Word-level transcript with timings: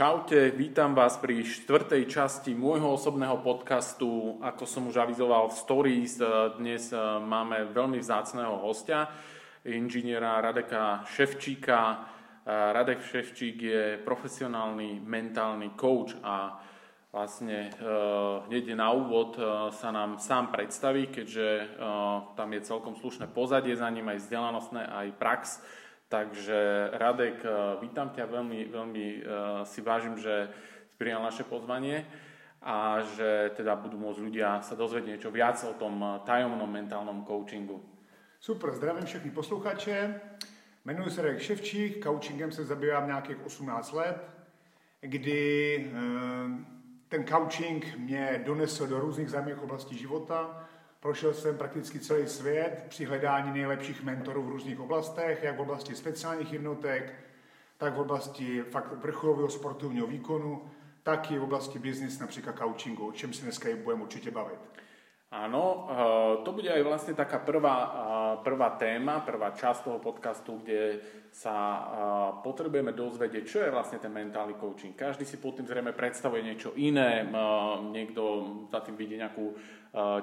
Čaute, 0.00 0.48
vítam 0.56 0.96
vás 0.96 1.20
pri 1.20 1.44
štvrtej 1.44 2.08
časti 2.08 2.56
môjho 2.56 2.96
osobného 2.96 3.36
podcastu. 3.44 4.40
Ako 4.40 4.64
som 4.64 4.88
už 4.88 4.96
avizoval 4.96 5.52
v 5.52 5.60
stories, 5.60 6.16
dnes 6.56 6.88
máme 7.20 7.68
veľmi 7.68 8.00
vzácného 8.00 8.64
hostia, 8.64 9.12
inžiniera 9.68 10.40
Radeka 10.40 11.04
Ševčíka. 11.04 12.00
Radek 12.48 13.04
Ševčík 13.04 13.60
je 13.60 14.00
profesionálny 14.00 15.04
mentálny 15.04 15.76
coach 15.76 16.16
a 16.24 16.56
vlastne 17.12 17.68
hneď 18.48 18.72
na 18.72 18.96
úvod 18.96 19.36
sa 19.76 19.92
nám 19.92 20.16
sám 20.16 20.48
predstaví, 20.48 21.12
keďže 21.12 21.76
tam 22.40 22.48
je 22.56 22.60
celkom 22.64 22.96
slušné 22.96 23.28
pozadie 23.36 23.76
za 23.76 23.92
ním, 23.92 24.08
aj 24.08 24.24
vzdelanostné, 24.24 24.80
aj 24.80 25.08
prax 25.20 25.60
Takže 26.10 26.90
Radek, 26.92 27.44
eh, 27.44 27.50
vítam 27.80 28.10
ťa, 28.10 28.26
veľmi, 28.26 28.66
veľmi 28.66 29.06
uh, 29.06 29.22
si 29.62 29.78
vážim, 29.78 30.18
že 30.18 30.50
si 30.90 30.94
prijal 30.98 31.22
naše 31.22 31.46
pozvanie 31.46 32.02
a 32.58 32.98
že 33.14 33.54
teda 33.54 33.78
budú 33.78 33.94
môcť 33.94 34.18
ľudia 34.18 34.58
sa 34.58 34.74
dozvedieť 34.74 35.06
niečo 35.06 35.30
viac 35.30 35.62
o 35.62 35.78
tom 35.78 36.02
eh, 36.02 36.18
tajomnom 36.26 36.66
mentálnom 36.66 37.22
coachingu. 37.22 37.78
Super, 38.42 38.74
zdravím 38.74 39.06
všechny 39.06 39.30
posluchače. 39.30 40.20
Jmenuji 40.84 41.10
se 41.10 41.22
Radek 41.22 41.40
Ševčík, 41.40 42.02
coachingem 42.02 42.52
se 42.52 42.64
zabývám 42.64 43.06
nějakých 43.06 43.46
18 43.46 43.92
let, 43.92 44.18
kdy 45.00 45.92
ten 47.08 47.26
coaching 47.26 47.96
mě 47.96 48.42
donesl 48.46 48.86
do 48.86 49.00
různých 49.00 49.30
zajímavých 49.30 49.62
oblastí 49.62 49.98
života, 49.98 50.68
Prošel 51.00 51.34
jsem 51.34 51.58
prakticky 51.58 52.00
celý 52.00 52.28
svět 52.28 52.84
při 52.88 53.04
hledání 53.04 53.52
nejlepších 53.52 54.02
mentorů 54.02 54.42
v 54.42 54.48
různých 54.48 54.80
oblastech, 54.80 55.42
jak 55.42 55.56
v 55.56 55.60
oblasti 55.60 55.94
speciálních 55.94 56.52
jednotek, 56.52 57.14
tak 57.76 57.94
v 57.94 58.00
oblasti 58.00 58.62
fakt 58.62 58.92
vrcholového 58.92 59.50
sportovního 59.50 60.06
výkonu, 60.06 60.70
tak 61.02 61.30
i 61.30 61.38
v 61.38 61.42
oblasti 61.42 61.78
business, 61.78 62.18
například 62.18 62.58
coachingu, 62.58 63.08
o 63.08 63.12
čem 63.12 63.32
si 63.32 63.42
dneska 63.42 63.68
budeme 63.84 64.02
určitě 64.02 64.30
bavit. 64.30 64.60
Áno, 65.30 65.86
eh, 65.86 66.42
to 66.42 66.50
bude 66.50 66.66
aj 66.66 66.82
vlastne 66.82 67.14
taká 67.14 67.38
prvá, 67.38 67.76
eh, 67.86 67.92
prvá 68.42 68.74
téma, 68.74 69.22
prvá 69.22 69.54
časť 69.54 69.86
toho 69.86 70.02
podcastu, 70.02 70.58
kde 70.58 70.98
sa 71.30 71.54
eh, 71.54 71.86
potrebujeme 72.42 72.90
dozvedieť, 72.90 73.44
čo 73.46 73.62
je 73.62 73.70
vlastne 73.70 74.02
ten 74.02 74.10
mentálny 74.10 74.58
coaching. 74.58 74.90
Každý 74.98 75.22
si 75.22 75.38
pod 75.38 75.54
tým 75.54 75.70
zrejme 75.70 75.94
predstavuje 75.94 76.42
niečo 76.42 76.74
iné, 76.74 77.22
niekto 77.94 78.22
za 78.74 78.82
tým 78.82 78.98
vidí 78.98 79.14
nejakú 79.22 79.54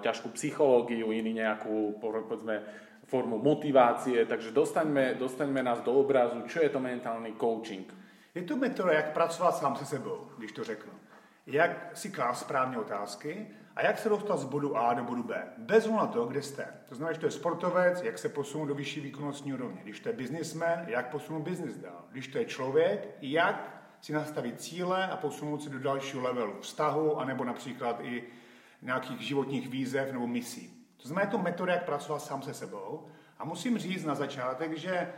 ťažkú 0.01 0.29
psychológiu, 0.31 1.11
iný 1.11 1.33
nejakú, 1.33 1.99
povedzme, 1.99 2.63
formu 3.07 3.39
motivácie, 3.39 4.25
takže 4.27 4.51
dostaňme, 4.51 5.15
dostaňme 5.15 5.63
nás 5.63 5.79
do 5.79 5.95
obrazu, 5.95 6.43
čo 6.47 6.63
je 6.63 6.69
to 6.69 6.79
mentálny 6.79 7.35
coaching. 7.39 7.87
Je 8.35 8.43
to 8.43 8.55
metoda, 8.55 8.93
jak 8.93 9.13
pracovat 9.13 9.55
sám 9.55 9.75
se 9.75 9.85
sebou, 9.85 10.27
když 10.37 10.51
to 10.51 10.63
řeknu. 10.63 10.91
Jak 11.47 11.97
si 11.97 12.09
klást 12.09 12.39
správně 12.39 12.77
otázky, 12.77 13.47
a 13.77 13.85
jak 13.85 13.99
se 13.99 14.09
dostat 14.09 14.37
z 14.37 14.45
bodu 14.45 14.77
A 14.77 14.93
do 14.93 15.03
bodu 15.03 15.23
B. 15.23 15.43
Bez 15.57 15.87
na 15.87 16.07
to, 16.07 16.25
kde 16.25 16.41
jste. 16.41 16.67
To 16.89 16.95
znamená, 16.95 17.13
že 17.13 17.19
to 17.19 17.25
je 17.25 17.31
sportovec, 17.31 18.01
jak 18.01 18.17
se 18.17 18.29
posunout 18.29 18.65
do 18.65 18.75
vyšší 18.75 19.01
výkonnostní 19.01 19.53
úrovně. 19.53 19.81
Když 19.83 19.99
to 19.99 20.09
je 20.09 20.15
businessman, 20.15 20.79
jak 20.87 21.11
posunout 21.11 21.41
business 21.41 21.77
dál. 21.77 22.05
Když 22.11 22.27
to 22.27 22.37
je 22.37 22.45
člověk, 22.45 23.07
jak 23.21 23.81
si 24.01 24.13
nastavit 24.13 24.61
cíle 24.61 25.07
a 25.07 25.17
posunout 25.17 25.63
se 25.63 25.69
do 25.69 25.79
dalšího 25.79 26.23
levelu 26.23 26.53
vztahu, 26.59 27.19
anebo 27.19 27.43
například 27.43 27.99
i 28.01 28.23
nějakých 28.81 29.21
životních 29.21 29.67
výzev 29.67 30.11
nebo 30.11 30.27
misí. 30.27 30.85
To 30.97 31.07
znamená, 31.07 31.27
je 31.27 31.31
to 31.31 31.37
metoda, 31.37 31.73
jak 31.73 31.85
pracovat 31.85 32.19
sám 32.19 32.41
se 32.41 32.53
sebou. 32.53 33.07
A 33.39 33.45
musím 33.45 33.77
říct 33.77 34.05
na 34.05 34.15
začátek, 34.15 34.77
že 34.77 35.13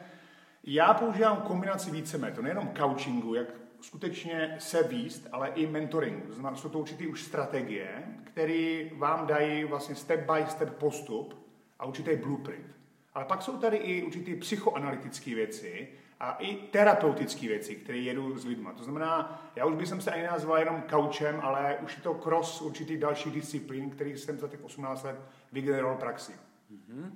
já 0.63 0.93
používám 0.93 1.37
kombinaci 1.37 1.91
více 1.91 2.17
metod, 2.17 2.43
nejenom 2.43 2.73
coachingu, 2.77 3.35
jak 3.35 3.47
skutečně 3.81 4.55
se 4.59 4.83
výst, 4.83 5.27
ale 5.31 5.49
i 5.49 5.67
mentoring. 5.67 6.25
To 6.25 6.33
znamená, 6.33 6.55
jsou 6.55 6.69
to 6.69 6.79
určitý 6.79 7.07
už 7.07 7.23
strategie, 7.23 8.03
které 8.23 8.89
vám 8.95 9.27
dají 9.27 9.63
vlastně 9.63 9.95
step 9.95 10.31
by 10.31 10.45
step 10.47 10.75
postup 10.75 11.47
a 11.79 11.85
určitý 11.85 12.15
blueprint. 12.15 12.75
Ale 13.13 13.25
pak 13.25 13.41
jsou 13.41 13.57
tady 13.57 13.77
i 13.77 14.03
určitý 14.03 14.35
psychoanalytické 14.35 15.35
věci 15.35 15.87
a 16.19 16.31
i 16.31 16.55
terapeutické 16.55 17.47
věci, 17.47 17.75
které 17.75 17.97
jedu 17.97 18.37
s 18.37 18.45
lidmi. 18.45 18.69
To 18.77 18.83
znamená, 18.83 19.41
já 19.55 19.65
už 19.65 19.75
bych 19.75 19.87
se 19.87 20.11
ani 20.11 20.23
nazval 20.23 20.57
jenom 20.57 20.81
kaučem, 20.81 21.39
ale 21.43 21.77
už 21.83 21.97
je 21.97 22.03
to 22.03 22.13
cross 22.13 22.61
určitý 22.61 22.97
další 22.97 23.31
disciplín, 23.31 23.89
který 23.89 24.17
jsem 24.17 24.39
za 24.39 24.47
těch 24.47 24.63
18 24.63 25.03
let 25.03 25.21
vygeneroval 25.51 25.97
praxi. 25.97 26.33
Mm-hmm. 26.71 27.11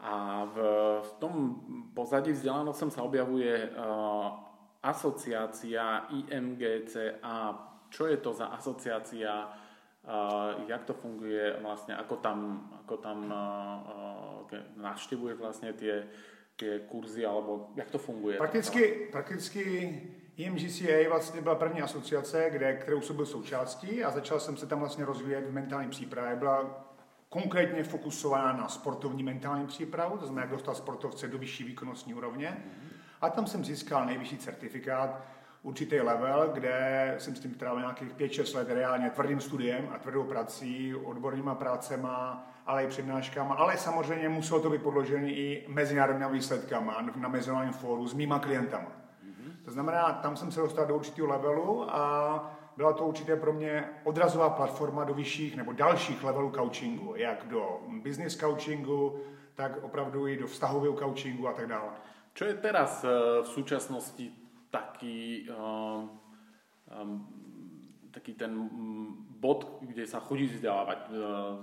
A 0.00 0.44
v, 0.44 0.56
v 1.02 1.12
tom 1.12 1.60
pozadí 1.94 2.32
vzdělanosti 2.32 2.90
se 2.90 3.00
objavuje 3.00 3.70
uh, 3.70 4.26
asociácia 4.82 5.98
IMGCA. 5.98 7.68
Čo 7.88 8.06
je 8.06 8.16
to 8.16 8.32
za 8.32 8.46
asociácia? 8.46 9.52
Uh, 10.08 10.68
jak 10.68 10.84
to 10.84 10.92
funguje 10.92 11.56
vlastně, 11.62 11.96
ako 11.96 12.16
tam, 12.16 12.70
ako 12.80 12.96
tam 12.96 13.34
uh, 14.52 14.58
navštěvuje 14.76 15.34
vlastně 15.34 15.72
tie, 15.72 16.08
tie 16.58 16.78
kurzy, 16.78 17.26
alebo 17.26 17.70
jak 17.76 17.90
to 17.90 17.98
funguje? 17.98 18.36
Prakticky, 18.38 19.08
prakticky 19.12 19.62
IMGCA 20.36 21.08
vlastně 21.08 21.40
byla 21.40 21.54
první 21.54 21.82
asociace, 21.82 22.50
kde, 22.50 22.76
kterou 22.76 23.00
jsem 23.00 23.16
byl 23.16 23.26
součástí 23.26 24.04
a 24.04 24.10
začal 24.10 24.40
jsem 24.40 24.56
se 24.56 24.66
tam 24.66 24.78
vlastně 24.78 25.04
rozvíjet 25.04 25.46
v 25.46 25.52
mentální 25.52 25.90
přípravě. 25.90 26.36
Byla 26.36 26.84
konkrétně 27.28 27.84
fokusovaná 27.84 28.52
na 28.52 28.68
sportovní 28.68 29.22
mentální 29.22 29.66
přípravu, 29.66 30.18
to 30.18 30.26
znamená, 30.26 30.42
jak 30.42 30.50
dostat 30.50 30.76
sportovce 30.76 31.28
do 31.28 31.38
vyšší 31.38 31.64
výkonnostní 31.64 32.14
úrovně. 32.14 32.48
Mm-hmm 32.48 32.88
a 33.20 33.30
tam 33.30 33.46
jsem 33.46 33.64
získal 33.64 34.06
nejvyšší 34.06 34.38
certifikát, 34.38 35.22
určitý 35.62 36.00
level, 36.00 36.50
kde 36.54 37.14
jsem 37.18 37.36
s 37.36 37.40
tím 37.40 37.54
trávil 37.54 37.80
nějakých 37.80 38.14
5-6 38.14 38.56
let 38.56 38.68
reálně 38.70 39.10
tvrdým 39.10 39.40
studiem 39.40 39.88
a 39.94 39.98
tvrdou 39.98 40.24
prací, 40.24 40.94
odbornýma 40.94 41.54
prácema, 41.54 42.50
ale 42.68 42.84
i 42.84 42.86
přednáškama, 42.86 43.54
ale 43.54 43.76
samozřejmě 43.76 44.28
muselo 44.28 44.60
to 44.60 44.70
být 44.70 44.82
podložené 44.82 45.32
i 45.32 45.64
mezinárodními 45.68 46.32
výsledkama 46.32 47.00
na 47.16 47.28
mezinárodním 47.28 47.72
fóru 47.72 48.06
s 48.06 48.14
mýma 48.14 48.38
klientama. 48.38 48.92
Mm-hmm. 49.24 49.52
To 49.64 49.70
znamená, 49.70 50.12
tam 50.12 50.36
jsem 50.36 50.52
se 50.52 50.60
dostal 50.60 50.86
do 50.86 50.96
určitého 50.96 51.28
levelu 51.28 51.94
a 51.94 52.00
byla 52.76 52.92
to 52.92 53.06
určitě 53.06 53.36
pro 53.36 53.52
mě 53.52 53.84
odrazová 54.04 54.50
platforma 54.50 55.04
do 55.04 55.14
vyšších 55.14 55.56
nebo 55.56 55.72
dalších 55.72 56.24
levelů 56.24 56.50
coachingu, 56.50 57.14
jak 57.16 57.48
do 57.48 57.80
business 58.02 58.36
coachingu, 58.36 59.20
tak 59.54 59.82
opravdu 59.82 60.26
i 60.26 60.36
do 60.36 60.46
vztahového 60.46 60.94
coachingu 60.94 61.48
a 61.48 61.52
tak 61.52 61.66
dále. 61.66 61.90
Čo 62.34 62.44
je 62.44 62.54
teraz 62.54 63.04
eh, 63.04 63.10
v 63.42 63.48
súčasnosti 63.48 64.30
taký, 64.70 65.48
um, 65.50 66.20
um, 66.86 67.26
taký 68.14 68.34
ten 68.34 68.54
mm, 68.54 69.26
bod, 69.40 69.78
kde 69.80 70.06
sa 70.06 70.20
chodí 70.20 70.46
vzdělávat 70.46 71.10
uh, 71.10 71.16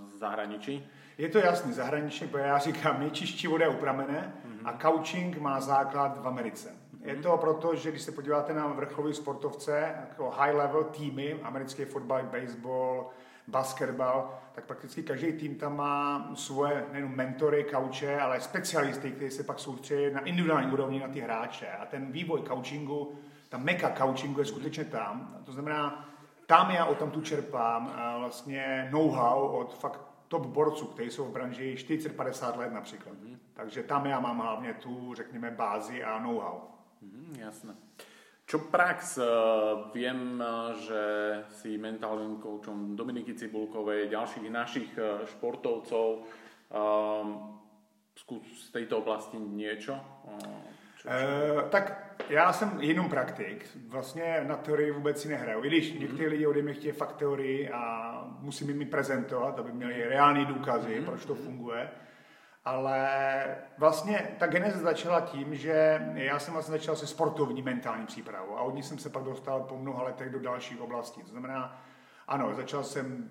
v 0.10 0.14
zahraničí? 0.18 0.84
Je 1.18 1.30
to 1.30 1.38
jasný, 1.38 1.74
zahraničí, 1.74 2.28
protože 2.28 2.44
já 2.44 2.58
říkám, 2.58 3.00
nejčistší 3.00 3.48
voda 3.48 3.66
je 3.66 3.72
u 3.72 3.78
pramene 3.78 4.34
mm-hmm. 4.48 4.70
a 4.70 4.78
coaching 4.82 5.38
má 5.38 5.62
základ 5.62 6.24
v 6.24 6.28
Americe. 6.28 6.70
Mm-hmm. 6.70 7.08
Je 7.08 7.14
mhm. 7.14 7.24
to 7.24 7.38
proto, 7.38 7.76
že 7.76 7.92
když 7.92 8.02
se 8.02 8.12
podíváte 8.12 8.54
na 8.54 8.68
vrcholové 8.68 9.14
sportovce, 9.14 9.96
jako 10.10 10.30
high 10.30 10.56
level 10.56 10.84
týmy, 10.84 11.40
americký 11.44 11.86
fotbal, 11.86 12.24
baseball, 12.24 13.10
basketbal, 13.48 14.40
tak 14.52 14.66
prakticky 14.66 15.04
každý 15.04 15.34
tým 15.34 15.56
tam 15.56 15.78
má 15.78 16.32
svoje 16.34 16.86
nejen 16.92 17.16
mentory, 17.16 17.64
kauče, 17.64 18.20
ale 18.20 18.42
specialisty, 18.42 19.12
kteří 19.12 19.32
se 19.32 19.44
pak 19.44 19.60
soustředí 19.60 20.14
na 20.14 20.20
individuální 20.20 20.72
úrovni 20.72 21.00
na 21.00 21.08
ty 21.08 21.20
hráče. 21.20 21.68
A 21.68 21.86
ten 21.86 22.12
vývoj 22.12 22.42
coachingu, 22.48 23.20
ta 23.50 23.58
meka 23.58 23.90
coachingu 23.98 24.40
je 24.40 24.46
skutečně 24.46 24.86
tam. 24.86 25.38
To 25.44 25.52
znamená, 25.52 26.10
tam 26.46 26.72
já 26.72 26.86
o 26.86 26.96
tom 26.96 27.12
tu 27.12 27.22
čerpám 27.22 27.94
vlastně 28.20 28.88
know-how 28.92 29.48
od 29.48 29.80
fakt 29.80 30.15
top 30.28 30.46
borců, 30.46 30.86
kteří 30.86 31.12
jsou 31.12 31.26
v 31.26 31.32
branži 31.32 31.76
40-50 31.78 32.58
let 32.58 32.74
například. 32.74 33.16
Mm-hmm. 33.16 33.38
Takže 33.54 33.84
tam 33.84 34.06
já 34.06 34.20
mám 34.20 34.40
hlavně 34.40 34.74
tu, 34.74 35.14
řekněme, 35.14 35.52
bázi 35.52 36.04
a 36.04 36.20
know-how. 36.20 36.62
Mm, 37.02 37.36
jasné. 37.40 37.76
Čo 38.46 38.60
prax, 38.60 39.18
eh, 39.18 39.26
viem, 39.94 40.38
eh, 40.38 40.74
že 40.78 41.02
si 41.50 41.78
mentálnym 41.78 42.38
koučom 42.38 42.96
Dominiky 42.96 43.34
Cibulkovej, 43.34 44.08
ďalších 44.10 44.50
našich 44.50 44.98
eh, 44.98 45.26
športovcov, 45.26 46.24
zkus 48.16 48.42
z 48.68 48.72
této 48.72 48.98
oblasti 48.98 49.38
niečo? 49.38 49.96
Čo, 50.98 51.04
čo? 51.04 51.06
E, 51.08 51.70
tak 51.70 52.05
já 52.30 52.54
jsem 52.54 52.78
jenom 52.80 53.10
praktik, 53.10 53.68
vlastně 53.88 54.44
na 54.48 54.56
teorii 54.56 54.92
vůbec 54.92 55.22
si 55.22 55.30
nehraju. 55.30 55.64
I 55.64 55.68
když 55.68 55.94
mm-hmm. 55.94 56.00
někteří 56.00 56.28
lidi 56.28 56.48
ode 56.48 56.62
mě 56.62 56.74
chtějí 56.74 56.92
fakt 56.92 57.16
teorii 57.16 57.70
a 57.70 58.14
musím 58.40 58.70
jim 58.70 58.90
prezentovat, 58.90 59.60
aby 59.60 59.72
měli 59.72 60.08
reální 60.08 60.46
důkazy, 60.46 60.90
mm-hmm. 60.90 61.06
proč 61.06 61.26
to 61.26 61.36
funguje, 61.36 61.90
ale 62.66 63.08
vlastně 63.78 64.36
ta 64.40 64.48
geneze 64.48 64.80
začala 64.80 65.22
tím, 65.22 65.56
že 65.56 66.02
já 66.14 66.40
jsem 66.40 66.54
vlastně 66.54 66.72
začal 66.72 66.96
se 66.96 67.08
sportovní 67.08 67.62
mentální 67.62 68.06
přípravou 68.06 68.58
a 68.58 68.62
od 68.62 68.76
ní 68.76 68.84
jsem 68.84 68.98
se 68.98 69.10
pak 69.10 69.24
dostal 69.24 69.64
po 69.64 69.78
mnoha 69.78 70.04
letech 70.04 70.30
do 70.30 70.40
dalších 70.40 70.82
oblastí. 70.82 71.22
To 71.22 71.30
znamená, 71.30 71.82
ano, 72.28 72.54
začal 72.56 72.84
jsem 72.84 73.30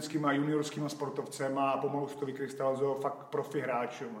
s 0.00 0.24
a 0.24 0.32
juniorskými 0.32 0.90
sportovcem 0.90 1.58
a 1.58 1.76
pomalu 1.76 2.08
se 2.08 2.18
to 2.18 2.26
vykrystalizoval 2.26 2.94
fakt 2.94 3.26
profi 3.26 3.60
hráčům. 3.60 4.18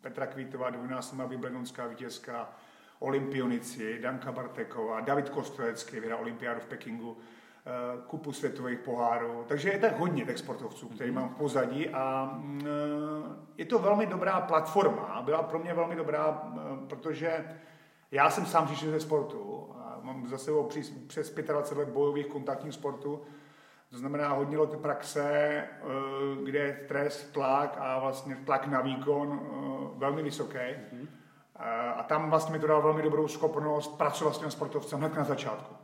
Petra 0.00 0.26
Kvítová, 0.26 0.70
dvojnásobná 0.70 1.26
Wimbledonská 1.26 1.86
vítězka, 1.86 2.48
olympionici, 2.98 3.98
Danka 4.02 4.32
Barteková, 4.32 5.00
David 5.00 5.28
Kostelecký, 5.28 6.00
vyhrál 6.00 6.20
olympiádu 6.20 6.60
v 6.60 6.66
Pekingu, 6.66 7.16
eh, 7.66 7.70
kupu 8.06 8.32
světových 8.32 8.78
pohárů. 8.78 9.44
Takže 9.48 9.70
je 9.70 9.78
tak 9.78 9.98
hodně 9.98 10.24
těch 10.24 10.38
sportovců, 10.38 10.88
který 10.88 11.10
mám 11.10 11.28
v 11.28 11.36
pozadí 11.36 11.88
a 11.88 12.32
mm, 12.34 12.60
eh, 12.66 13.36
je 13.56 13.64
to 13.64 13.78
velmi 13.78 14.06
dobrá 14.06 14.40
platforma. 14.40 15.22
Byla 15.24 15.42
pro 15.42 15.58
mě 15.58 15.74
velmi 15.74 15.96
dobrá, 15.96 16.52
eh, 16.56 16.86
protože 16.88 17.58
já 18.10 18.30
jsem 18.30 18.46
sám 18.46 18.66
přišel 18.66 18.90
ze 18.90 19.00
sportu. 19.00 19.70
A 19.74 20.00
mám 20.02 20.28
za 20.28 20.38
sebou 20.38 20.68
přes 21.06 21.30
25 21.34 21.78
let 21.78 21.88
bojových 21.88 22.26
kontaktních 22.26 22.74
sportů. 22.74 23.22
To 23.90 23.98
znamená 23.98 24.28
hodně 24.28 24.58
let 24.58 24.76
praxe, 24.82 25.64
kde 26.44 26.58
je 26.58 26.80
stres, 26.84 27.30
tlak 27.32 27.76
a 27.80 27.98
vlastně 27.98 28.36
tlak 28.36 28.66
na 28.66 28.80
výkon 28.80 29.40
velmi 29.98 30.22
vysoký. 30.22 30.58
Mm-hmm. 30.58 31.06
A 31.96 32.02
tam 32.02 32.30
vlastně 32.30 32.52
mi 32.52 32.58
to 32.58 32.66
dalo 32.66 32.82
velmi 32.82 33.02
dobrou 33.02 33.28
schopnost 33.28 33.98
pracovat 33.98 34.34
s 34.34 34.38
tím 34.38 34.50
sportovcem 34.50 34.98
hned 34.98 35.14
na 35.14 35.24
začátku. 35.24 35.74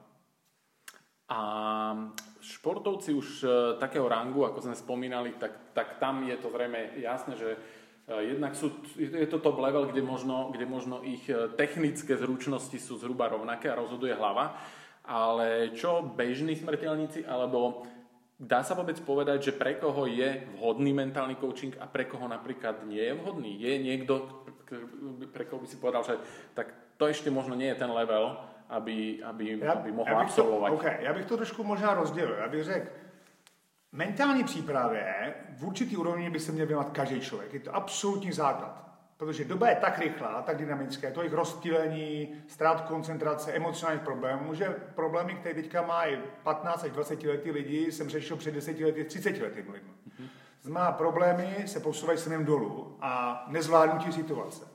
A 1.29 2.13
športovci 2.41 3.15
už 3.15 3.29
e, 3.45 3.47
takého 3.79 4.09
rangu, 4.09 4.45
ako 4.45 4.61
sme 4.61 4.77
spomínali, 4.77 5.33
tak, 5.39 5.73
tak 5.73 5.97
tam 5.97 6.29
je 6.29 6.37
to 6.37 6.51
zrejme 6.51 6.99
jasné, 7.01 7.39
že 7.39 7.57
e, 7.57 7.57
jednak 8.37 8.53
sú, 8.53 8.69
je 8.99 9.27
to 9.31 9.39
top 9.39 9.57
level, 9.59 9.87
kde 9.87 10.03
možno, 10.03 10.51
kde 10.53 10.67
možno 10.67 11.01
ich 11.01 11.25
e, 11.31 11.49
technické 11.57 12.19
zručnosti 12.19 12.77
sú 12.77 12.99
zhruba 12.99 13.33
rovnaké 13.33 13.71
a 13.71 13.79
rozhoduje 13.79 14.13
hlava, 14.13 14.59
ale 15.07 15.73
čo 15.73 16.03
bežní 16.03 16.59
smrteľníci, 16.59 17.25
alebo 17.25 17.87
dá 18.43 18.67
sa 18.67 18.75
vôbec 18.75 18.99
povedať, 19.07 19.51
že 19.51 19.53
pre 19.55 19.79
koho 19.79 20.11
je 20.11 20.51
vhodný 20.59 20.91
mentálny 20.91 21.39
coaching 21.39 21.79
a 21.79 21.87
pre 21.87 22.11
koho 22.11 22.27
napríklad 22.27 22.83
nie 22.91 23.01
je 23.01 23.15
vhodný? 23.15 23.55
Je 23.55 23.73
niekto, 23.79 24.42
pre 25.33 25.45
koho 25.45 25.61
by 25.61 25.67
si 25.67 25.77
povedal, 25.77 26.05
že 26.05 26.13
tak 26.55 26.67
to 26.97 27.07
ještě 27.07 27.31
možno 27.31 27.55
nie 27.55 27.69
je 27.69 27.75
ten 27.75 27.91
level, 27.91 28.37
aby, 28.69 29.25
aby, 29.25 29.59
já, 29.63 29.73
aby 29.73 29.93
mohl 29.93 30.11
já 30.11 30.21
absolvovat. 30.21 30.71
To, 30.71 30.75
okay, 30.75 30.97
já 31.01 31.13
bych 31.13 31.27
to 31.27 31.37
trošku 31.37 31.65
možná 31.65 31.95
rozdělil. 31.95 32.35
Já 32.35 32.49
bych 32.49 32.65
řekl, 32.65 32.89
mentální 33.93 34.45
přípravě 34.45 35.35
v 35.57 35.65
určitý 35.65 35.97
úrovni 35.97 36.31
by 36.31 36.41
se 36.41 36.53
měl 36.53 36.67
věnovat 36.67 36.91
každý 36.91 37.21
člověk. 37.21 37.55
Je 37.55 37.61
to 37.61 37.75
absolutní 37.75 38.33
základ. 38.33 38.83
Protože 39.17 39.45
doba 39.45 39.69
je 39.69 39.77
tak 39.77 39.99
rychlá, 39.99 40.43
tak 40.43 40.57
dynamická, 40.57 41.11
to 41.11 41.23
jich 41.23 41.33
rozptýlení, 41.33 42.35
ztrát 42.49 42.81
koncentrace, 42.81 43.53
emocionálních 43.53 44.05
problémů, 44.05 44.55
že 44.55 44.77
problémy, 44.95 45.35
které 45.35 45.55
teďka 45.55 45.83
mají 45.83 46.19
15 46.43 46.85
až 46.85 46.91
20 46.91 47.23
letý 47.23 47.51
lidi, 47.51 47.93
jsem 47.93 48.09
řešil 48.09 48.37
před 48.37 48.55
10 48.55 48.81
lety, 48.81 49.05
30 49.05 49.41
lety 49.41 49.61
lidmi. 49.61 49.79
Mm-hmm. 50.09 50.29
Znamená, 50.63 50.93
problémy 50.93 51.63
se 51.67 51.81
posouvají 51.81 52.19
směrem 52.19 52.45
dolů 52.45 52.97
a 53.01 53.45
nezvládnutí 53.49 54.13
situace. 54.13 54.69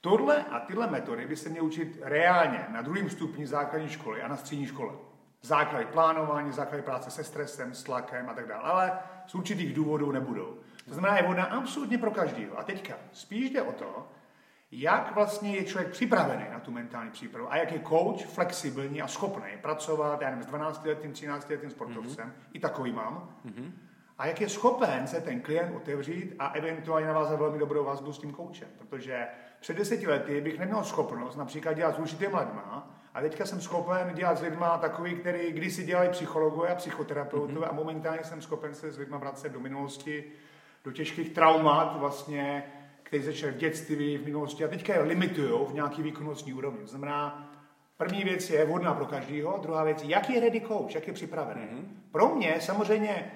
Tohle 0.00 0.44
a 0.44 0.60
tyhle 0.60 0.90
metody 0.90 1.26
by 1.26 1.36
se 1.36 1.48
měly 1.48 1.66
učit 1.66 1.98
reálně 2.02 2.66
na 2.68 2.82
druhém 2.82 3.10
stupni 3.10 3.46
základní 3.46 3.88
školy 3.88 4.22
a 4.22 4.28
na 4.28 4.36
střední 4.36 4.66
škole. 4.66 4.92
Základy 5.42 5.86
plánování, 5.86 6.52
základy 6.52 6.82
práce 6.82 7.10
se 7.10 7.24
stresem, 7.24 7.74
s 7.74 7.82
tlakem 7.82 8.28
a 8.28 8.34
tak 8.34 8.48
dále, 8.48 8.62
ale 8.62 8.98
z 9.26 9.34
určitých 9.34 9.74
důvodů 9.74 10.12
nebudou. 10.12 10.58
To 10.88 10.94
znamená, 10.94 11.16
je 11.16 11.22
vhodná 11.22 11.44
absolutně 11.44 11.98
pro 11.98 12.10
každého. 12.10 12.58
A 12.58 12.62
teďka 12.62 12.94
spíš 13.12 13.50
jde 13.50 13.62
o 13.62 13.72
to, 13.72 14.08
jak 14.72 15.14
vlastně 15.14 15.56
je 15.56 15.64
člověk 15.64 15.92
připravený 15.92 16.44
na 16.52 16.60
tu 16.60 16.70
mentální 16.70 17.10
přípravu 17.10 17.52
a 17.52 17.56
jak 17.56 17.72
je 17.72 17.80
coach 17.88 18.26
flexibilní 18.26 19.02
a 19.02 19.08
schopný 19.08 19.50
pracovat, 19.62 20.20
já 20.20 20.30
nevím, 20.30 20.44
s 20.44 20.46
12 20.46 20.86
letým, 20.86 21.12
13 21.12 21.50
letým 21.50 21.70
sportovcem, 21.70 22.28
mm-hmm. 22.28 22.50
i 22.52 22.60
takový 22.60 22.92
mám, 22.92 23.36
mm-hmm 23.46 23.72
a 24.18 24.26
jak 24.26 24.40
je 24.40 24.48
schopen 24.48 25.06
se 25.06 25.20
ten 25.20 25.40
klient 25.40 25.76
otevřít 25.76 26.34
a 26.38 26.46
eventuálně 26.46 27.06
navázat 27.06 27.38
velmi 27.38 27.58
dobrou 27.58 27.84
vazbu 27.84 28.12
s 28.12 28.18
tím 28.18 28.32
koučem. 28.32 28.68
Protože 28.78 29.26
před 29.60 29.76
deseti 29.76 30.06
lety 30.06 30.40
bych 30.40 30.58
neměl 30.58 30.84
schopnost 30.84 31.36
například 31.36 31.72
dělat 31.72 31.94
s 31.94 31.98
určitým 31.98 32.34
lidma 32.34 32.94
a 33.14 33.20
teďka 33.20 33.46
jsem 33.46 33.60
schopen 33.60 34.14
dělat 34.14 34.38
s 34.38 34.42
lidma 34.42 34.78
takový, 34.78 35.14
který 35.14 35.52
kdysi 35.52 35.84
dělali 35.84 36.08
psychologové 36.08 36.68
a 36.68 36.74
psychoterapeutové 36.74 37.66
mm-hmm. 37.66 37.70
a 37.70 37.74
momentálně 37.74 38.24
jsem 38.24 38.42
schopen 38.42 38.74
se 38.74 38.92
s 38.92 38.98
lidma 38.98 39.18
vracet 39.18 39.52
do 39.52 39.60
minulosti, 39.60 40.24
do 40.84 40.92
těžkých 40.92 41.30
traumat 41.30 41.98
vlastně, 41.98 42.64
který 43.02 43.22
začal 43.22 43.50
v 43.50 43.56
dětství, 43.56 44.18
v 44.18 44.24
minulosti 44.24 44.64
a 44.64 44.68
teďka 44.68 44.94
je 44.94 45.02
limitují 45.02 45.66
v 45.66 45.74
nějaký 45.74 46.02
výkonnostní 46.02 46.54
úrovni. 46.54 46.80
To 46.80 46.86
znamená, 46.86 47.50
první 47.96 48.24
věc 48.24 48.50
je 48.50 48.64
vhodná 48.64 48.94
pro 48.94 49.06
každého, 49.06 49.58
druhá 49.62 49.84
věc, 49.84 50.02
jak 50.04 50.30
je 50.30 50.40
ready 50.40 50.60
coach, 50.60 50.94
jak 50.94 51.06
je 51.06 51.12
připravený. 51.12 51.62
Mm-hmm. 51.62 51.84
Pro 52.12 52.34
mě 52.34 52.56
samozřejmě 52.60 53.32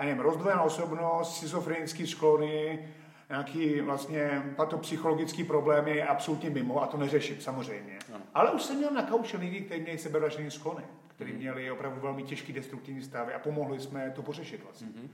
já 0.00 0.06
nevím, 0.06 0.22
rozdvojená 0.22 0.62
osobnost, 0.62 1.36
schizofrenické 1.36 2.06
sklony, 2.06 2.88
nějaký 3.28 3.80
vlastně 3.80 4.42
patopsychologický 4.56 5.44
problémy 5.44 5.96
je 5.96 6.06
absolutně 6.06 6.50
mimo 6.50 6.82
a 6.82 6.86
to 6.86 6.96
neřešit 6.96 7.42
samozřejmě. 7.42 7.98
No. 8.12 8.18
Ale 8.34 8.50
už 8.50 8.62
jsem 8.62 8.76
měl 8.76 8.90
na 8.90 9.02
kauče 9.02 9.36
lidi, 9.36 9.60
kteří 9.60 9.80
měli 9.80 9.98
sebevražedné 9.98 10.50
sklony, 10.50 10.82
kteří 11.08 11.32
mm. 11.32 11.38
měli 11.38 11.70
opravdu 11.70 12.00
velmi 12.00 12.22
těžký 12.22 12.52
destruktivní 12.52 13.02
stavy 13.02 13.34
a 13.34 13.38
pomohli 13.38 13.80
jsme 13.80 14.10
to 14.10 14.22
pořešit 14.22 14.62
vlastně. 14.62 14.86
Mm-hmm. 14.86 15.08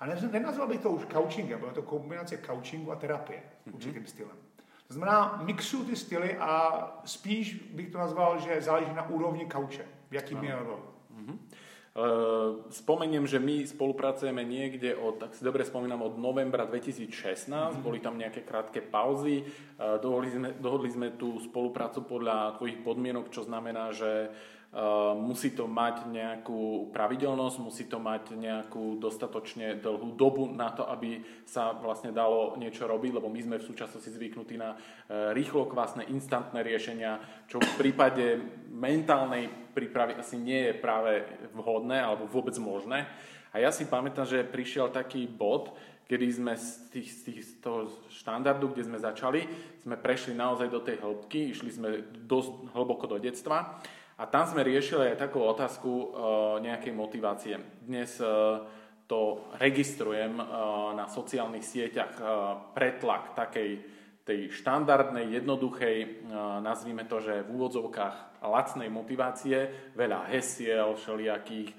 A 0.00 0.06
ne, 0.06 0.28
nenazval 0.32 0.68
bych 0.68 0.80
to 0.80 0.90
už 0.90 1.02
coachingem, 1.12 1.60
bylo 1.60 1.72
to 1.72 1.82
kombinace 1.82 2.38
coachingu 2.46 2.92
a 2.92 2.96
terapie 2.96 3.38
mm-hmm. 3.38 3.74
určitým 3.74 4.06
stylem. 4.06 4.36
To 4.88 4.94
znamená, 4.94 5.42
mixu 5.44 5.84
ty 5.84 5.96
styly 5.96 6.36
a 6.36 6.82
spíš 7.04 7.54
bych 7.54 7.90
to 7.90 7.98
nazval, 7.98 8.40
že 8.40 8.62
záleží 8.62 8.94
na 8.94 9.08
úrovni 9.08 9.46
kauče, 9.46 9.84
v 10.10 10.14
jakým 10.14 10.44
je 10.44 10.54
level. 10.54 10.78
Mm-hmm. 11.16 11.38
Eh, 11.92 12.50
spomeniem, 12.72 13.28
že 13.28 13.36
my 13.36 13.68
spolupracujeme 13.68 14.40
niekde 14.48 14.96
od, 14.96 15.20
tak 15.20 15.36
si 15.36 15.44
dobre 15.44 15.60
spomínam, 15.60 16.00
od 16.00 16.16
novembra 16.16 16.64
2016, 16.64 17.12
mm-hmm. 17.52 17.84
boli 17.84 18.00
tam 18.00 18.16
nejaké 18.16 18.48
krátke 18.48 18.80
pauzy, 18.80 19.44
eh, 19.44 20.00
dohodli 20.00 20.32
sme, 20.32 20.48
dohodli 20.56 20.88
sme 20.88 21.12
tú 21.20 21.36
spoluprácu 21.44 22.08
podľa 22.08 22.56
tvojich 22.56 22.80
podmienok, 22.80 23.28
čo 23.28 23.44
znamená, 23.44 23.92
že 23.92 24.32
musí 25.20 25.52
to 25.52 25.68
mať 25.68 26.08
nejakú 26.08 26.88
pravidelnosť, 26.96 27.56
musí 27.60 27.84
to 27.92 28.00
mať 28.00 28.32
nejakú 28.32 28.96
dostatočne 28.96 29.76
dlhú 29.76 30.16
dobu 30.16 30.48
na 30.48 30.72
to, 30.72 30.88
aby 30.88 31.20
sa 31.44 31.76
vlastne 31.76 32.08
dalo 32.08 32.56
niečo 32.56 32.88
robiť, 32.88 33.20
lebo 33.20 33.28
my 33.28 33.40
sme 33.44 33.56
v 33.60 33.68
súčasnosti 33.68 34.08
zvyknutí 34.08 34.56
na 34.56 34.72
uh, 34.72 35.36
rýchlo 35.36 35.68
kvásne 35.68 36.08
instantné 36.08 36.64
riešenia, 36.64 37.20
čo 37.52 37.60
v 37.60 37.76
prípade 37.76 38.40
mentálnej 38.72 39.52
prípravy 39.76 40.16
asi 40.16 40.40
nie 40.40 40.72
je 40.72 40.80
práve 40.80 41.20
vhodné 41.52 42.00
alebo 42.00 42.24
vôbec 42.24 42.56
možné. 42.56 43.04
A 43.52 43.60
ja 43.60 43.68
si 43.68 43.84
pamätám, 43.84 44.24
že 44.24 44.40
prišiel 44.40 44.88
taký 44.88 45.28
bod, 45.28 45.76
kedy 46.08 46.26
sme 46.32 46.56
z, 46.56 46.88
tých, 46.88 47.08
z, 47.12 47.18
tých, 47.28 47.40
z 47.44 47.52
toho 47.60 47.92
štandardu, 48.08 48.72
kde 48.72 48.88
sme 48.88 48.96
začali, 48.96 49.44
sme 49.84 50.00
prešli 50.00 50.32
naozaj 50.32 50.72
do 50.72 50.80
tej 50.80 50.96
hĺbky, 50.96 51.52
išli 51.52 51.68
sme 51.68 51.88
dosť 52.24 52.72
hlboko 52.72 53.04
do 53.04 53.20
detstva 53.20 53.76
a 54.22 54.30
tam 54.30 54.46
sme 54.46 54.62
riešili 54.62 55.10
aj 55.10 55.18
takú 55.18 55.42
otázku 55.42 55.90
uh, 55.90 56.06
nejakej 56.62 56.94
motivácie. 56.94 57.58
Dnes 57.82 58.22
uh, 58.22 58.62
to 59.10 59.50
registrujem 59.58 60.38
uh, 60.38 60.94
na 60.94 61.10
sociálnych 61.10 61.66
sieťach 61.66 62.14
pretlak 62.70 63.34
takej 63.34 63.82
tej 64.22 64.54
štandardnej, 64.54 65.34
jednoduchej, 65.42 66.30
nazvime 66.62 67.02
to, 67.10 67.18
že 67.18 67.42
v 67.42 67.58
úvodzovkách 67.58 68.46
lacnej 68.46 68.86
motivácie, 68.86 69.90
veľa 69.98 70.30
hesiel, 70.30 70.94
všelijakých, 70.94 71.74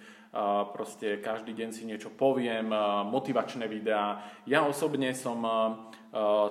proste 0.76 1.24
každý 1.24 1.56
deň 1.56 1.70
si 1.72 1.88
niečo 1.88 2.12
poviem, 2.12 2.68
motivačné 3.08 3.64
videá. 3.72 4.20
Ja 4.44 4.68
osobne 4.68 5.16
som 5.16 5.40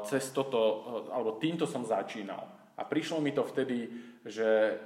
cez 0.09 0.33
toto, 0.33 0.81
alebo 1.13 1.37
týmto 1.37 1.69
som 1.69 1.85
začínal. 1.85 2.41
A 2.81 2.89
prišlo 2.89 3.21
mi 3.21 3.37
to 3.37 3.45
vtedy, 3.45 3.93
že 4.25 4.81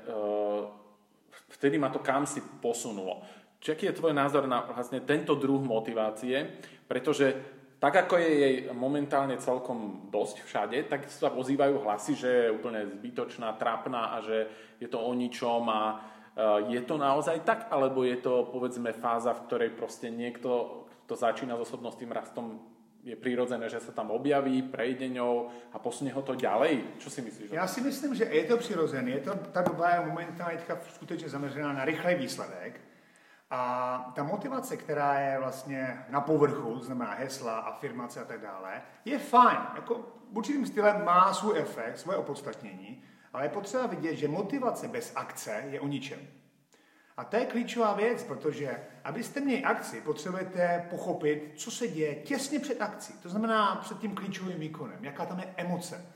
vtedy 1.57 1.81
ma 1.81 1.89
to 1.89 2.05
kam 2.05 2.29
si 2.29 2.45
posunulo. 2.61 3.25
Čiže 3.61 3.73
aký 3.73 3.85
je 3.89 3.99
tvoj 3.99 4.15
názor 4.15 4.45
na 4.45 4.63
vlastne 4.69 5.01
tento 5.03 5.35
druh 5.35 5.59
motivácie? 5.59 6.61
Pretože 6.87 7.57
tak 7.77 8.09
ako 8.09 8.15
je 8.17 8.31
jej 8.31 8.55
momentálne 8.73 9.37
celkom 9.37 10.09
dosť 10.09 10.37
všade, 10.49 10.79
tak 10.89 11.13
sa 11.13 11.29
ozývajú 11.29 11.85
hlasy, 11.85 12.13
že 12.17 12.31
je 12.49 12.55
úplne 12.55 12.89
zbytočná, 12.89 13.53
trápna 13.61 14.17
a 14.17 14.25
že 14.25 14.49
je 14.81 14.89
to 14.89 14.97
o 14.97 15.13
ničom 15.13 15.69
a 15.69 15.83
e, 15.93 15.95
je 16.73 16.81
to 16.89 16.97
naozaj 16.97 17.45
tak, 17.45 17.69
alebo 17.69 18.01
je 18.01 18.17
to 18.17 18.49
povedzme 18.49 18.97
fáza, 18.97 19.37
v 19.37 19.45
ktorej 19.45 19.71
proste 19.77 20.09
niekto, 20.09 20.85
kto 21.05 21.15
začína 21.21 21.53
s 21.61 21.69
osobnostným 21.69 22.13
rastom, 22.17 22.65
je 23.07 23.15
prirodzené, 23.15 23.71
že 23.71 23.79
sa 23.79 23.95
tam 23.95 24.11
objaví, 24.11 24.67
prejde 24.67 25.07
ňou 25.07 25.47
a 25.71 25.79
posunie 25.79 26.11
ho 26.11 26.27
to 26.27 26.35
ďalej? 26.35 26.99
Čo 26.99 27.11
si 27.11 27.23
myslíš? 27.23 27.55
Já 27.55 27.67
si 27.67 27.81
myslím, 27.81 28.15
že 28.15 28.25
je 28.25 28.45
to 28.45 28.57
přirozené. 28.57 29.11
Je 29.11 29.21
to, 29.21 29.35
ta 29.55 29.63
doba 29.63 29.91
je 29.91 30.07
momentálně 30.07 30.59
skutečně 30.95 31.29
zaměřená 31.29 31.73
na 31.73 31.85
rychlý 31.85 32.15
výsledek. 32.15 32.81
A 33.51 34.13
ta 34.15 34.23
motivace, 34.23 34.77
která 34.77 35.21
je 35.21 35.39
vlastně 35.39 36.05
na 36.11 36.21
povrchu, 36.21 36.79
znamená 36.79 37.15
hesla, 37.15 37.59
afirmace 37.59 38.21
a 38.21 38.25
tak 38.25 38.41
dále, 38.41 38.83
je 39.05 39.19
fajn. 39.19 39.59
Jako 39.75 40.13
určitým 40.35 40.67
stylem 40.67 41.05
má 41.05 41.35
svůj 41.35 41.59
efekt, 41.59 41.99
svoje 41.99 42.19
opodstatnění, 42.19 43.03
ale 43.33 43.45
je 43.45 43.49
potřeba 43.49 43.87
vidět, 43.87 44.17
že 44.17 44.29
motivace 44.29 44.89
bez 44.89 45.13
akce 45.15 45.65
je 45.71 45.81
o 45.81 45.87
ničem. 45.87 46.19
A 47.17 47.25
to 47.25 47.37
je 47.37 47.47
klíčová 47.47 47.95
věc, 47.95 48.23
protože 48.23 48.81
abyste 49.05 49.41
měli 49.41 49.65
akci, 49.65 50.01
potřebujete 50.01 50.87
pochopit, 50.91 51.53
co 51.57 51.71
se 51.71 51.89
děje 51.89 52.15
těsně 52.15 52.61
před 52.61 52.83
akcí. 52.83 53.13
To 53.23 53.29
znamená 53.29 53.77
před 53.77 53.99
tím 53.99 54.15
klíčovým 54.15 54.59
výkonem, 54.59 55.05
jaká 55.05 55.27
tam 55.27 55.39
je 55.39 55.55
emoce, 55.57 56.07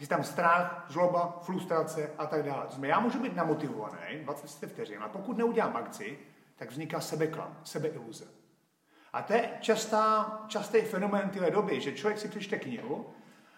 Je 0.00 0.06
tam 0.06 0.24
strach, 0.24 0.86
zloba, 0.88 1.40
frustrace 1.42 2.10
a 2.18 2.26
tak 2.26 2.42
dále. 2.42 2.66
Znamená, 2.70 2.94
já 2.94 3.00
můžu 3.00 3.18
být 3.18 3.36
namotivovaný 3.36 4.18
20 4.22 4.66
vteřin 4.66 5.02
a 5.02 5.08
pokud 5.08 5.38
neudělám 5.38 5.76
akci, 5.76 6.18
tak 6.56 6.70
vzniká 6.70 7.00
sebeklam, 7.00 7.58
sebeiluze. 7.64 8.24
A 9.12 9.22
to 9.22 9.32
je 9.32 9.50
častá, 9.60 10.44
častý 10.48 10.80
fenomén 10.80 11.30
téhle 11.30 11.50
doby, 11.50 11.80
že 11.80 11.92
člověk 11.92 12.18
si 12.18 12.28
přečte 12.28 12.58
knihu 12.58 13.06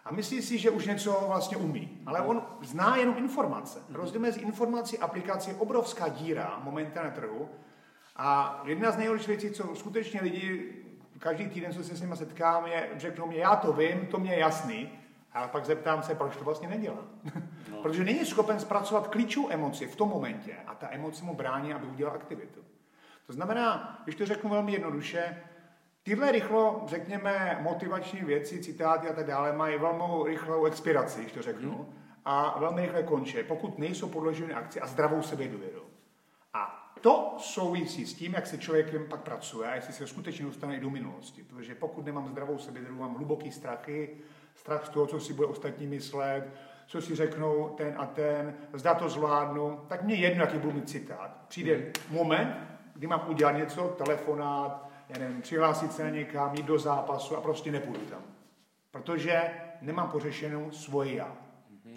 a 0.04 0.12
myslí 0.12 0.42
si, 0.42 0.58
že 0.58 0.70
už 0.70 0.86
něco 0.86 1.24
vlastně 1.26 1.56
umí. 1.56 2.02
Ale 2.06 2.20
on 2.20 2.42
zná 2.62 2.96
jenom 2.96 3.14
informace. 3.18 3.78
Rozdíl 3.92 4.20
mezi 4.20 4.40
informací 4.40 4.98
a 4.98 5.04
aplikací 5.04 5.50
je 5.50 5.56
obrovská 5.56 6.08
díra 6.08 6.60
momentálně 6.64 7.10
na 7.10 7.14
trhu. 7.14 7.48
A 8.16 8.60
jedna 8.66 8.90
z 8.90 8.96
nejhorších 8.96 9.28
věcí, 9.28 9.50
co 9.50 9.74
skutečně 9.74 10.20
lidi 10.22 10.72
každý 11.18 11.48
týden, 11.48 11.72
co 11.72 11.84
se 11.84 11.96
s 11.96 12.00
nimi 12.00 12.16
setkám, 12.16 12.66
je, 12.66 12.90
řeknou 12.96 13.26
mě, 13.26 13.36
já 13.36 13.56
to 13.56 13.72
vím, 13.72 14.06
to 14.06 14.18
mě 14.18 14.32
je 14.32 14.38
jasný, 14.38 14.90
a 15.32 15.48
pak 15.48 15.64
zeptám 15.64 16.02
se, 16.02 16.14
proč 16.14 16.36
to 16.36 16.44
vlastně 16.44 16.68
nedělá. 16.68 17.04
No. 17.70 17.82
Protože 17.82 18.04
není 18.04 18.26
schopen 18.26 18.60
zpracovat 18.60 19.08
klíčovou 19.08 19.50
emoci 19.50 19.86
v 19.86 19.96
tom 19.96 20.08
momentě 20.08 20.56
a 20.66 20.74
ta 20.74 20.88
emoce 20.90 21.24
mu 21.24 21.34
brání, 21.34 21.74
aby 21.74 21.86
udělal 21.86 22.14
aktivitu. 22.14 22.60
To 23.26 23.32
znamená, 23.32 23.98
když 24.04 24.16
to 24.16 24.26
řeknu 24.26 24.50
velmi 24.50 24.72
jednoduše, 24.72 25.42
tyhle 26.02 26.32
rychlo, 26.32 26.82
řekněme, 26.86 27.58
motivační 27.62 28.20
věci, 28.20 28.62
citáty 28.62 29.08
a 29.08 29.12
tak 29.12 29.26
dále 29.26 29.52
mají 29.52 29.78
velmi 29.78 30.04
rychlou 30.26 30.64
expiraci, 30.64 31.20
když 31.20 31.32
to 31.32 31.42
řeknu, 31.42 31.74
hmm. 31.74 31.94
a 32.24 32.58
velmi 32.58 32.82
rychle 32.82 33.02
končí, 33.02 33.36
pokud 33.48 33.78
nejsou 33.78 34.08
podloženy 34.08 34.54
akci 34.54 34.80
a 34.80 34.86
zdravou 34.86 35.22
sebedůvěrou. 35.22 35.82
A 36.54 36.92
to 37.00 37.34
souvisí 37.38 38.06
s 38.06 38.14
tím, 38.14 38.34
jak 38.34 38.46
se 38.46 38.58
člověkem 38.58 39.06
pak 39.08 39.20
pracuje 39.20 39.68
a 39.68 39.74
jestli 39.74 39.92
se 39.92 40.06
skutečně 40.06 40.44
dostane 40.44 40.76
i 40.76 40.80
do 40.80 40.90
minulosti. 40.90 41.42
Protože 41.42 41.74
pokud 41.74 42.06
nemám 42.06 42.28
zdravou 42.28 42.58
sebedůvěru, 42.58 43.00
mám 43.00 43.14
hluboký 43.14 43.50
strachy, 43.50 44.16
strach 44.54 44.86
z 44.86 44.88
toho, 44.88 45.06
co 45.06 45.20
si 45.20 45.32
bude 45.32 45.46
ostatní 45.46 45.86
myslet, 45.86 46.50
co 46.86 47.02
si 47.02 47.14
řeknou 47.14 47.68
ten 47.68 47.94
a 47.96 48.06
ten, 48.06 48.54
zda 48.72 48.94
to 48.94 49.08
zvládnu, 49.08 49.80
tak 49.88 50.02
mě 50.02 50.14
jedno, 50.14 50.44
jaký 50.44 50.58
budu 50.58 50.72
mít 50.72 50.88
citát. 50.88 51.44
Přijde 51.48 51.92
moment, 52.10 52.56
kdy 52.94 53.06
mám 53.06 53.24
udělat 53.28 53.52
něco, 53.52 53.88
telefonát, 53.88 54.91
já 55.12 55.18
nevím, 55.18 55.42
přihlásit 55.42 55.92
se 55.92 56.10
někam, 56.10 56.54
jít 56.54 56.66
do 56.66 56.78
zápasu 56.78 57.36
a 57.36 57.40
prostě 57.40 57.72
nepůjdu 57.72 58.06
tam. 58.06 58.22
Protože 58.90 59.50
nemám 59.80 60.10
pořešenou 60.10 60.70
svoje 60.70 61.14
já. 61.14 61.36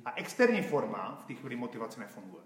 A 0.06 0.14
externí 0.16 0.62
forma 0.62 1.18
v 1.22 1.26
té 1.26 1.34
chvíli 1.34 1.56
motivace 1.56 2.00
nefunguje. 2.00 2.44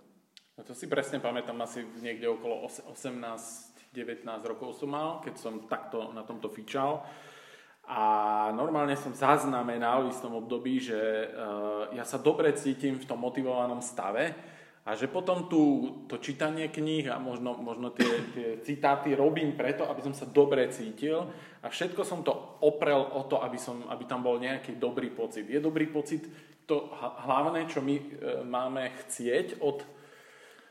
No 0.58 0.64
to 0.68 0.76
si 0.76 0.92
presne 0.92 1.24
pamätám, 1.24 1.56
asi 1.64 1.88
niekde 2.04 2.28
okolo 2.28 2.68
18-19 2.68 4.28
rokov 4.44 4.76
som 4.76 4.92
mal, 4.92 5.24
keď 5.24 5.40
som 5.40 5.64
takto 5.72 6.12
na 6.12 6.28
tomto 6.28 6.52
fičal. 6.52 7.00
A 7.88 8.02
normálne 8.52 9.00
som 9.00 9.16
zaznamenal 9.16 10.04
v 10.04 10.12
istom 10.12 10.36
období, 10.36 10.84
že 10.84 11.00
uh, 11.00 11.96
ja 11.96 12.04
sa 12.04 12.20
dobre 12.20 12.52
cítim 12.60 13.00
v 13.00 13.08
tom 13.08 13.24
motivovanom 13.24 13.80
stave 13.80 14.36
a 14.90 14.98
že 14.98 15.06
potom 15.06 15.46
tu, 15.46 15.62
to 16.10 16.18
čítanie 16.18 16.66
kníh 16.74 17.06
a 17.14 17.22
možno, 17.22 17.54
možno 17.62 17.94
tie, 17.94 18.10
tie 18.34 18.48
citáty 18.66 19.14
robím 19.14 19.54
preto, 19.54 19.86
aby 19.86 20.02
som 20.02 20.18
sa 20.18 20.26
dobre 20.26 20.66
cítil 20.74 21.30
a 21.62 21.70
všetko 21.70 22.02
som 22.02 22.26
to 22.26 22.34
oprel 22.66 22.98
o 23.14 23.22
to, 23.30 23.38
aby, 23.38 23.62
som, 23.62 23.86
aby 23.86 24.10
tam 24.10 24.26
bol 24.26 24.42
nejaký 24.42 24.82
dobrý 24.82 25.14
pocit. 25.14 25.46
Je 25.46 25.62
dobrý 25.62 25.86
pocit 25.94 26.26
to 26.66 26.90
hlavné, 27.22 27.70
čo 27.70 27.86
my 27.86 27.96
uh, 28.02 28.06
máme 28.42 28.90
chcieť 29.06 29.62
od 29.62 29.86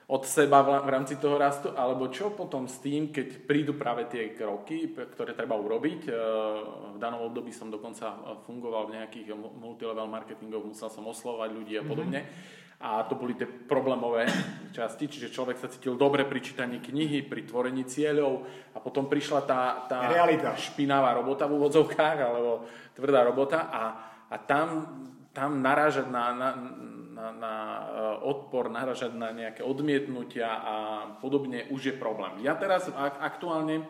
od 0.08 0.24
seba 0.24 0.64
v 0.64 0.88
rámci 0.88 1.20
toho 1.20 1.36
rastu, 1.36 1.68
alebo 1.76 2.08
čo 2.08 2.32
potom 2.32 2.64
s 2.64 2.80
tým, 2.80 3.12
keď 3.12 3.44
prídu 3.44 3.76
práve 3.76 4.08
tie 4.08 4.32
kroky, 4.32 4.88
ktoré 4.88 5.36
treba 5.36 5.52
urobiť. 5.52 6.00
E, 6.08 6.12
v 6.96 6.98
danom 6.98 7.28
období 7.28 7.52
som 7.52 7.68
dokonca 7.68 8.16
fungoval 8.48 8.88
v 8.88 8.96
nejakých 8.96 9.36
multilevel 9.36 10.08
marketingov, 10.08 10.64
musel 10.64 10.88
som 10.88 11.04
oslovať 11.04 11.52
ľudí 11.52 11.76
a 11.76 11.84
mhm. 11.84 11.88
podobne. 11.92 12.20
Mm-hmm. 12.24 12.67
A 12.78 13.02
to 13.10 13.18
boli 13.18 13.34
tie 13.34 13.46
problémové 13.46 14.30
časti, 14.76 15.10
čiže 15.10 15.34
človek 15.34 15.58
sa 15.58 15.66
cítil 15.66 15.98
dobre 15.98 16.22
pri 16.22 16.38
čítaní 16.38 16.78
knihy, 16.78 17.26
pri 17.26 17.42
tvorení 17.42 17.82
cieľov 17.82 18.46
a 18.70 18.78
potom 18.78 19.10
prišla 19.10 19.40
tá, 19.42 19.62
tá 19.90 20.06
Realita. 20.06 20.54
špinavá 20.54 21.18
robota 21.18 21.50
v 21.50 21.58
úvodzovkách, 21.58 22.18
alebo 22.22 22.70
tvrdá 22.94 23.26
robota 23.26 23.66
a, 23.66 23.82
a 24.30 24.36
tam, 24.38 24.86
tam 25.34 25.58
narážať 25.58 26.06
na, 26.06 26.30
na, 26.30 26.48
na, 27.18 27.26
na 27.34 27.54
eh, 27.58 28.16
odpor, 28.22 28.70
naražať 28.70 29.10
na 29.10 29.34
nejaké 29.34 29.66
odmietnutia 29.66 30.46
a 30.46 30.74
podobne 31.18 31.66
už 31.74 31.80
je 31.90 31.94
problém. 31.98 32.46
Ja 32.46 32.54
teraz 32.54 32.86
aktuálne 33.18 33.82
eh, 33.82 33.86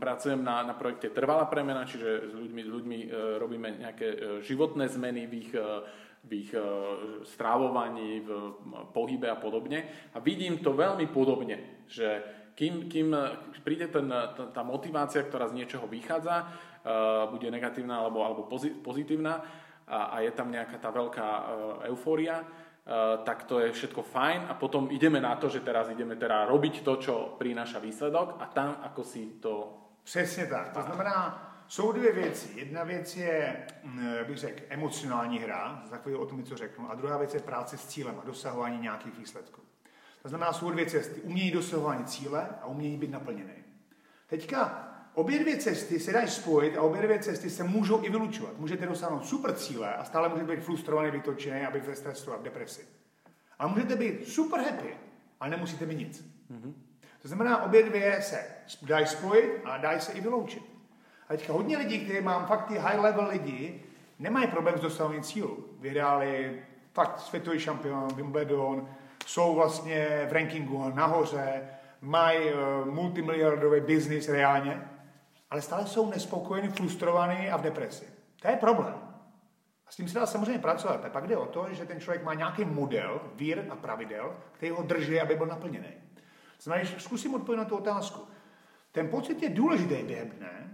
pracujem 0.00 0.40
na, 0.40 0.64
na 0.64 0.72
projekte 0.72 1.12
Trvalá 1.12 1.44
premena, 1.44 1.84
čiže 1.84 2.32
s 2.32 2.34
ľuďmi, 2.36 2.60
s 2.64 2.70
ľuďmi 2.72 2.98
eh, 3.04 3.08
robíme 3.36 3.68
nejaké 3.84 4.08
životné 4.48 4.88
zmeny 4.88 5.28
v 5.28 5.32
ich, 5.44 5.52
v 6.24 6.46
ich 6.46 6.52
strávovaní, 7.24 8.20
v 8.20 8.30
pohybe 8.92 9.30
a 9.30 9.40
podobne. 9.40 10.10
A 10.14 10.20
vidím 10.20 10.60
to 10.60 10.76
veľmi 10.76 11.08
podobne, 11.08 11.84
že 11.88 12.22
kým, 12.54 12.92
kým 12.92 13.16
príde 13.64 13.88
ten, 13.88 14.08
tá 14.52 14.62
motivácia, 14.62 15.24
ktorá 15.24 15.48
z 15.48 15.56
niečoho 15.64 15.88
vychádza, 15.88 16.44
bude 17.32 17.48
negatívna 17.48 18.04
alebo, 18.04 18.24
alebo 18.24 18.42
pozitívna, 18.84 19.40
a, 19.90 19.98
a 20.04 20.16
je 20.22 20.30
tam 20.30 20.52
nejaká 20.52 20.78
tá 20.78 20.94
veľká 20.94 21.28
eufória, 21.90 22.46
tak 23.24 23.44
to 23.44 23.60
je 23.60 23.72
všetko 23.72 24.02
fajn 24.02 24.40
a 24.48 24.54
potom 24.54 24.90
ideme 24.90 25.20
na 25.20 25.36
to, 25.36 25.48
že 25.48 25.60
teraz 25.60 25.90
ideme 25.90 26.16
teda 26.16 26.46
robiť 26.46 26.82
to, 26.82 26.92
čo 26.96 27.14
prináša 27.38 27.78
výsledok 27.78 28.40
a 28.40 28.46
tam 28.46 28.80
ako 28.82 29.02
si 29.04 29.40
to... 29.40 29.76
Přesně 30.04 30.46
tak. 30.46 30.72
To 30.72 30.82
znamená, 30.82 31.49
jsou 31.70 31.92
dvě 31.92 32.12
věci. 32.12 32.48
Jedna 32.54 32.84
věc 32.84 33.16
je, 33.16 33.66
mm, 33.82 34.08
bych 34.26 34.38
řekl, 34.38 34.62
emocionální 34.68 35.38
hra, 35.38 35.82
za 35.90 35.96
chvíli 35.96 36.18
o 36.18 36.26
tom 36.26 36.38
něco 36.38 36.56
řeknu, 36.56 36.90
a 36.90 36.94
druhá 36.94 37.18
věc 37.18 37.34
je 37.34 37.40
práce 37.40 37.76
s 37.76 37.86
cílem 37.86 38.16
a 38.22 38.26
dosahování 38.26 38.80
nějakých 38.80 39.18
výsledků. 39.18 39.60
To 40.22 40.28
znamená, 40.28 40.52
jsou 40.52 40.70
dvě 40.70 40.86
cesty. 40.86 41.20
Umění 41.20 41.50
dosahování 41.50 42.04
cíle 42.04 42.48
a 42.62 42.66
umění 42.66 42.96
být 42.96 43.10
naplněný. 43.10 43.52
Teďka 44.26 44.88
obě 45.14 45.38
dvě 45.38 45.56
cesty 45.56 46.00
se 46.00 46.12
dají 46.12 46.28
spojit 46.28 46.76
a 46.76 46.82
obě 46.82 47.02
dvě 47.02 47.18
cesty 47.18 47.50
se 47.50 47.64
můžou 47.64 48.04
i 48.04 48.10
vylučovat. 48.10 48.58
Můžete 48.58 48.86
dosáhnout 48.86 49.26
super 49.26 49.54
cíle 49.54 49.94
a 49.94 50.04
stále 50.04 50.28
můžete 50.28 50.56
být 50.56 50.64
frustrovaný, 50.64 51.10
vytočený 51.10 51.60
a 51.60 51.70
být 51.70 51.84
ve 51.84 51.96
stresu 51.96 52.32
a 52.32 52.36
v 52.36 52.42
depresi. 52.42 52.86
A 53.58 53.66
můžete 53.66 53.96
být 53.96 54.28
super 54.28 54.60
happy, 54.60 54.96
ale 55.40 55.50
nemusíte 55.50 55.86
mít 55.86 55.98
nic. 55.98 56.24
Mm-hmm. 56.50 56.72
To 57.22 57.28
znamená, 57.28 57.62
obě 57.62 57.82
dvě 57.82 58.22
se 58.22 58.44
dají 58.82 59.06
spojit 59.06 59.60
a 59.64 59.76
dají 59.76 60.00
se 60.00 60.12
i 60.12 60.20
vyloučit. 60.20 60.69
A 61.30 61.36
teďka 61.36 61.52
hodně 61.52 61.78
lidí, 61.78 61.98
kteří 61.98 62.20
mám 62.20 62.46
fakt 62.46 62.66
ty 62.66 62.78
high 62.78 62.98
level 62.98 63.28
lidi, 63.28 63.82
nemají 64.18 64.46
problém 64.46 64.78
s 64.78 64.80
dosahováním 64.80 65.22
cílu. 65.22 65.64
Vyhráli 65.80 66.62
fakt 66.92 67.20
světový 67.20 67.58
šampion, 67.58 68.14
Wimbledon, 68.14 68.88
jsou 69.26 69.54
vlastně 69.54 70.26
v 70.28 70.32
rankingu 70.32 70.92
nahoře, 70.94 71.68
mají 72.00 72.38
uh, 72.52 72.94
multimiliardový 72.94 73.80
biznis 73.80 74.28
reálně, 74.28 74.88
ale 75.50 75.62
stále 75.62 75.86
jsou 75.86 76.10
nespokojení, 76.10 76.68
frustrovaní 76.68 77.50
a 77.50 77.56
v 77.56 77.62
depresi. 77.62 78.04
To 78.42 78.48
je 78.48 78.56
problém. 78.56 78.94
A 79.86 79.90
s 79.90 79.96
tím 79.96 80.08
se 80.08 80.18
dá 80.18 80.26
samozřejmě 80.26 80.58
pracovat. 80.58 81.04
A 81.04 81.08
pak 81.08 81.26
jde 81.26 81.36
o 81.36 81.46
to, 81.46 81.66
že 81.70 81.86
ten 81.86 82.00
člověk 82.00 82.24
má 82.24 82.34
nějaký 82.34 82.64
model, 82.64 83.20
vír 83.34 83.64
a 83.70 83.76
pravidel, 83.76 84.36
který 84.52 84.72
ho 84.72 84.82
drží, 84.82 85.20
aby 85.20 85.34
byl 85.34 85.46
naplněný. 85.46 85.92
Znamená, 86.60 86.88
zkusím 86.98 87.34
odpovědět 87.34 87.64
na 87.64 87.68
tu 87.68 87.76
otázku. 87.76 88.28
Ten 88.92 89.08
pocit 89.08 89.42
je 89.42 89.48
důležitý 89.48 90.02
během 90.02 90.28
dne, 90.28 90.70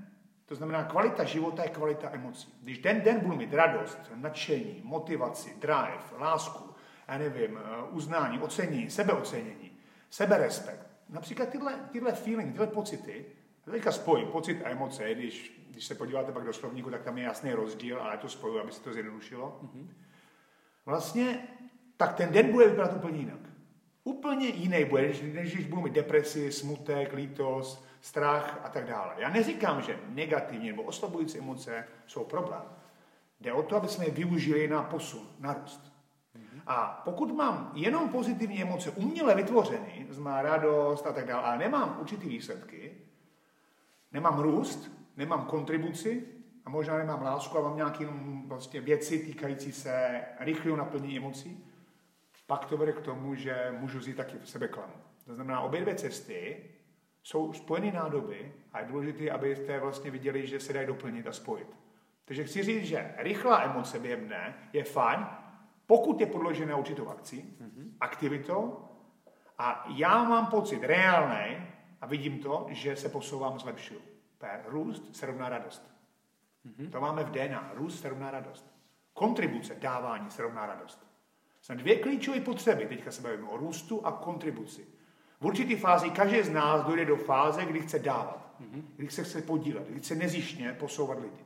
to 0.46 0.54
znamená, 0.54 0.84
kvalita 0.84 1.24
života 1.24 1.62
je 1.62 1.68
kvalita 1.68 2.10
emocí. 2.12 2.54
Když 2.62 2.78
den 2.78 3.00
den 3.00 3.20
budu 3.20 3.36
mít 3.36 3.54
radost, 3.54 3.98
nadšení, 4.14 4.80
motivaci, 4.84 5.54
drive, 5.60 6.04
lásku, 6.18 6.74
já 7.08 7.18
nevím, 7.18 7.58
eh, 7.58 7.82
uznání, 7.90 8.38
ocenění, 8.38 8.90
sebeocenění, 8.90 9.78
seberespekt, 10.10 10.86
například 11.08 11.48
tyhle, 11.48 11.74
tyhle 11.92 12.12
feeling, 12.12 12.52
tyhle 12.52 12.66
pocity, 12.66 13.24
Teďka 13.70 13.92
spojím 13.92 14.28
pocit 14.28 14.62
a 14.64 14.68
emoce, 14.68 15.14
když, 15.14 15.60
když 15.70 15.84
se 15.84 15.94
podíváte 15.94 16.32
pak 16.32 16.44
do 16.44 16.52
slovníku, 16.52 16.90
tak 16.90 17.02
tam 17.02 17.18
je 17.18 17.24
jasný 17.24 17.52
rozdíl, 17.52 17.98
ale 18.00 18.10
já 18.10 18.16
to 18.16 18.28
spoju, 18.28 18.60
aby 18.60 18.72
se 18.72 18.82
to 18.82 18.92
zjednodušilo. 18.92 19.60
Mm-hmm. 19.62 19.86
Vlastně, 20.86 21.48
tak 21.96 22.14
ten 22.14 22.32
den 22.32 22.52
bude 22.52 22.68
vypadat 22.68 22.96
úplně 22.96 23.18
jinak. 23.18 23.40
Úplně 24.04 24.48
jiný 24.48 24.84
bude, 24.84 25.02
než, 25.02 25.20
než 25.22 25.54
když 25.54 25.66
budu 25.66 25.82
mít 25.82 25.92
depresi, 25.92 26.52
smutek, 26.52 27.12
lítost, 27.12 27.85
strach 28.06 28.60
a 28.64 28.68
tak 28.68 28.86
dále. 28.86 29.14
Já 29.18 29.28
neříkám, 29.28 29.82
že 29.82 29.98
negativní 30.08 30.66
nebo 30.66 30.82
oslabující 30.82 31.38
emoce 31.38 31.84
jsou 32.06 32.24
problém. 32.24 32.62
Jde 33.40 33.52
o 33.52 33.62
to, 33.62 33.76
aby 33.76 33.88
jsme 33.88 34.04
je 34.04 34.10
využili 34.10 34.68
na 34.68 34.82
posun, 34.82 35.28
na 35.38 35.52
růst. 35.52 35.92
A 36.66 37.02
pokud 37.04 37.34
mám 37.34 37.72
jenom 37.74 38.08
pozitivní 38.08 38.62
emoce 38.62 38.90
uměle 38.90 39.34
vytvořeny, 39.34 40.06
znamená 40.10 40.42
radost 40.42 41.06
a 41.06 41.12
tak 41.12 41.26
dále, 41.26 41.42
ale 41.42 41.58
nemám 41.58 41.96
určitý 42.00 42.28
výsledky, 42.28 42.94
nemám 44.12 44.38
růst, 44.38 44.90
nemám 45.16 45.44
kontribuci 45.44 46.24
a 46.64 46.70
možná 46.70 46.98
nemám 46.98 47.22
lásku 47.22 47.58
a 47.58 47.62
mám 47.62 47.76
nějaké 47.76 48.06
vlastně 48.46 48.80
věci 48.80 49.18
týkající 49.18 49.72
se 49.72 50.22
rychlého 50.40 50.76
naplnění 50.76 51.16
emocí, 51.16 51.64
pak 52.46 52.64
to 52.64 52.76
vede 52.76 52.92
k 52.92 53.00
tomu, 53.00 53.34
že 53.34 53.74
můžu 53.78 53.98
vzít 53.98 54.16
taky 54.16 54.38
v 54.38 54.50
sebe 54.50 54.68
klamu. 54.68 54.94
To 55.24 55.34
znamená, 55.34 55.60
obě 55.60 55.80
dvě 55.80 55.94
cesty 55.94 56.56
jsou 57.26 57.52
spojené 57.52 57.92
nádoby 57.92 58.52
a 58.72 58.80
je 58.80 58.86
důležité, 58.86 59.30
abyste 59.30 59.80
vlastně 59.80 60.10
viděli, 60.10 60.46
že 60.46 60.60
se 60.60 60.72
dají 60.72 60.86
doplnit 60.86 61.26
a 61.26 61.32
spojit. 61.32 61.76
Takže 62.24 62.44
chci 62.44 62.62
říct, 62.62 62.84
že 62.84 63.14
rychlá 63.16 63.62
emoce 63.62 63.98
během 63.98 64.26
dne 64.26 64.54
je 64.72 64.84
fajn, 64.84 65.26
pokud 65.86 66.20
je 66.20 66.26
podložená 66.26 66.76
určitou 66.76 67.08
akcí, 67.08 67.56
mm-hmm. 67.60 67.90
aktivitou, 68.00 68.88
a 69.58 69.86
já 69.96 70.24
mám 70.24 70.46
pocit 70.46 70.84
reálný, 70.84 71.66
a 72.00 72.06
vidím 72.06 72.38
to, 72.38 72.66
že 72.70 72.96
se 72.96 73.08
posouvám, 73.08 73.58
zlepšuju. 73.58 74.00
Růst 74.66 75.16
se 75.16 75.26
rovná 75.26 75.48
radost. 75.48 75.90
Mm-hmm. 76.66 76.90
To 76.90 77.00
máme 77.00 77.24
v 77.24 77.30
DNA. 77.30 77.70
Růst 77.74 78.00
se 78.00 78.08
rovná 78.08 78.30
radost. 78.30 78.74
Kontribuce, 79.12 79.74
dávání 79.74 80.30
se 80.30 80.42
rovná 80.42 80.66
radost. 80.66 81.06
Jsou 81.60 81.74
dvě 81.74 81.98
klíčové 81.98 82.40
potřeby. 82.40 82.86
Teďka 82.86 83.10
se 83.10 83.22
bavíme 83.22 83.48
o 83.48 83.56
růstu 83.56 84.06
a 84.06 84.12
kontribuci. 84.12 84.95
V 85.40 85.46
určitý 85.46 85.76
fázi 85.76 86.10
každý 86.10 86.42
z 86.42 86.50
nás 86.50 86.84
dojde 86.84 87.04
do 87.04 87.16
fáze, 87.16 87.64
kdy 87.64 87.80
chce 87.80 87.98
dávat, 87.98 88.54
kdy 88.96 89.10
se 89.10 89.24
chce 89.24 89.42
podílet, 89.42 89.88
kdy 89.88 90.00
chce 90.00 90.14
nezištně 90.14 90.72
posouvat 90.72 91.18
lidi. 91.20 91.44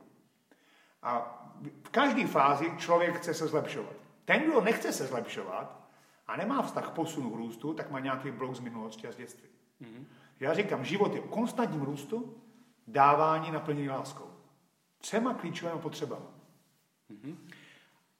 A 1.01 1.37
v 1.83 1.89
každé 1.89 2.27
fázi 2.27 2.71
člověk 2.77 3.17
chce 3.17 3.33
se 3.33 3.47
zlepšovat. 3.47 3.93
Ten, 4.25 4.41
kdo 4.43 4.61
nechce 4.61 4.93
se 4.93 5.07
zlepšovat 5.07 5.89
a 6.27 6.35
nemá 6.35 6.61
vztah 6.61 6.87
k 6.87 6.91
posunu 6.91 7.29
k 7.29 7.35
růstu, 7.35 7.73
tak 7.73 7.91
má 7.91 7.99
nějaký 7.99 8.31
blok 8.31 8.55
z 8.55 8.59
minulosti 8.59 9.07
a 9.07 9.11
z 9.11 9.15
dětství. 9.15 9.49
Mm-hmm. 9.81 10.05
Já 10.39 10.53
říkám, 10.53 10.85
život 10.85 11.15
je 11.15 11.21
o 11.21 11.27
konstantním 11.27 11.81
růstu, 11.81 12.41
dávání 12.87 13.51
naplnění 13.51 13.89
láskou. 13.89 14.29
Třema 14.97 15.33
klíčovými 15.33 15.79
potřebami. 15.79 16.25
Mm-hmm. 17.11 17.35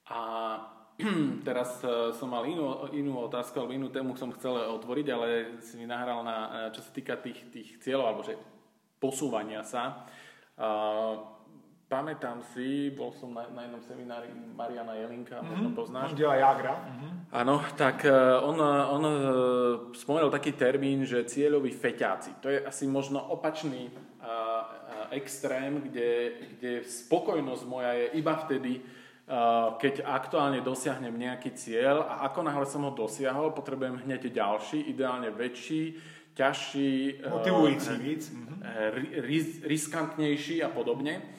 A 0.05 0.80
teraz 1.47 1.81
uh, 1.83 2.13
som 2.13 2.29
mal 2.29 2.45
inú, 2.45 2.89
inú 2.93 3.17
otázku 3.25 3.57
alebo 3.59 3.73
inú 3.73 3.87
tému 3.89 4.13
som 4.15 4.31
chcel 4.33 4.57
otvoriť, 4.57 5.07
ale 5.11 5.27
si 5.61 5.77
mi 5.77 5.85
nahral 5.89 6.21
na, 6.23 6.37
eh, 6.67 6.69
čo 6.75 6.81
sa 6.81 6.91
týka 6.93 7.17
tých, 7.17 7.51
tých 7.51 7.69
cieľov, 7.81 8.05
alebo 8.07 8.23
že 8.25 8.37
posúvania 9.01 9.65
sa. 9.65 10.05
Uh, 10.61 11.17
pamätám 11.89 12.39
si, 12.53 12.93
bol 12.93 13.11
som 13.11 13.33
na, 13.33 13.49
na 13.51 13.65
jednom 13.65 13.81
seminári 13.83 14.29
Mariana 14.31 14.93
Jelinka, 14.95 15.41
mm-hmm. 15.41 15.51
možno 15.51 15.69
poznáš. 15.75 16.13
On 16.13 16.17
dělá 16.17 16.35
Jagra. 16.35 16.75
Mm-hmm. 16.77 17.11
Áno, 17.31 17.55
tak 17.75 18.05
on, 18.43 18.59
on 18.91 19.03
spomenul 19.95 20.31
taký 20.31 20.51
termín, 20.51 21.07
že 21.07 21.23
cieľoví 21.23 21.71
feťáci. 21.71 22.43
To 22.43 22.47
je 22.51 22.59
asi 22.59 22.87
možno 22.87 23.19
opačný 23.19 23.87
uh, 23.87 24.51
extrém, 25.11 25.81
kde, 25.81 26.31
kde 26.55 26.71
spokojnosť 26.83 27.63
moja 27.67 27.91
je 27.93 28.07
iba 28.19 28.35
vtedy, 28.35 28.81
keď 29.79 30.03
aktuálne 30.03 30.59
dosiahnem 30.59 31.15
nejaký 31.15 31.55
cieľ 31.55 32.03
a 32.03 32.27
ako 32.27 32.39
náhle 32.43 32.67
som 32.67 32.83
ho 32.83 32.91
dosiahol, 32.91 33.55
potrebujem 33.55 34.03
hneď 34.03 34.27
ďalší, 34.27 34.91
ideálne 34.91 35.31
väčší, 35.31 35.95
ťažší, 36.35 37.23
motivujúci 37.31 37.91
víc, 37.95 38.23
ris, 39.23 39.63
riskantnejší 39.63 40.59
a 40.63 40.69
podobne. 40.71 41.31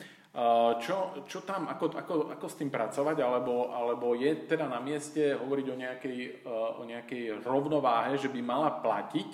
Čo, 0.81 1.29
čo 1.29 1.45
tam, 1.45 1.69
ako, 1.69 1.93
ako, 1.93 2.15
ako 2.33 2.47
s 2.49 2.57
tým 2.57 2.73
pracovať, 2.73 3.21
alebo, 3.21 3.69
alebo 3.69 4.17
je 4.17 4.49
teda 4.49 4.65
na 4.65 4.81
mieste 4.81 5.37
hovoriť 5.37 5.67
o 5.69 5.77
nejakej, 5.77 6.19
o 6.49 6.83
nejakej 6.89 7.45
rovnováhe, 7.45 8.17
že 8.17 8.33
by 8.33 8.41
mala 8.41 8.73
platiť 8.81 9.31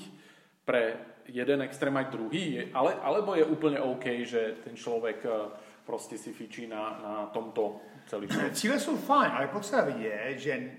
pre 0.66 0.98
jeden 1.30 1.62
extrém 1.62 1.94
aj 1.94 2.10
druhý, 2.10 2.74
ale, 2.74 2.98
alebo 2.98 3.38
je 3.38 3.46
úplne 3.46 3.78
OK, 3.78 4.26
že 4.26 4.58
ten 4.66 4.74
človek 4.74 5.22
prostě 5.86 6.18
si 6.18 6.32
fičí 6.32 6.66
na, 6.66 7.00
na 7.02 7.14
tomto 7.32 7.80
celý 8.08 8.28
život. 8.32 8.56
Cíle 8.56 8.80
jsou 8.80 8.96
fajn, 8.96 9.32
ale 9.32 9.46
potřeba 9.46 9.88
je, 9.88 10.38
že 10.38 10.70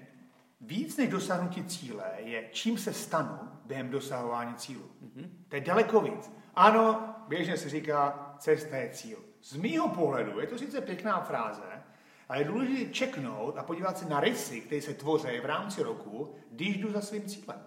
víc 0.61 0.97
než 0.97 1.09
dosáhnutí 1.09 1.63
cíle 1.63 2.05
je, 2.17 2.49
čím 2.51 2.77
se 2.77 2.93
stanu 2.93 3.39
během 3.65 3.89
dosahování 3.89 4.55
cílu. 4.55 4.83
Mm-hmm. 5.03 5.29
To 5.47 5.55
je 5.55 5.61
daleko 5.61 6.01
víc. 6.01 6.31
Ano, 6.55 7.15
běžně 7.27 7.57
se 7.57 7.69
říká, 7.69 8.35
cesta 8.39 8.77
je 8.77 8.89
cíl. 8.89 9.17
Z 9.41 9.55
mýho 9.55 9.89
pohledu 9.89 10.39
je 10.39 10.47
to 10.47 10.57
sice 10.57 10.81
pěkná 10.81 11.19
fráze, 11.19 11.83
ale 12.29 12.41
je 12.41 12.45
důležité 12.45 12.93
čeknout 12.93 13.57
a 13.57 13.63
podívat 13.63 13.97
se 13.97 14.09
na 14.09 14.19
rysy, 14.19 14.61
které 14.61 14.81
se 14.81 14.93
tvoří 14.93 15.39
v 15.41 15.45
rámci 15.45 15.83
roku, 15.83 16.35
když 16.51 16.77
jdu 16.77 16.91
za 16.91 17.01
svým 17.01 17.23
cílem. 17.23 17.59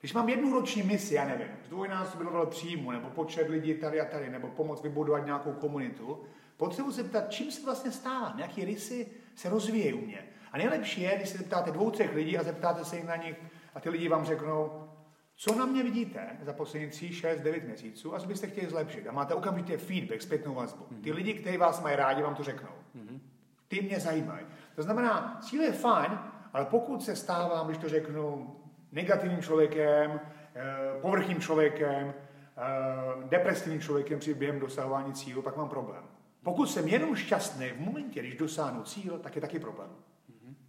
Když 0.00 0.12
mám 0.12 0.28
jednu 0.28 0.52
roční 0.52 0.82
misi, 0.82 1.14
já 1.14 1.24
nevím, 1.24 1.48
zdvojnásobilo 1.66 2.46
příjmu, 2.46 2.90
nebo 2.90 3.10
počet 3.10 3.48
lidí 3.48 3.74
tady 3.74 4.00
a 4.00 4.04
tady, 4.04 4.30
nebo 4.30 4.48
pomoc 4.48 4.82
vybudovat 4.82 5.26
nějakou 5.26 5.52
komunitu, 5.52 6.24
Potřebuji 6.60 6.92
se 6.92 7.04
ptat, 7.04 7.30
čím 7.30 7.52
se 7.52 7.64
vlastně 7.64 7.90
stává, 7.90 8.32
nějaké 8.36 8.64
rysy 8.64 9.06
se 9.34 9.48
rozvíjejí 9.48 9.92
u 9.92 10.06
mě. 10.06 10.24
A 10.52 10.58
nejlepší 10.58 11.00
je, 11.00 11.16
když 11.16 11.28
se 11.28 11.38
zeptáte 11.38 11.70
dvou, 11.70 11.90
třech 11.90 12.14
lidí 12.14 12.38
a 12.38 12.42
zeptáte 12.42 12.84
se 12.84 12.96
jim 12.96 13.06
na 13.06 13.16
nich 13.16 13.36
a 13.74 13.80
ty 13.80 13.90
lidi 13.90 14.08
vám 14.08 14.24
řeknou, 14.24 14.88
co 15.36 15.54
na 15.54 15.66
mě 15.66 15.82
vidíte 15.82 16.36
za 16.42 16.52
poslední 16.52 16.88
3, 16.88 17.12
6, 17.12 17.40
9 17.40 17.64
měsíců 17.64 18.14
a 18.14 18.20
co 18.20 18.26
byste 18.26 18.46
chtěli 18.46 18.70
zlepšit. 18.70 19.06
A 19.06 19.12
máte 19.12 19.34
okamžitě 19.34 19.78
feedback, 19.78 20.22
zpětnou 20.22 20.54
vazbu. 20.54 20.84
Mm-hmm. 20.84 21.02
Ty 21.02 21.12
lidi, 21.12 21.34
kteří 21.34 21.56
vás 21.56 21.82
mají 21.82 21.96
rádi, 21.96 22.22
vám 22.22 22.34
to 22.34 22.42
řeknou. 22.42 22.72
Mm-hmm. 22.96 23.20
Ty 23.68 23.82
mě 23.82 24.00
zajímají. 24.00 24.46
To 24.74 24.82
znamená, 24.82 25.38
cíl 25.42 25.62
je 25.62 25.72
fajn, 25.72 26.18
ale 26.52 26.64
pokud 26.64 27.02
se 27.02 27.16
stávám, 27.16 27.66
když 27.66 27.78
to 27.78 27.88
řeknu, 27.88 28.56
negativním 28.92 29.42
člověkem, 29.42 30.20
eh, 30.54 31.00
povrchním 31.00 31.40
člověkem, 31.40 32.14
eh, 32.14 33.28
depresivním 33.28 33.80
člověkem 33.80 34.18
při 34.18 34.34
během 34.34 34.60
dosahování 34.60 35.12
cílu, 35.12 35.42
pak 35.42 35.56
mám 35.56 35.68
problém. 35.68 36.09
Pokud 36.42 36.66
jsem 36.66 36.88
jenom 36.88 37.16
šťastný 37.16 37.68
v 37.68 37.80
momentě, 37.80 38.20
když 38.20 38.34
dosáhnu 38.34 38.82
cíl, 38.82 39.18
tak 39.18 39.36
je 39.36 39.40
taky 39.40 39.58
problém. 39.58 39.90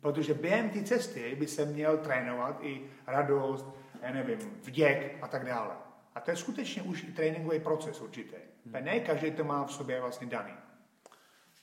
Protože 0.02 0.34
během 0.34 0.70
té 0.70 0.84
cesty 0.84 1.36
by 1.40 1.48
se 1.48 1.66
měl 1.66 1.98
trénovat 1.98 2.60
i 2.62 2.82
radost, 3.08 3.66
já 4.02 4.12
nevím, 4.12 4.40
vděk 4.64 5.18
a 5.22 5.28
tak 5.28 5.46
dále. 5.46 5.76
A 6.16 6.20
to 6.20 6.32
je 6.32 6.38
skutečně 6.38 6.82
už 6.82 7.04
i 7.04 7.12
tréninkový 7.12 7.60
proces 7.60 8.02
určitý. 8.02 8.36
Mm-hmm. 8.68 8.84
Ne 8.84 9.00
každý 9.00 9.32
to 9.32 9.44
má 9.44 9.66
v 9.66 9.74
sobě 9.74 10.02
vlastně 10.02 10.28
daný. 10.28 10.54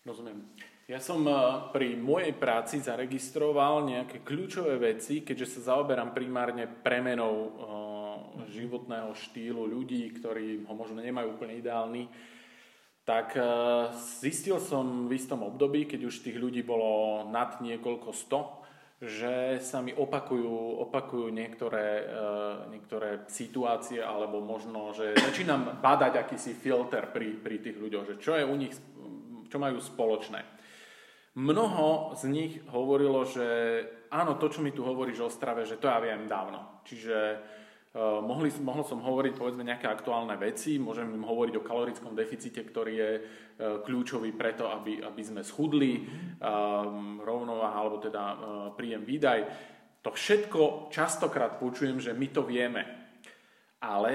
Rozumím. 0.06 0.48
Ja 0.88 1.04
som 1.04 1.20
eh, 1.28 1.36
pri 1.68 2.00
mojej 2.00 2.32
práci 2.32 2.80
zaregistroval 2.80 3.84
nejaké 3.84 4.24
kľúčové 4.24 4.80
veci, 4.80 5.20
keďže 5.20 5.60
sa 5.60 5.76
zaoberám 5.76 6.16
primárne 6.16 6.64
premenou 6.64 7.34
uh, 7.36 8.48
životného 8.48 9.12
štýlu 9.12 9.68
ľudí, 9.68 10.08
ktorí 10.16 10.64
ho 10.64 10.72
možno 10.72 11.04
nemajú 11.04 11.36
úplne 11.36 11.60
ideálny 11.60 12.08
tak 13.08 13.40
eh, 13.40 13.44
zistil 14.20 14.60
som 14.60 15.08
v 15.08 15.16
istom 15.16 15.40
období, 15.40 15.88
keď 15.88 16.12
už 16.12 16.20
tých 16.20 16.36
ľudí 16.36 16.60
bolo 16.60 17.24
nad 17.32 17.56
niekoľko 17.64 18.12
sto, 18.12 18.60
že 19.00 19.62
sa 19.64 19.80
mi 19.80 19.96
opakujú, 19.96 20.84
opakujú 20.84 21.32
niektoré, 21.32 22.04
eh, 22.04 22.54
niektoré 22.68 23.24
situácie, 23.32 24.04
alebo 24.04 24.44
možno, 24.44 24.92
že 24.92 25.16
začínam 25.16 25.80
badať 25.80 26.20
akýsi 26.20 26.52
filter 26.52 27.08
pri, 27.08 27.32
pri 27.40 27.56
tých 27.64 27.80
ľuďoch, 27.80 28.04
že 28.04 28.14
čo 28.20 28.36
je 28.36 28.44
u 28.44 28.56
nich, 28.60 28.76
čo 29.48 29.56
majú 29.56 29.80
spoločné. 29.80 30.44
Mnoho 31.38 32.12
z 32.12 32.28
nich 32.28 32.60
hovorilo, 32.68 33.24
že 33.24 33.46
áno, 34.12 34.36
to, 34.36 34.52
čo 34.52 34.60
mi 34.60 34.74
tu 34.74 34.84
hovoríš 34.84 35.24
o 35.24 35.32
strave, 35.32 35.64
že 35.64 35.80
to 35.80 35.88
ja 35.88 35.96
viem 36.02 36.28
dávno. 36.28 36.82
Čiže 36.84 37.16
mohli, 37.96 38.52
mohol 38.60 38.84
som 38.84 39.00
hovoriť 39.00 39.32
povedzme 39.32 39.64
nejaké 39.64 39.88
aktuálne 39.88 40.36
veci, 40.36 40.76
môžem 40.76 41.08
im 41.08 41.24
hovoriť 41.24 41.54
o 41.56 41.64
kalorickom 41.64 42.12
deficite, 42.12 42.60
ktorý 42.60 42.92
je 42.92 43.10
uh, 43.16 43.22
kľúčový 43.80 44.36
preto, 44.36 44.68
aby, 44.68 45.00
aby 45.00 45.22
sme 45.24 45.40
schudli, 45.40 46.04
uh, 46.04 46.84
rovnováha 47.24 47.76
alebo 47.76 47.98
teda 48.00 48.22
príjem 48.76 49.02
výdaj. 49.08 49.40
To 50.04 50.14
všetko 50.14 50.92
častokrát 50.92 51.58
počujem, 51.58 51.98
že 51.98 52.14
my 52.14 52.28
to 52.30 52.46
vieme. 52.46 52.82
Ale 53.82 54.12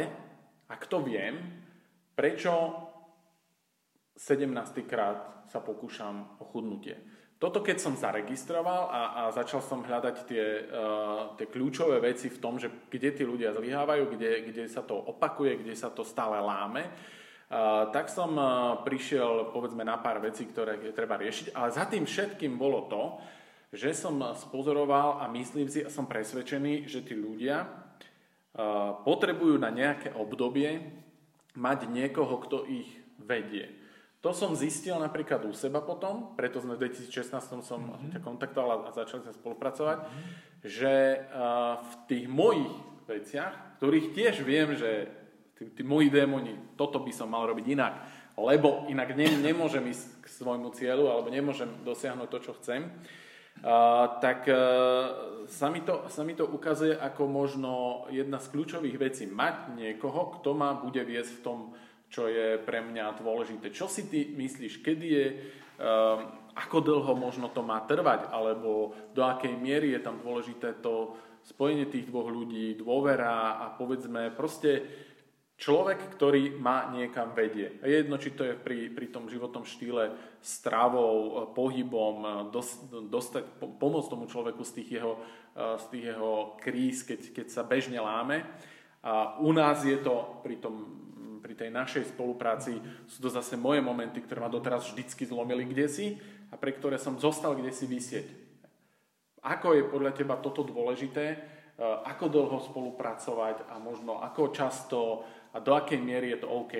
ak 0.69 0.87
to 0.87 1.03
viem, 1.03 1.63
prečo 2.15 2.51
17. 4.15 4.49
krát 4.85 5.45
sa 5.49 5.59
pokúšam 5.59 6.39
o 6.39 6.45
chudnutie? 6.47 7.12
Toto 7.41 7.59
keď 7.59 7.77
som 7.81 7.99
zaregistroval 7.99 8.87
a, 8.87 9.01
a 9.19 9.21
začal 9.35 9.59
som 9.59 9.83
hľadať 9.83 10.15
tie, 10.23 10.45
uh, 10.63 11.35
tie 11.35 11.47
kľúčové 11.51 11.99
veci 11.99 12.31
v 12.31 12.39
tom, 12.39 12.55
že 12.55 12.71
kde 12.87 13.09
tí 13.11 13.23
ľudia 13.27 13.51
zlyhávajú, 13.51 14.15
kde, 14.15 14.31
kde 14.47 14.63
sa 14.71 14.79
to 14.79 14.95
opakuje, 14.95 15.59
kde 15.59 15.75
sa 15.75 15.91
to 15.91 16.07
stále 16.07 16.39
láme, 16.39 16.87
uh, 16.87 17.91
tak 17.91 18.07
som 18.07 18.31
uh, 18.39 18.79
prišiel 18.87 19.51
povedzme 19.51 19.83
na 19.83 19.99
pár 19.99 20.23
vecí, 20.23 20.47
ktoré 20.47 20.79
je 20.79 20.95
treba 20.95 21.19
riešiť. 21.19 21.51
Ale 21.51 21.75
za 21.75 21.83
tým 21.83 22.07
všetkým 22.07 22.55
bolo 22.55 22.87
to, 22.87 23.03
že 23.75 23.91
som 23.91 24.15
spozoroval 24.39 25.19
a 25.19 25.27
myslím 25.33 25.67
si 25.67 25.83
a 25.83 25.91
som 25.91 26.07
presvedčený, 26.07 26.87
že 26.87 27.03
tí 27.03 27.11
ľudia 27.11 27.67
uh, 27.67 29.03
potrebujú 29.03 29.59
na 29.59 29.67
nejaké 29.67 30.15
obdobie 30.15 30.79
mať 31.59 31.91
niekoho, 31.91 32.39
kto 32.39 32.63
ich 32.71 32.87
vedie. 33.19 33.82
To 34.23 34.31
som 34.31 34.55
zistil 34.55 34.95
napríklad 34.95 35.43
u 35.43 35.51
seba 35.51 35.83
potom, 35.83 36.31
preto 36.39 36.63
sme 36.63 36.79
v 36.79 36.87
2016 36.87 37.59
som 37.59 37.83
mm-hmm. 37.83 38.15
ťa 38.15 38.19
kontaktoval 38.23 38.87
a 38.87 38.95
začali 38.95 39.27
sme 39.27 39.35
spolupracovať, 39.35 39.97
mm-hmm. 39.99 40.23
že 40.63 40.93
uh, 41.27 41.83
v 41.83 41.93
tých 42.07 42.25
mojich 42.31 42.71
veciach, 43.03 43.83
ktorých 43.83 44.15
tiež 44.15 44.47
viem, 44.47 44.79
že 44.79 45.11
tí, 45.59 45.75
tí 45.75 45.83
moji 45.83 46.07
démoni, 46.07 46.55
toto 46.79 47.03
by 47.03 47.11
som 47.11 47.35
mal 47.35 47.43
robiť 47.51 47.65
inak, 47.67 47.93
lebo 48.39 48.87
inak 48.87 49.11
ne, 49.11 49.27
nemôžem 49.43 49.83
ísť 49.91 50.23
k 50.23 50.25
svojmu 50.39 50.71
cieľu 50.71 51.11
alebo 51.11 51.27
nemôžem 51.27 51.67
dosiahnuť 51.83 52.27
to, 52.31 52.39
čo 52.47 52.51
chcem, 52.63 52.87
uh, 52.87 54.23
tak 54.23 54.47
uh, 54.47 54.55
sa, 55.51 55.67
mi 55.67 55.83
to, 55.83 56.07
sa 56.07 56.23
mi 56.23 56.31
to 56.31 56.47
ukazuje 56.47 56.95
ako 56.95 57.27
možno 57.27 57.71
jedna 58.07 58.39
z 58.39 58.55
kľúčových 58.55 58.95
vecí. 59.03 59.27
Mať 59.27 59.75
niekoho, 59.75 60.39
kto 60.39 60.55
ma 60.55 60.79
bude 60.79 61.03
viesť 61.03 61.43
v 61.43 61.43
tom 61.43 61.59
čo 62.13 62.29
je 62.29 62.61
pre 62.61 62.85
mňa 62.85 63.17
dôležité. 63.17 63.73
Čo 63.73 63.89
si 63.89 64.05
ty 64.05 64.29
myslíš, 64.37 64.85
kedy 64.85 65.07
je 65.09 65.25
uh, 65.33 66.21
ako 66.53 66.77
dlho 66.85 67.17
možno 67.17 67.49
to 67.49 67.65
má 67.65 67.81
trvať, 67.81 68.29
alebo 68.29 68.93
do 69.17 69.25
akej 69.25 69.57
miery 69.57 69.97
je 69.97 70.01
tam 70.05 70.21
dôležité 70.21 70.77
to 70.85 71.17
spojenie 71.41 71.89
tých 71.89 72.05
dvoch 72.07 72.29
ľudí, 72.29 72.77
dôvera 72.77 73.57
a 73.57 73.73
povedzme 73.73 74.29
proste 74.31 74.85
človek, 75.57 76.13
ktorý 76.13 76.55
ma 76.61 76.93
niekam 76.93 77.33
vedie. 77.33 77.81
Jedno, 77.83 78.21
či 78.21 78.37
to 78.37 78.45
je 78.45 78.55
pri, 78.55 78.93
pri 78.93 79.09
tom 79.09 79.25
životnom 79.27 79.65
štýle 79.65 80.13
stravou, 80.39 81.49
pohybom, 81.57 82.49
dos, 82.53 82.79
dostať, 83.09 83.43
pomôcť 83.59 84.09
tomu 84.11 84.25
človeku 84.29 84.63
z 84.63 84.71
tých 84.81 84.89
jeho, 85.01 85.13
z 85.55 85.85
tých 85.89 86.03
jeho 86.15 86.57
kríz, 86.61 87.03
keď, 87.03 87.21
keď 87.31 87.47
sa 87.49 87.63
bežne 87.63 87.99
láme. 87.99 88.45
A 89.03 89.35
u 89.43 89.51
nás 89.51 89.83
je 89.83 89.99
to 89.99 90.39
pri, 90.47 90.63
tom, 90.63 91.02
pri 91.53 91.69
tej 91.69 91.77
našej 91.77 92.17
spolupráci, 92.17 92.81
sú 93.05 93.21
to 93.21 93.29
zase 93.29 93.53
moje 93.53 93.77
momenty, 93.77 94.25
ktoré 94.25 94.41
ma 94.41 94.49
doteraz 94.49 94.89
vždycky 94.89 95.21
zlomili 95.29 95.69
kde 95.69 95.85
si 95.85 96.17
a 96.49 96.57
pre 96.57 96.73
ktoré 96.73 96.97
som 96.97 97.21
zostal 97.21 97.53
kde 97.53 97.69
si 97.69 97.85
vysieť. 97.85 98.25
Ako 99.45 99.77
je 99.77 99.85
podľa 99.85 100.17
teba 100.17 100.41
toto 100.41 100.65
dôležité? 100.65 101.25
E, 101.29 101.37
ako 102.09 102.25
dlho 102.25 102.57
spolupracovať 102.57 103.69
a 103.69 103.77
možno 103.77 104.17
ako 104.25 104.49
často 104.49 105.21
a 105.53 105.61
do 105.61 105.77
akej 105.77 106.01
míry 106.01 106.33
je 106.33 106.41
to 106.41 106.49
OK? 106.49 106.73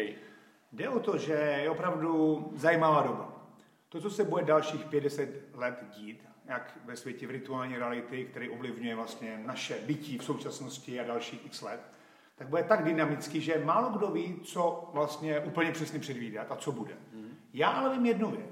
Jde 0.73 0.89
o 0.89 0.97
to, 1.05 1.21
že 1.21 1.37
je 1.61 1.69
opravdu 1.69 2.41
zajímavá 2.57 3.05
doba. 3.05 3.29
To, 3.93 4.01
co 4.01 4.09
se 4.09 4.25
bude 4.25 4.49
dalších 4.49 4.89
50 4.89 5.53
let 5.53 5.85
dít, 5.93 6.25
jak 6.49 6.65
ve 6.85 6.97
světě 6.97 7.27
virtuální 7.27 7.77
reality, 7.77 8.25
který 8.25 8.49
ovlivňuje 8.49 8.95
vlastně 8.95 9.37
naše 9.45 9.77
bytí 9.85 10.17
v 10.17 10.23
současnosti 10.23 10.99
a 10.99 11.05
dalších 11.05 11.45
x 11.45 11.61
let, 11.61 11.93
tak 12.43 12.49
bude 12.49 12.63
tak 12.63 12.83
dynamický, 12.83 13.41
že 13.41 13.61
málo 13.65 13.89
kdo 13.89 14.07
ví, 14.07 14.39
co 14.43 14.89
vlastně 14.93 15.39
úplně 15.39 15.71
přesně 15.71 15.99
předvídat 15.99 16.51
a 16.51 16.55
co 16.55 16.71
bude. 16.71 16.93
Mm. 17.13 17.37
Já 17.53 17.69
ale 17.69 17.95
vím 17.95 18.05
jednu 18.05 18.31
věc, 18.31 18.49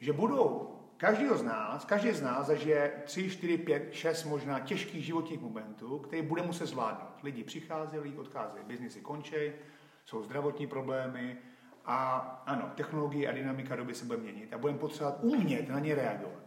že 0.00 0.12
budou 0.12 0.76
Každý 1.00 1.28
z 1.34 1.42
nás, 1.42 1.84
každý 1.84 2.12
z 2.12 2.22
nás 2.22 2.46
zažije 2.46 2.92
3, 3.04 3.30
4, 3.30 3.58
5, 3.58 3.92
6 3.92 4.24
možná 4.24 4.60
těžkých 4.60 5.04
životních 5.04 5.40
momentů, 5.40 5.98
které 5.98 6.22
bude 6.22 6.42
muset 6.42 6.66
zvládnout. 6.66 7.22
Lidi 7.22 7.44
přicházejí, 7.44 8.02
lidi 8.02 8.16
odcházejí, 8.16 8.64
biznisy 8.64 9.00
končí, 9.00 9.52
jsou 10.04 10.22
zdravotní 10.22 10.66
problémy 10.66 11.36
a 11.84 12.18
ano, 12.46 12.72
technologie 12.74 13.28
a 13.28 13.32
dynamika 13.32 13.76
doby 13.76 13.94
se 13.94 14.04
bude 14.04 14.18
měnit 14.18 14.52
a 14.52 14.58
budeme 14.58 14.78
potřebovat 14.78 15.18
umět 15.20 15.68
na 15.68 15.78
ně 15.78 15.94
reagovat. 15.94 16.42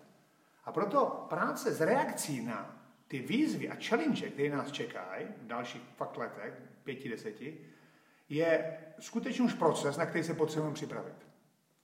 A 0.65 0.71
proto 0.71 1.25
práce 1.29 1.73
s 1.73 1.81
reakcí 1.81 2.45
na 2.45 2.83
ty 3.07 3.19
výzvy 3.19 3.69
a 3.69 3.75
challenge, 3.81 4.29
které 4.29 4.49
nás 4.49 4.71
čekají 4.71 5.25
v 5.41 5.47
dalších 5.47 5.81
fakt 5.95 6.17
letech, 6.17 6.53
pěti, 6.83 7.09
deseti, 7.09 7.57
je 8.29 8.77
skutečně 8.99 9.45
už 9.45 9.53
proces, 9.53 9.97
na 9.97 10.05
který 10.05 10.23
se 10.23 10.33
potřebujeme 10.33 10.75
připravit 10.75 11.33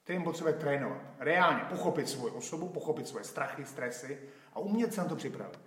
kterým 0.09 0.23
potřebuje 0.23 0.53
trénovat. 0.53 1.01
Reálně 1.19 1.59
pochopit 1.69 2.09
svoji 2.09 2.33
osobu, 2.33 2.69
pochopit 2.69 3.07
svoje 3.07 3.23
strachy, 3.23 3.65
stresy 3.65 4.19
a 4.53 4.59
umět 4.59 4.93
se 4.93 5.01
na 5.01 5.07
to 5.07 5.15
připravit. 5.15 5.59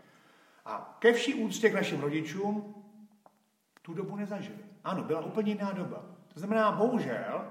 A 0.64 0.96
ke 0.98 1.12
vší 1.12 1.34
úctě 1.34 1.70
k 1.70 1.74
našim 1.74 2.00
rodičům 2.00 2.74
tu 3.82 3.94
dobu 3.94 4.16
nezažili. 4.16 4.58
Ano, 4.84 5.02
byla 5.02 5.24
úplně 5.24 5.52
jiná 5.52 5.72
doba. 5.72 6.04
To 6.34 6.40
znamená, 6.40 6.72
bohužel, 6.72 7.50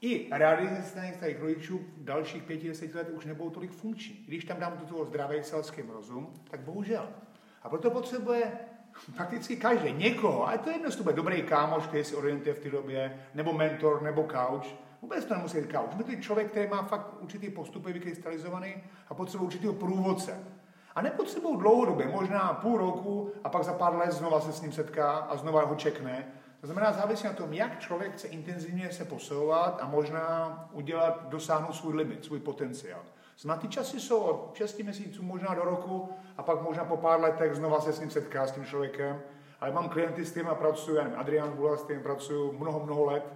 i 0.00 0.28
realizace 0.32 1.12
starých 1.16 1.40
rodičů 1.40 1.80
dalších 1.96 2.42
pěti, 2.42 2.68
deset 2.68 2.94
let 2.94 3.08
už 3.08 3.26
nebudou 3.26 3.50
tolik 3.50 3.70
funkční. 3.70 4.24
Když 4.28 4.44
tam 4.44 4.60
dám 4.60 4.78
toho 4.78 5.04
zdravý 5.04 5.42
selský 5.42 5.82
rozum, 5.82 6.34
tak 6.50 6.60
bohužel. 6.60 7.08
A 7.62 7.68
proto 7.68 7.90
potřebuje 7.90 8.52
prakticky 9.16 9.56
každý 9.56 9.92
někoho, 9.92 10.48
a 10.48 10.58
to 10.58 10.70
je 10.70 10.74
jedno, 10.74 10.86
jestli 10.86 10.98
to 10.98 11.04
bude 11.04 11.16
dobrý 11.16 11.42
kámoš, 11.42 11.86
který 11.86 12.04
si 12.04 12.14
orientuje 12.14 12.54
v 12.54 12.60
té 12.60 12.70
době, 12.70 13.26
nebo 13.34 13.52
mentor, 13.52 14.02
nebo 14.02 14.28
couch, 14.32 14.66
Vůbec 15.02 15.24
to 15.24 15.34
nemusí 15.34 15.60
říkat. 15.60 15.80
Už 15.80 16.04
to 16.04 16.22
člověk, 16.22 16.50
který 16.50 16.68
má 16.68 16.82
fakt 16.82 17.06
určitý 17.20 17.50
postupy 17.50 17.92
vykrystalizovaný 17.92 18.74
a 19.08 19.14
potřebuje 19.14 19.46
určitého 19.46 19.72
průvodce. 19.72 20.38
A 20.94 21.02
nepotřebují 21.02 21.58
dlouhodobě, 21.58 22.08
možná 22.08 22.58
půl 22.62 22.78
roku 22.78 23.32
a 23.44 23.48
pak 23.48 23.64
za 23.64 23.72
pár 23.72 23.96
let 23.96 24.12
znova 24.12 24.40
se 24.40 24.52
s 24.52 24.60
ním 24.60 24.72
setká 24.72 25.10
a 25.10 25.36
znova 25.36 25.64
ho 25.64 25.74
čekne. 25.74 26.26
To 26.60 26.66
znamená, 26.66 26.92
závisí 26.92 27.26
na 27.26 27.32
tom, 27.32 27.52
jak 27.52 27.80
člověk 27.80 28.12
chce 28.12 28.28
intenzivně 28.28 28.92
se 28.92 29.04
posouvat 29.04 29.78
a 29.80 29.86
možná 29.86 30.68
udělat, 30.72 31.28
dosáhnout 31.28 31.72
svůj 31.72 31.94
limit, 31.94 32.24
svůj 32.24 32.40
potenciál. 32.40 33.02
Znamená, 33.38 33.60
ty 33.60 33.68
časy 33.68 34.00
jsou 34.00 34.20
od 34.20 34.54
6 34.54 34.78
měsíců, 34.78 35.22
možná 35.22 35.54
do 35.54 35.62
roku 35.62 36.08
a 36.36 36.42
pak 36.42 36.62
možná 36.62 36.84
po 36.84 36.96
pár 36.96 37.20
letech 37.20 37.54
znova 37.54 37.80
se 37.80 37.92
s 37.92 38.00
ním 38.00 38.10
setká, 38.10 38.46
s 38.46 38.52
tím 38.52 38.64
člověkem. 38.64 39.20
Ale 39.60 39.72
mám 39.72 39.88
klienty, 39.88 40.24
s 40.24 40.30
kterými 40.30 40.50
pracuji, 40.54 40.96
já 40.96 41.02
nevím, 41.02 41.18
Adrian 41.18 41.52
Bula, 41.52 41.76
s 41.76 41.82
kterým 41.82 42.02
pracuji 42.02 42.52
mnoho, 42.52 42.80
mnoho 42.80 43.04
let 43.04 43.34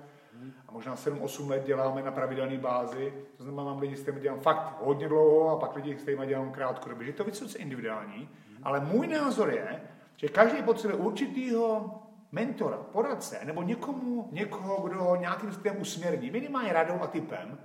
a 0.68 0.72
možná 0.72 0.94
7-8 0.94 1.50
let 1.50 1.66
děláme 1.66 2.02
na 2.02 2.11
pravidelné 2.11 2.59
bázi. 2.59 3.14
To 3.37 3.42
znamená, 3.42 3.64
mám 3.64 3.78
lidi, 3.78 3.96
s 3.96 4.02
kterými 4.02 4.22
dělám 4.22 4.40
fakt 4.40 4.76
hodně 4.80 5.09
dlouho 5.09 5.50
a 5.50 5.61
pak 5.61 5.76
lidi, 5.76 5.98
s 5.98 6.02
kterými 6.02 6.26
dělám 6.26 6.52
krátkodobě. 6.52 7.06
Že 7.06 7.12
to 7.12 7.22
je 7.22 7.30
vysoce 7.30 7.59
individuální, 7.59 8.28
ale 8.62 8.80
můj 8.80 9.06
názor 9.06 9.50
je, 9.50 9.82
že 10.16 10.28
každý 10.28 10.62
potřebuje 10.62 10.98
určitýho 10.98 11.94
mentora, 12.32 12.76
poradce, 12.76 13.40
nebo 13.44 13.62
někomu, 13.62 14.28
někoho, 14.32 14.88
kdo 14.88 15.04
ho 15.04 15.16
nějakým 15.16 15.52
způsobem 15.52 15.80
usměrní, 15.80 16.30
minimálně 16.30 16.72
radou 16.72 17.00
a 17.00 17.06
typem, 17.06 17.59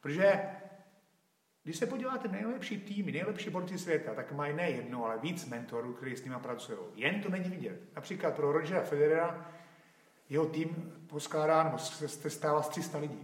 protože 0.00 0.40
když 1.68 1.76
se 1.76 1.86
podíváte 1.86 2.28
nejlepší 2.28 2.80
týmy, 2.80 3.12
nejlepší 3.12 3.50
borci 3.50 3.78
světa, 3.78 4.14
tak 4.14 4.32
mají 4.32 4.56
ne 4.56 4.70
jedno, 4.70 5.04
ale 5.04 5.18
víc 5.18 5.46
mentorů, 5.46 5.92
kteří 5.92 6.16
s 6.16 6.24
nimi 6.24 6.36
pracují. 6.42 6.78
Jen 6.94 7.22
to 7.22 7.28
není 7.28 7.50
vidět. 7.50 7.80
Například 7.96 8.34
pro 8.34 8.52
Rogera 8.52 8.82
Federera 8.82 9.50
jeho 10.28 10.46
tým 10.46 10.92
poskládá, 11.06 11.62
nebo 11.62 11.78
se 11.78 12.30
stává 12.30 12.62
z 12.62 12.68
300 12.68 12.98
lidí. 12.98 13.18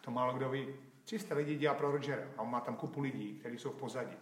To 0.00 0.10
málo 0.10 0.34
kdo 0.34 0.48
ví. 0.48 0.66
300 1.04 1.34
lidí 1.34 1.56
dělá 1.56 1.74
pro 1.74 1.90
Rogera 1.90 2.22
a 2.36 2.42
on 2.42 2.50
má 2.50 2.60
tam 2.60 2.76
kupu 2.76 3.00
lidí, 3.00 3.34
kteří 3.40 3.58
jsou 3.58 3.70
v 3.70 3.76
pozadí. 3.76 4.16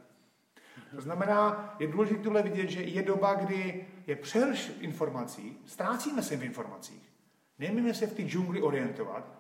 To 0.94 1.00
znamená, 1.00 1.74
je 1.78 1.86
důležité 1.86 2.22
tohle 2.22 2.42
vidět, 2.42 2.70
že 2.70 2.82
je 2.82 3.02
doba, 3.02 3.34
kdy 3.34 3.86
je 4.06 4.16
přehrš 4.16 4.72
informací, 4.80 5.58
ztrácíme 5.66 6.22
se 6.22 6.36
v 6.36 6.44
informacích, 6.44 7.12
nemíme 7.58 7.94
se 7.94 8.06
v 8.06 8.14
té 8.14 8.22
džungli 8.22 8.62
orientovat 8.62 9.38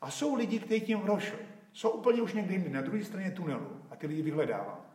a 0.00 0.10
jsou 0.10 0.34
lidi, 0.34 0.58
kteří 0.58 0.80
tím 0.80 1.00
prošli. 1.00 1.59
Jsou 1.72 1.90
úplně 1.90 2.22
už 2.22 2.34
někde 2.34 2.52
jinde, 2.52 2.68
na 2.68 2.80
druhé 2.80 3.04
straně 3.04 3.30
tunelu 3.30 3.82
a 3.90 3.96
ty 3.96 4.06
lidi 4.06 4.22
vyhledávám. 4.22 4.86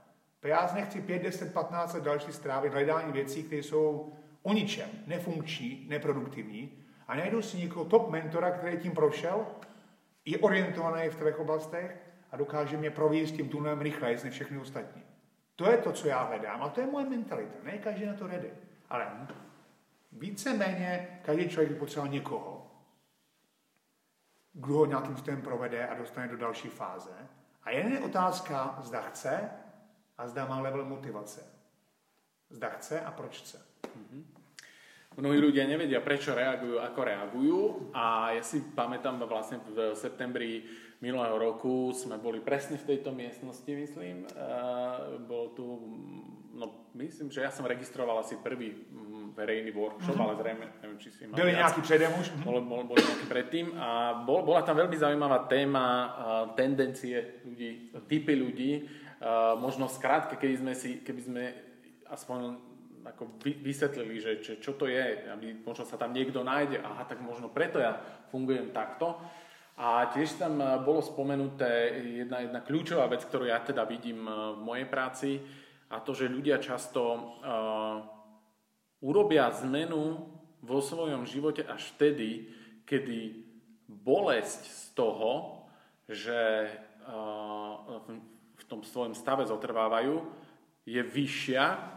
Já 0.43 0.71
nechci 0.73 1.01
5, 1.01 1.23
10, 1.23 1.53
15 1.53 1.93
let 1.93 2.03
další 2.03 2.31
strávy 2.33 2.69
hledání 2.69 3.11
věcí, 3.11 3.43
které 3.43 3.63
jsou 3.63 4.13
o 4.43 4.53
ničem, 4.53 4.89
nefunkční, 5.07 5.85
neproduktivní, 5.89 6.71
a 7.07 7.15
najdu 7.15 7.41
si 7.41 7.57
někoho 7.57 7.85
top 7.85 8.09
mentora, 8.09 8.51
který 8.51 8.77
tím 8.77 8.91
prošel, 8.91 9.45
je 10.25 10.37
orientovaný 10.37 11.09
v 11.09 11.23
těch 11.23 11.39
oblastech 11.39 11.97
a 12.31 12.37
dokáže 12.37 12.77
mě 12.77 12.91
províst 12.91 13.35
tím 13.35 13.49
tunelem 13.49 13.81
rychleji 13.81 14.17
než 14.23 14.33
všechny 14.33 14.57
ostatní. 14.57 15.01
To 15.55 15.71
je 15.71 15.77
to, 15.77 15.91
co 15.91 16.07
já 16.07 16.23
hledám 16.23 16.63
a 16.63 16.69
to 16.69 16.81
je 16.81 16.87
moje 16.87 17.09
mentalita. 17.09 17.55
Ne 17.63 17.77
každý 17.77 18.05
na 18.05 18.13
to 18.13 18.27
ready. 18.27 18.49
Ale 18.89 19.07
víceméně 20.11 21.19
každý 21.21 21.49
člověk 21.49 21.71
by 21.71 21.79
potřeboval 21.79 22.13
někoho, 22.13 22.54
kdo 24.55 24.73
ho 24.73 24.85
nějakým 24.85 25.17
způsobem 25.17 25.41
provede 25.41 25.87
a 25.87 25.93
dostane 25.93 26.27
do 26.27 26.37
další 26.37 26.69
fáze. 26.69 27.11
A 27.63 27.71
jen 27.71 27.91
je 27.91 27.99
otázka, 27.99 28.79
zda 28.81 29.01
chce 29.01 29.49
a 30.17 30.27
zda 30.27 30.45
má 30.45 30.59
level 30.61 30.85
motivace. 30.85 31.43
Zda 32.49 32.69
chce 32.69 33.01
a 33.01 33.11
proč 33.11 33.41
chce. 33.41 33.65
Mm-hmm. 33.83 34.23
Mnohí 35.15 35.39
ľudia 35.39 35.63
nevedia, 35.63 36.03
prečo 36.03 36.35
reagujú, 36.35 36.75
ako 36.75 36.99
reagujú 37.07 37.59
a 37.95 38.35
ja 38.35 38.43
si 38.43 38.59
pamätám 38.75 39.15
vlastne 39.23 39.63
v 39.63 39.95
septembri 39.95 40.67
minulého 40.99 41.39
roku 41.39 41.95
sme 41.95 42.19
boli 42.19 42.43
presne 42.43 42.75
v 42.75 42.83
tejto 42.83 43.15
miestnosti, 43.15 43.71
myslím. 43.71 44.27
Uh, 44.35 45.15
bol 45.23 45.55
tu, 45.55 45.63
no 46.51 46.91
myslím, 46.99 47.31
že 47.31 47.47
ja 47.47 47.51
som 47.51 47.63
registroval 47.63 48.19
asi 48.19 48.35
prvý 48.43 48.75
verejný 49.35 49.71
workshop, 49.75 50.15
mm-hmm. 50.15 50.25
ale 50.25 50.39
zrejme, 50.39 50.65
neviem, 50.79 50.99
či 50.99 51.09
si 51.11 51.27
mal 51.27 51.35
Byli 51.35 51.51
nejaký 51.59 51.81
předem 51.83 52.11
už? 52.15 52.27
Bol, 52.41 52.63
bol, 52.63 52.87
bol 52.87 52.95
nejaký 52.95 53.25
predtým 53.27 53.75
a 53.75 54.23
bol, 54.23 54.47
bola 54.47 54.63
tam 54.63 54.79
veľmi 54.79 54.95
zaujímavá 54.95 55.45
téma 55.51 55.85
uh, 55.85 56.09
tendencie 56.55 57.43
ľudí, 57.43 57.91
typy 58.07 58.33
ľudí. 58.33 58.71
Uh, 59.19 59.59
možno 59.59 59.91
skrátke, 59.91 60.39
keby 60.39 60.55
sme 60.55 60.73
si, 60.73 61.03
keby 61.03 61.21
sme 61.21 61.43
aspoň 62.07 62.39
ako 63.05 63.37
vysvetlili, 63.43 64.17
že, 64.17 64.31
že 64.41 64.53
čo 64.57 64.73
to 64.73 64.89
je, 64.89 65.29
aby 65.29 65.61
možno 65.61 65.85
sa 65.85 65.99
tam 65.99 66.09
niekto 66.15 66.41
nájde, 66.41 66.81
aha, 66.81 67.05
tak 67.05 67.21
možno 67.21 67.51
preto 67.51 67.77
ja 67.77 67.99
fungujem 68.33 68.73
takto. 68.73 69.19
A 69.75 70.07
tiež 70.09 70.39
tam 70.39 70.57
bolo 70.87 71.03
spomenuté 71.03 71.99
jedna, 72.23 72.39
jedna 72.41 72.63
kľúčová 72.63 73.11
vec, 73.11 73.27
ktorú 73.27 73.45
ja 73.45 73.59
teda 73.59 73.83
vidím 73.83 74.23
v 74.25 74.59
mojej 74.63 74.87
práci, 74.87 75.31
a 75.85 76.01
to, 76.01 76.17
že 76.17 76.31
ľudia 76.31 76.57
často 76.57 77.01
uh, 77.05 78.14
urobia 79.05 79.53
zmenu 79.61 80.25
vo 80.65 80.79
svojom 80.81 81.29
živote 81.29 81.61
až 81.61 81.93
vtedy, 81.93 82.49
kedy 82.89 83.45
bolesť 83.85 84.65
z 84.65 84.83
toho, 84.97 85.61
že 86.09 86.73
v, 88.57 88.63
tom 88.65 88.81
svojom 88.81 89.13
stave 89.13 89.45
zotrvávajú, 89.45 90.25
je 90.89 91.01
vyššia 91.05 91.93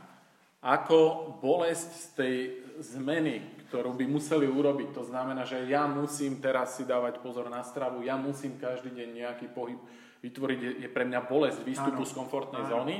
ako 0.61 1.33
bolesť 1.41 1.91
z 1.97 2.07
tej 2.13 2.37
zmeny, 2.83 3.41
ktorú 3.69 3.97
by 3.97 4.05
museli 4.05 4.45
urobiť. 4.45 4.93
To 4.97 5.05
znamená, 5.07 5.49
že 5.49 5.65
ja 5.65 5.89
musím 5.89 6.45
teraz 6.45 6.77
si 6.77 6.85
dávať 6.85 7.25
pozor 7.25 7.49
na 7.49 7.65
stravu, 7.65 8.05
ja 8.05 8.21
musím 8.21 8.61
každý 8.61 8.93
deň 8.93 9.09
nejaký 9.17 9.47
pohyb 9.49 9.81
vytvoriť, 10.21 10.59
je, 10.61 10.73
je 10.85 10.89
pre 10.91 11.07
mňa 11.07 11.21
bolesť 11.25 11.63
výstupu 11.63 12.05
ano. 12.05 12.11
z 12.11 12.17
komfortnej 12.17 12.65
ano. 12.69 12.71
zóny. 12.75 12.97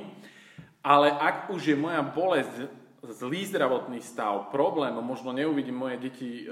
Ale 0.81 1.11
ak 1.11 1.51
už 1.51 1.75
je 1.75 1.77
moja 1.77 2.01
bolesť 2.01 2.71
zlý 3.03 3.47
zdravotný 3.47 4.01
stav, 4.01 4.49
problém, 4.51 4.95
možno 4.95 5.33
neuvidím 5.33 5.75
moje 5.75 5.97
deti 5.97 6.43
e, 6.43 6.51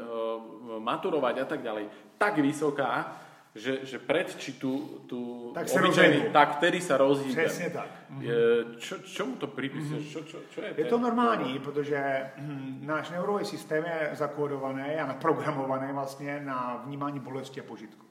maturovať 0.78 1.34
a 1.38 1.44
tak 1.44 1.62
ďalej, 1.62 1.84
tak 2.18 2.38
vysoká, 2.38 3.18
že, 3.56 3.88
že 3.88 3.96
predčí 3.98 4.60
tú, 4.60 5.00
tú 5.08 5.50
tak 5.56 5.72
obyčajný, 5.72 6.28
tak 6.28 6.60
vtedy 6.60 6.80
sa 6.80 7.00
rozhýbe. 7.00 7.44
Přesně 7.44 7.70
tak. 7.70 7.88
Je, 8.20 8.36
čo, 8.76 8.98
čomu 8.98 9.36
to 9.36 9.46
pripisuješ? 9.46 10.04
Mm-hmm. 10.04 10.12
Čo, 10.12 10.20
čo, 10.22 10.38
čo 10.52 10.60
je, 10.60 10.74
je 10.76 10.84
to 10.84 10.98
normální, 10.98 11.58
protože 11.58 12.30
hm, 12.36 12.80
náš 12.84 13.10
neurový 13.10 13.44
systém 13.44 13.84
je 13.84 14.10
zakódovaný 14.12 15.00
a 15.00 15.06
naprogramovaný 15.06 15.92
vlastně 15.92 16.40
na 16.44 16.82
vnímání 16.84 17.20
bolesti 17.20 17.60
a 17.60 17.64
požitku. 17.64 18.06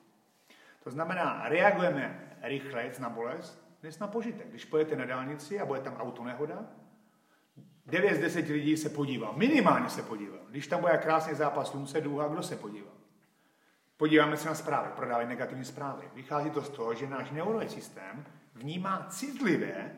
To 0.84 0.92
znamená, 0.92 1.46
reagujeme 1.46 2.38
rychleji 2.42 2.92
na 3.00 3.10
bolest, 3.10 3.62
než 3.84 3.98
na 3.98 4.08
požitek. 4.08 4.50
Když 4.50 4.66
pojete 4.66 4.96
na 4.96 5.06
dálnici 5.06 5.60
a 5.60 5.66
bude 5.66 5.80
tam 5.80 5.98
auto 5.98 6.24
nehoda, 6.24 6.66
9 7.86 8.16
z 8.16 8.20
10 8.20 8.48
lidí 8.48 8.78
se 8.78 8.90
podívá, 8.90 9.32
minimálně 9.32 9.90
se 9.90 10.02
podívá. 10.02 10.38
Když 10.50 10.68
tam 10.68 10.82
bude 10.82 10.98
krásný 10.98 11.36
zápas 11.36 11.72
slunce, 11.72 12.02
důha, 12.02 12.28
kdo 12.28 12.44
se 12.44 12.56
podívá? 12.56 12.92
Podíváme 13.98 14.38
se 14.38 14.48
na 14.48 14.56
zprávy, 14.56 14.90
prodávají 14.96 15.28
negativní 15.28 15.66
zprávy. 15.66 16.06
Vychází 16.14 16.50
to 16.50 16.62
z 16.62 16.70
toho, 16.70 16.94
že 16.94 17.08
náš 17.08 17.32
neurový 17.32 17.70
systém 17.70 18.26
vnímá 18.56 19.08
citlivé 19.10 19.92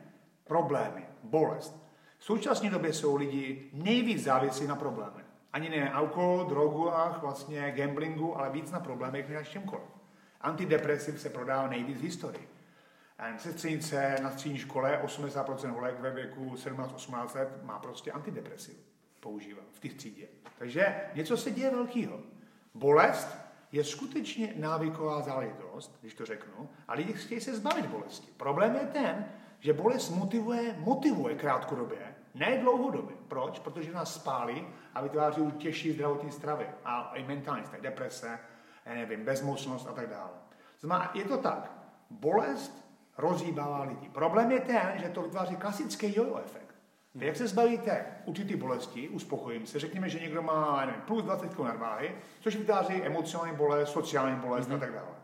problémy, 0.43 1.05
bolest. 1.23 1.87
V 2.17 2.23
současné 2.23 2.69
době 2.69 2.93
jsou 2.93 3.15
lidi 3.15 3.69
nejvíc 3.73 4.23
závislí 4.23 4.67
na 4.67 4.75
problémech. 4.75 5.25
Ani 5.53 5.69
ne 5.69 5.91
alkohol, 5.91 6.45
drogu 6.45 6.91
a 6.95 7.17
vlastně 7.21 7.71
gamblingu, 7.71 8.37
ale 8.37 8.49
víc 8.49 8.71
na 8.71 8.79
problémech 8.79 9.29
než 9.29 9.49
čemkoliv. 9.49 9.85
Antidepresiv 10.41 11.21
se 11.21 11.29
prodává 11.29 11.67
nejvíc 11.67 11.97
v 11.97 12.03
historii. 12.03 12.47
Sestřenice 13.37 14.15
na 14.23 14.31
střední 14.31 14.57
škole, 14.57 15.01
80% 15.05 15.69
holek 15.71 15.99
ve 15.99 16.11
věku 16.11 16.53
17-18 16.55 17.35
let 17.35 17.63
má 17.63 17.79
prostě 17.79 18.11
antidepresiv. 18.11 18.77
Používá 19.19 19.61
v 19.73 19.79
těch 19.79 19.93
třídě. 19.93 20.27
Takže 20.59 21.01
něco 21.13 21.37
se 21.37 21.51
děje 21.51 21.71
velkého. 21.71 22.19
Bolest 22.73 23.37
je 23.71 23.83
skutečně 23.83 24.53
návyková 24.57 25.21
záležitost, 25.21 25.97
když 26.01 26.13
to 26.13 26.25
řeknu, 26.25 26.69
a 26.87 26.93
lidi 26.93 27.13
chtějí 27.13 27.41
se 27.41 27.55
zbavit 27.55 27.85
bolesti. 27.85 28.31
Problém 28.37 28.75
je 28.75 28.87
ten, 28.87 29.25
že 29.59 29.73
bolest 29.73 30.09
motivuje, 30.09 30.75
motivuje 30.79 31.35
krátkodobě, 31.35 32.15
ne 32.33 32.57
dlouhodobě. 32.57 33.15
Proč? 33.27 33.59
Protože 33.59 33.93
nás 33.93 34.15
spálí 34.15 34.67
a 34.93 35.01
vytváří 35.01 35.51
těžší 35.51 35.91
zdravotní 35.91 36.31
stravy 36.31 36.67
a 36.85 37.11
i 37.15 37.23
mentální 37.23 37.65
stavy, 37.65 37.81
deprese, 37.81 38.39
nevím, 38.85 39.25
bezmocnost 39.25 39.87
a 39.87 39.93
tak 39.93 40.09
dále. 40.09 40.31
Znamená, 40.79 41.11
je 41.13 41.25
to 41.25 41.37
tak. 41.37 41.71
Bolest 42.09 42.86
rozhýbává 43.17 43.83
lidi. 43.83 44.09
Problém 44.09 44.51
je 44.51 44.59
ten, 44.59 44.93
že 44.95 45.09
to 45.09 45.21
vytváří 45.21 45.55
klasický 45.55 46.15
jojo 46.15 46.37
efekt. 46.45 46.67
Jak 47.15 47.35
se 47.35 47.47
zbavíte 47.47 48.05
určitý 48.25 48.55
bolesti, 48.55 49.09
uspokojím 49.09 49.67
se, 49.67 49.79
řekněme, 49.79 50.09
že 50.09 50.19
někdo 50.19 50.41
má 50.41 50.85
nevím, 50.85 51.01
plus 51.01 51.23
20 51.23 51.53
kg 51.53 51.59
nadváhy, 51.59 52.15
což 52.39 52.55
vytváří 52.55 53.03
emocionální 53.03 53.55
bolest, 53.55 53.91
sociální 53.91 54.39
bolest 54.39 54.67
mm-hmm. 54.67 54.73
a 54.73 54.75
mhm. 54.75 54.79
tak 54.79 54.93
dále. 54.93 55.15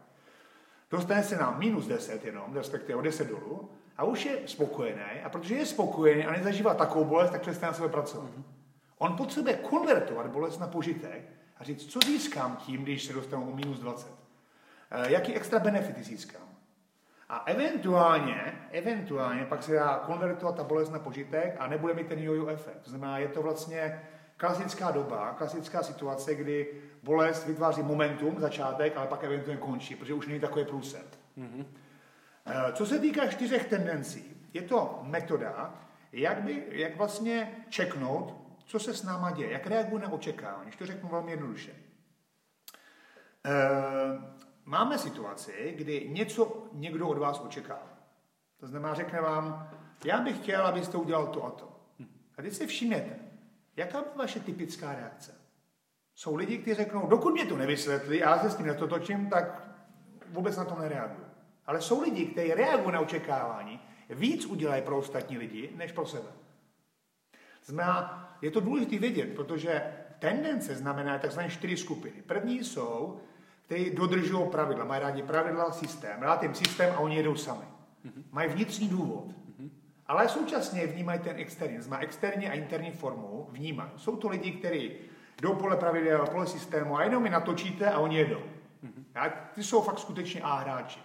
Dostane 0.91 1.23
se 1.23 1.37
na 1.37 1.51
minus 1.51 1.87
10 1.87 2.25
jenom, 2.25 2.53
respektive 2.53 2.99
o 2.99 3.01
10 3.01 3.27
dolů, 3.27 3.69
a 3.97 4.03
už 4.03 4.25
je 4.25 4.39
spokojený, 4.45 5.21
a 5.23 5.29
protože 5.29 5.55
je 5.55 5.65
spokojený 5.65 6.25
a 6.25 6.31
nezažívá 6.31 6.73
takovou 6.73 7.05
bolest, 7.05 7.31
tak 7.31 7.41
přestane 7.41 7.71
na 7.71 7.77
sebe 7.77 7.89
pracovat. 7.89 8.25
Mm-hmm. 8.25 8.43
On 8.97 9.17
potřebuje 9.17 9.55
konvertovat 9.55 10.27
bolest 10.27 10.59
na 10.59 10.67
požitek 10.67 11.29
a 11.57 11.63
říct, 11.63 11.85
co 11.85 11.99
získám 12.05 12.55
tím, 12.55 12.83
když 12.83 13.05
se 13.05 13.13
dostanu 13.13 13.51
o 13.51 13.55
minus 13.55 13.79
20. 13.79 14.07
E, 14.91 15.11
jaký 15.11 15.33
extra 15.33 15.59
benefity 15.59 16.03
získám? 16.03 16.42
A 17.29 17.43
eventuálně, 17.45 18.67
eventuálně 18.71 19.45
pak 19.45 19.63
se 19.63 19.73
dá 19.73 20.01
konvertovat 20.05 20.55
ta 20.55 20.63
bolest 20.63 20.89
na 20.89 20.99
požitek 20.99 21.55
a 21.59 21.67
nebude 21.67 21.93
mít 21.93 22.07
ten 22.07 22.19
jojo 22.19 22.47
efekt. 22.47 22.79
To 22.83 22.89
znamená, 22.89 23.17
je 23.17 23.27
to 23.27 23.41
vlastně 23.41 24.01
klasická 24.37 24.91
doba, 24.91 25.33
klasická 25.33 25.83
situace, 25.83 26.35
kdy 26.35 26.81
bolest 27.03 27.47
vytváří 27.47 27.83
momentum, 27.83 28.39
začátek, 28.39 28.97
ale 28.97 29.07
pak 29.07 29.23
eventuálně 29.23 29.61
končí, 29.61 29.95
protože 29.95 30.13
už 30.13 30.27
není 30.27 30.39
takový 30.39 30.65
průset. 30.65 31.19
Mm-hmm. 31.37 31.65
Co 32.73 32.85
se 32.85 32.99
týká 32.99 33.27
čtyřech 33.27 33.65
tendencí, 33.65 34.47
je 34.53 34.61
to 34.61 34.99
metoda, 35.03 35.73
jak, 36.11 36.41
by, 36.41 36.63
jak 36.69 36.97
vlastně 36.97 37.51
čeknout, 37.69 38.35
co 38.65 38.79
se 38.79 38.93
s 38.93 39.03
náma 39.03 39.31
děje, 39.31 39.51
jak 39.51 39.67
reaguje 39.67 40.03
na 40.03 40.11
očekávání. 40.11 40.63
Když 40.63 40.75
to 40.75 40.85
řeknu 40.85 41.09
velmi 41.09 41.31
jednoduše. 41.31 41.71
Eh, 43.45 44.32
máme 44.65 44.97
situaci, 44.97 45.73
kdy 45.77 46.09
něco 46.09 46.67
někdo 46.73 47.07
od 47.07 47.17
vás 47.17 47.41
očekává. 47.45 47.93
To 48.59 48.67
znamená, 48.67 48.93
řekne 48.93 49.21
vám, 49.21 49.69
já 50.05 50.21
bych 50.21 50.37
chtěl, 50.37 50.67
abyste 50.67 50.97
udělal 50.97 51.27
to 51.27 51.45
a 51.45 51.49
to. 51.49 51.79
A 52.37 52.41
teď 52.41 52.53
si 52.53 52.67
všimněte, 52.67 53.19
jaká 53.75 54.01
by 54.01 54.07
vaše 54.15 54.39
typická 54.39 54.95
reakce? 54.95 55.35
Jsou 56.15 56.35
lidi, 56.35 56.57
kteří 56.57 56.75
řeknou, 56.75 57.07
dokud 57.07 57.33
mě 57.33 57.45
to 57.45 57.57
nevysvětlí, 57.57 58.17
já 58.17 58.39
se 58.39 58.49
s 58.49 58.55
tím 58.55 58.65
netotočím, 58.65 59.29
tak 59.29 59.67
vůbec 60.29 60.57
na 60.57 60.65
to 60.65 60.75
nereaguju. 60.75 61.25
Ale 61.65 61.81
jsou 61.81 62.01
lidi, 62.01 62.25
kteří 62.25 62.53
reagují 62.53 62.93
na 62.93 62.99
očekávání, 62.99 63.79
víc 64.09 64.45
udělají 64.45 64.81
pro 64.81 64.97
ostatní 64.97 65.37
lidi, 65.37 65.73
než 65.75 65.91
pro 65.91 66.05
sebe. 66.05 66.29
Znamená, 67.65 68.29
je 68.41 68.51
to 68.51 68.59
důležité 68.59 68.97
vědět, 68.97 69.35
protože 69.35 69.93
tendence 70.19 70.75
znamená 70.75 71.19
takzvané 71.19 71.49
čtyři 71.49 71.77
skupiny. 71.77 72.21
První 72.21 72.63
jsou 72.63 73.21
kteří 73.73 73.91
dodržují 73.95 74.49
pravidla, 74.49 74.85
mají 74.85 75.01
rádi 75.01 75.23
pravidla, 75.23 75.71
systém. 75.71 76.21
Rád 76.21 76.43
jim 76.43 76.55
systém 76.55 76.93
a 76.95 76.99
oni 76.99 77.15
jedou 77.15 77.35
sami. 77.35 77.65
Mm-hmm. 78.05 78.23
Mají 78.31 78.49
vnitřní 78.49 78.87
důvod. 78.87 79.27
Mm-hmm. 79.27 79.69
Ale 80.07 80.29
současně 80.29 80.87
vnímají 80.87 81.19
ten 81.19 81.35
externí. 81.37 81.77
Má 81.87 81.97
externí 81.97 82.49
a 82.49 82.53
interní 82.53 82.91
formu 82.91 83.47
vnímají. 83.51 83.89
Jsou 83.97 84.15
to 84.15 84.29
lidi, 84.29 84.51
kteří 84.51 84.91
jdou 85.41 85.55
podle 85.55 85.77
pravidel, 85.77 86.25
podle 86.25 86.47
systému 86.47 86.97
a 86.97 87.03
jenom 87.03 87.23
mi 87.23 87.29
natočíte 87.29 87.91
a 87.91 87.99
oni 87.99 88.17
jedou. 88.17 88.39
Mm-hmm. 88.39 89.03
A 89.15 89.29
ty 89.29 89.63
jsou 89.63 89.81
fakt 89.81 89.99
skutečně 89.99 90.41
A 90.41 90.55
hráči. 90.55 90.99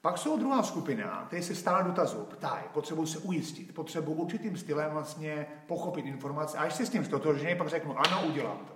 Pak 0.00 0.18
jsou 0.18 0.38
druhá 0.38 0.62
skupina, 0.62 1.24
kteří 1.26 1.42
se 1.42 1.54
stále 1.54 1.84
dotazují, 1.84 2.26
ptají, 2.26 2.64
potřebují 2.72 3.08
se 3.08 3.18
ujistit, 3.18 3.74
potřebují 3.74 4.18
určitým 4.18 4.56
stylem 4.56 4.90
vlastně 4.90 5.46
pochopit 5.66 6.06
informace 6.06 6.58
a 6.58 6.62
až 6.62 6.74
se 6.74 6.86
s 6.86 6.90
tím 6.90 7.04
stotožně, 7.04 7.56
pak 7.56 7.68
řeknu, 7.68 7.98
ano, 7.98 8.26
udělám 8.26 8.58
to. 8.58 8.72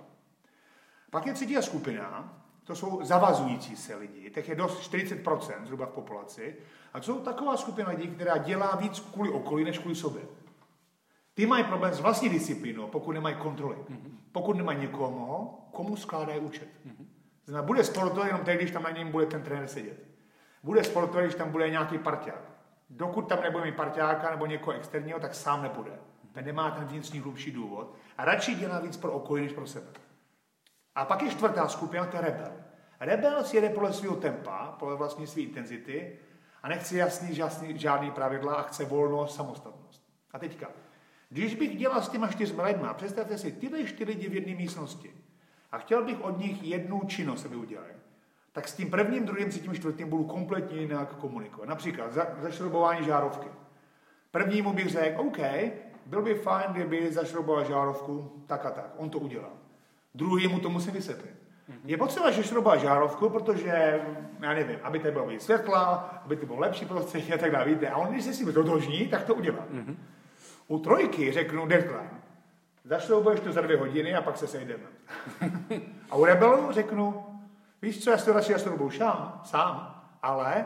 Pak 1.09 1.25
je 1.25 1.33
třetí 1.33 1.55
skupina, 1.61 2.33
to 2.67 2.75
jsou 2.75 2.99
zavazující 3.03 3.75
se 3.75 3.95
lidi, 3.95 4.29
těch 4.29 4.49
je 4.49 4.55
dost 4.55 4.91
40% 4.91 5.65
zhruba 5.65 5.85
v 5.85 5.89
populaci. 5.89 6.55
A 6.93 6.99
to 6.99 7.05
jsou 7.05 7.19
taková 7.19 7.57
skupina 7.57 7.89
lidí, 7.89 8.07
která 8.07 8.37
dělá 8.37 8.75
víc 8.75 8.99
kvůli 8.99 9.29
okolí, 9.29 9.63
než 9.63 9.79
kvůli 9.79 9.95
sobě. 9.95 10.21
Ty 11.33 11.45
mají 11.45 11.63
problém 11.63 11.93
s 11.93 11.99
vlastní 11.99 12.29
disciplínou, 12.29 12.87
pokud 12.87 13.11
nemají 13.11 13.35
kontroly. 13.35 13.75
Mm-hmm. 13.75 14.11
Pokud 14.31 14.57
nemají 14.57 14.79
někomu, 14.79 15.57
komu 15.71 15.95
skládají 15.95 16.39
účet. 16.39 16.67
Mm-hmm. 16.87 17.05
Znamená, 17.45 17.67
bude 17.67 17.83
sportovat 17.83 18.27
jenom 18.27 18.41
tehdy, 18.41 18.63
když 18.63 18.71
tam 18.71 18.83
na 18.83 18.91
něm 18.91 19.11
bude 19.11 19.25
ten 19.25 19.41
trenér 19.41 19.67
sedět. 19.67 20.03
Bude 20.63 20.83
sportovat, 20.83 21.23
když 21.23 21.35
tam 21.35 21.51
bude 21.51 21.69
nějaký 21.69 21.97
parťák. 21.97 22.41
Dokud 22.89 23.21
tam 23.21 23.41
nebude 23.41 23.65
mít 23.65 23.75
parťáka 23.75 24.31
nebo 24.31 24.45
někoho 24.45 24.77
externího, 24.77 25.19
tak 25.19 25.35
sám 25.35 25.61
nebude. 25.61 25.91
Ten 26.31 26.45
nemá 26.45 26.71
ten 26.71 26.85
vnitřní 26.85 27.19
hlubší 27.19 27.51
důvod. 27.51 27.95
A 28.17 28.25
radši 28.25 28.55
dělá 28.55 28.79
víc 28.79 28.97
pro 28.97 29.11
okolí, 29.11 29.41
než 29.41 29.53
pro 29.53 29.67
sebe. 29.67 29.87
A 30.97 31.05
pak 31.05 31.21
je 31.21 31.29
čtvrtá 31.29 31.67
skupina, 31.67 32.05
to 32.05 32.17
je 32.17 32.21
rebel. 32.21 32.51
Rebel 32.99 33.43
si 33.43 33.57
jede 33.57 33.69
podle 33.69 33.93
svého 33.93 34.15
tempa, 34.15 34.75
podle 34.79 34.95
vlastní 34.95 35.27
své 35.27 35.41
intenzity 35.41 36.19
a 36.63 36.67
nechce 36.67 36.97
jasný, 36.97 37.37
jasný, 37.37 37.79
žádný 37.79 38.11
pravidla 38.11 38.53
a 38.55 38.61
chce 38.61 38.85
volnost, 38.85 39.35
samostatnost. 39.35 40.01
A 40.31 40.39
teďka, 40.39 40.67
když 41.29 41.55
bych 41.55 41.77
dělal 41.77 42.01
s 42.01 42.09
těma 42.09 42.27
čtyřma 42.27 42.63
lidma, 42.63 42.93
představte 42.93 43.37
si 43.37 43.51
tyhle 43.51 43.83
čtyři 43.83 44.11
lidi 44.11 44.29
v 44.29 44.33
jedné 44.33 44.55
místnosti 44.55 45.11
a 45.71 45.77
chtěl 45.77 46.05
bych 46.05 46.21
od 46.21 46.37
nich 46.37 46.63
jednu 46.63 47.01
činnost, 47.07 47.45
aby 47.45 47.55
udělali, 47.55 47.93
tak 48.51 48.67
s 48.67 48.75
tím 48.75 48.91
prvním, 48.91 49.25
druhým, 49.25 49.49
třetím, 49.49 49.73
čtvrtým 49.73 50.09
budu 50.09 50.23
kompletně 50.23 50.77
jinak 50.77 51.15
komunikovat. 51.15 51.69
Například 51.69 52.13
za, 52.13 52.27
zašrobování 52.41 53.05
žárovky. 53.05 53.47
Prvnímu 54.31 54.73
bych 54.73 54.89
řekl, 54.89 55.21
OK, 55.21 55.37
byl 56.05 56.21
by 56.21 56.35
fajn, 56.35 56.71
kdyby 56.71 57.11
zašroboval 57.11 57.65
žárovku 57.65 58.43
tak 58.47 58.65
a 58.65 58.71
tak. 58.71 58.93
On 58.97 59.09
to 59.09 59.19
udělal. 59.19 59.56
Druhý 60.17 60.47
mu 60.47 60.59
to 60.59 60.69
musí 60.69 60.91
vysvětlit. 60.91 61.35
Je 61.85 61.97
potřeba 61.97 62.31
šroubovat 62.31 62.79
žárovku, 62.79 63.29
protože, 63.29 64.01
já 64.39 64.53
nevím, 64.53 64.79
aby 64.83 64.99
to 64.99 65.11
bylo 65.11 65.27
víc 65.27 65.41
světla, 65.41 65.83
aby 66.25 66.35
to 66.35 66.45
bylo 66.45 66.59
lepší 66.59 66.85
prostředí 66.85 67.33
a 67.33 67.37
tak 67.37 67.51
dále, 67.51 67.65
víte. 67.65 67.89
A 67.89 67.97
on, 67.97 68.07
když 68.07 68.23
se 68.23 68.33
s 68.33 68.37
tím 68.37 68.53
dodožní, 68.53 69.07
tak 69.07 69.23
to 69.23 69.35
udělá. 69.35 69.65
Mm-hmm. 69.73 69.95
U 70.67 70.79
trojky 70.79 71.31
řeknu 71.31 71.67
deadline. 71.67 72.21
Zašroubuješ 72.83 73.39
to 73.39 73.51
za 73.51 73.61
dvě 73.61 73.77
hodiny 73.77 74.15
a 74.15 74.21
pak 74.21 74.37
se 74.37 74.47
sejdeme. 74.47 74.83
a 76.09 76.15
u 76.15 76.25
rebelu 76.25 76.71
řeknu, 76.71 77.25
víš 77.81 78.03
co, 78.03 78.09
já 78.09 78.17
si 78.17 78.25
to 78.25 78.33
radši 78.33 78.53
zašroubuju 78.53 78.91
sám, 78.91 79.41
sám, 79.45 80.03
ale 80.21 80.65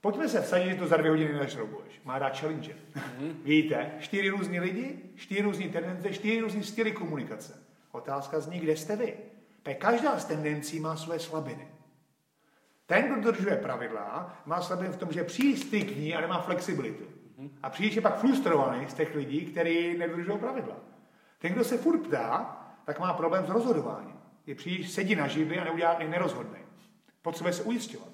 pojďme 0.00 0.28
se 0.28 0.40
vsadit, 0.40 0.70
že 0.70 0.74
to 0.74 0.86
za 0.86 0.96
dvě 0.96 1.10
hodiny 1.10 1.32
nezašroubuješ. 1.32 2.00
Má 2.04 2.18
rád 2.18 2.38
challenge. 2.38 2.72
Mm-hmm. 2.72 3.32
Víte, 3.44 3.90
čtyři 3.98 4.28
různí 4.28 4.60
lidi, 4.60 4.98
čtyři 5.14 5.42
různí 5.42 5.68
tendence, 5.68 6.12
čtyři 6.12 6.40
různí 6.40 6.62
styly 6.62 6.92
komunikace. 6.92 7.65
Otázka 7.92 8.40
zní, 8.40 8.58
kde 8.58 8.76
jste 8.76 8.96
vy. 8.96 9.16
Tak 9.62 9.76
každá 9.76 10.18
z 10.18 10.24
tendencí 10.24 10.80
má 10.80 10.96
své 10.96 11.18
slabiny. 11.18 11.68
Ten, 12.86 13.12
kdo 13.12 13.22
dodržuje 13.22 13.56
pravidla, 13.56 14.36
má 14.46 14.60
slabě 14.60 14.88
v 14.88 14.96
tom, 14.96 15.12
že 15.12 15.24
příliš 15.24 15.60
striktní 15.60 16.14
a 16.14 16.20
nemá 16.20 16.40
flexibilitu. 16.40 17.04
A 17.62 17.70
příliš 17.70 17.94
je 17.94 18.02
pak 18.02 18.18
frustrovaný 18.18 18.88
z 18.88 18.94
těch 18.94 19.14
lidí, 19.14 19.46
kteří 19.46 19.98
nedodržují 19.98 20.38
pravidla. 20.38 20.76
Ten, 21.38 21.52
kdo 21.52 21.64
se 21.64 21.78
furt 21.78 21.98
ptá, 21.98 22.56
tak 22.84 23.00
má 23.00 23.14
problém 23.14 23.46
s 23.46 23.50
rozhodováním. 23.50 24.16
Je 24.46 24.54
příliš 24.54 24.90
sedí 24.90 25.14
na 25.14 25.26
židli 25.26 25.58
a 25.58 25.64
neudělá, 25.64 25.98
nerozhodne. 25.98 26.58
Potřebuje 27.22 27.52
se 27.52 27.62
ujistovat. 27.62 28.08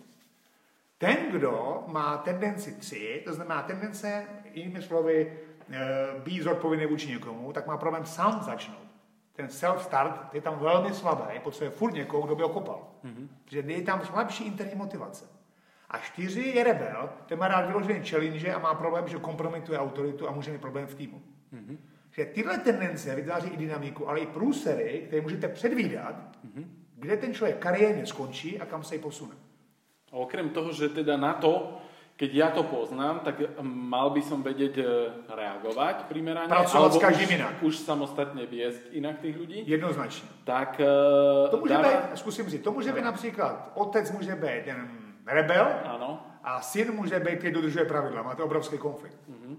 Ten, 0.98 1.16
kdo 1.30 1.85
má 1.87 2.16
tendenci 2.16 2.72
tři, 2.72 3.22
to 3.24 3.35
znamená 3.35 3.62
tendence, 3.62 4.26
jinými 4.52 4.82
slovy, 4.82 5.38
eh, 5.70 5.78
být 6.24 6.42
zodpovědný 6.42 6.87
vůči 6.87 7.08
někomu, 7.08 7.52
tak 7.52 7.66
má 7.66 7.76
problém 7.76 8.06
sám 8.06 8.42
začnout. 8.42 8.91
Ten 9.42 9.50
self-start 9.50 10.35
je 10.35 10.40
tam 10.40 10.59
velmi 10.59 10.94
slabý, 10.94 11.40
potřebuje 11.42 11.70
furt 11.70 11.92
někoho, 11.92 12.26
kdo 12.26 12.37
by 12.37 12.42
ho 12.42 12.48
kopal. 12.48 12.88
Mm-hmm. 13.05 13.28
Že 13.46 13.59
je 13.66 13.83
tam 13.83 14.00
slabší 14.05 14.44
interní 14.44 14.74
motivace. 14.74 15.24
A 15.90 15.98
čtyři 15.98 16.40
je 16.40 16.64
rebel, 16.64 17.11
ten 17.26 17.38
má 17.38 17.48
rád 17.48 17.66
vyložený 17.66 18.05
challenge 18.05 18.55
a 18.55 18.59
má 18.59 18.74
problém, 18.74 19.09
že 19.09 19.18
kompromituje 19.18 19.78
autoritu 19.78 20.28
a 20.28 20.33
může 20.33 20.52
mít 20.52 20.61
problém 20.61 20.87
v 20.87 20.94
týmu. 20.94 21.22
Mm-hmm. 21.55 21.76
Že 22.11 22.24
tyhle 22.24 22.59
tendence 22.59 23.14
vytváří 23.14 23.48
i 23.48 23.57
dynamiku, 23.57 24.09
ale 24.09 24.20
i 24.20 24.26
průsery, 24.26 25.02
které 25.07 25.22
můžete 25.22 25.48
předvídat, 25.48 26.14
mm-hmm. 26.14 26.64
kde 26.96 27.16
ten 27.16 27.35
člověk 27.35 27.59
kariérně 27.59 28.07
skončí 28.07 28.61
a 28.61 28.66
kam 28.66 28.83
se 28.83 28.98
posune. 28.98 29.35
A 30.12 30.16
okrem 30.16 30.48
toho, 30.48 30.72
že 30.72 30.88
teda 30.88 31.16
na 31.16 31.33
to, 31.33 31.78
keď 32.22 32.30
ja 32.30 32.48
to 32.54 32.62
poznám, 32.62 33.26
tak 33.26 33.42
mal 33.66 34.14
by 34.14 34.22
som 34.22 34.46
vedieť 34.46 34.78
e, 34.78 34.85
reagovať 35.26 36.06
primerane. 36.06 36.46
Pracovať 36.46 36.90
s 36.94 37.02
každým 37.02 37.30
inak. 37.35 37.58
Už 37.66 37.82
samostatne 37.82 38.46
viesť 38.46 38.94
inak 38.94 39.18
tých 39.18 39.35
ľudí. 39.35 39.66
Jednoznačně. 39.66 40.28
Tak 40.46 40.78
uh, 40.78 41.50
to 41.50 41.56
může 41.56 41.74
dáva... 41.74 41.88
být, 41.88 42.18
zkusím 42.18 42.46
říct, 42.46 42.62
to 42.62 42.72
může 42.72 42.92
být 42.92 43.04
například, 43.04 43.72
otec 43.74 44.11
může 44.11 44.35
být 44.35 44.64
ten 44.64 44.88
rebel 45.26 45.66
ano. 45.85 46.26
a 46.44 46.61
syn 46.61 46.94
může 46.94 47.20
být, 47.20 47.38
který 47.38 47.52
dodržuje 47.52 47.85
pravidla. 47.85 48.22
Máte 48.22 48.42
obrovský 48.42 48.78
konflikt. 48.78 49.18
Uh-huh. 49.30 49.56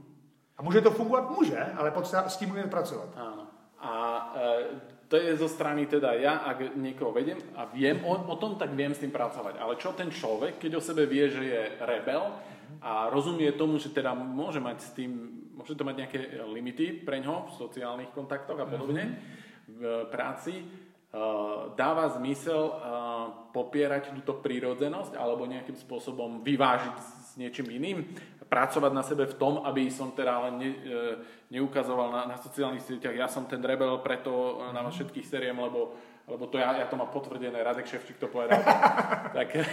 A 0.58 0.64
může 0.64 0.82
to 0.82 0.92
fungovat? 0.92 1.30
Může, 1.30 1.60
ale 1.76 1.92
potřeba 1.92 2.30
s 2.30 2.38
tím 2.38 2.50
může 2.50 2.64
pracovat. 2.64 3.10
Ano. 3.16 3.48
A 3.80 3.92
uh, 4.36 4.80
to 5.08 5.22
je 5.22 5.38
zo 5.38 5.46
strany 5.46 5.86
teda 5.86 6.18
ja, 6.18 6.42
ak 6.42 6.74
niekoho 6.74 7.14
vedem 7.14 7.38
a 7.54 7.70
viem 7.70 8.02
o, 8.02 8.18
o 8.18 8.36
tom, 8.36 8.58
tak 8.58 8.74
viem 8.74 8.96
s 8.96 9.04
tým 9.04 9.14
pracovať. 9.14 9.62
Ale 9.62 9.78
čo 9.78 9.94
ten 9.94 10.10
človek, 10.10 10.58
keď 10.58 10.80
o 10.80 10.82
sebe 10.82 11.06
vie, 11.06 11.30
že 11.30 11.44
je 11.44 11.62
rebel 11.86 12.34
a 12.82 13.12
rozumie 13.12 13.52
tomu, 13.54 13.78
že 13.78 13.94
teda 13.94 14.16
môže 14.16 14.64
mať 14.64 14.78
s 14.82 14.90
tým, 14.96 15.12
môže 15.54 15.76
to 15.76 15.84
mať 15.84 15.96
nejaké 16.06 16.20
limity 16.48 17.06
pre 17.06 17.20
ňo 17.22 17.52
v 17.52 17.58
sociálnych 17.60 18.16
kontaktoch 18.16 18.58
a 18.58 18.66
podobne, 18.66 19.20
v 19.68 20.08
práci, 20.12 20.66
dáva 21.78 22.10
zmysel 22.18 22.74
popierať 23.54 24.18
túto 24.18 24.42
prírodzenosť 24.42 25.14
alebo 25.14 25.46
nejakým 25.46 25.78
spôsobom 25.78 26.42
vyvážiť 26.42 26.96
s 26.98 27.38
niečím 27.38 27.70
iným 27.70 28.02
pracovať 28.54 28.92
na 28.94 29.02
sebe 29.02 29.26
v 29.26 29.38
tom, 29.38 29.66
aby 29.66 29.90
som 29.90 30.14
teda 30.14 30.46
len 30.46 30.54
ne, 30.62 30.70
e, 30.70 30.90
neukazoval 31.58 32.14
na, 32.14 32.22
na 32.30 32.38
sociálnych 32.38 32.86
sieťach, 32.86 33.18
ja 33.18 33.26
som 33.26 33.50
ten 33.50 33.58
rebel, 33.66 33.98
preto 34.06 34.62
na 34.70 34.86
vás 34.86 34.94
všetkých 34.94 35.26
seriem, 35.26 35.58
lebo, 35.58 35.98
lebo 36.28 36.48
to 36.48 36.58
ja, 36.58 36.72
ja 36.80 36.86
to 36.88 36.96
mám 36.96 37.08
potvrdené, 37.08 37.64
Radek 37.64 37.86
Ševčík 37.86 38.18
to 38.18 38.28
povedal. 38.28 38.64
tak 39.38 39.56
e, 39.56 39.64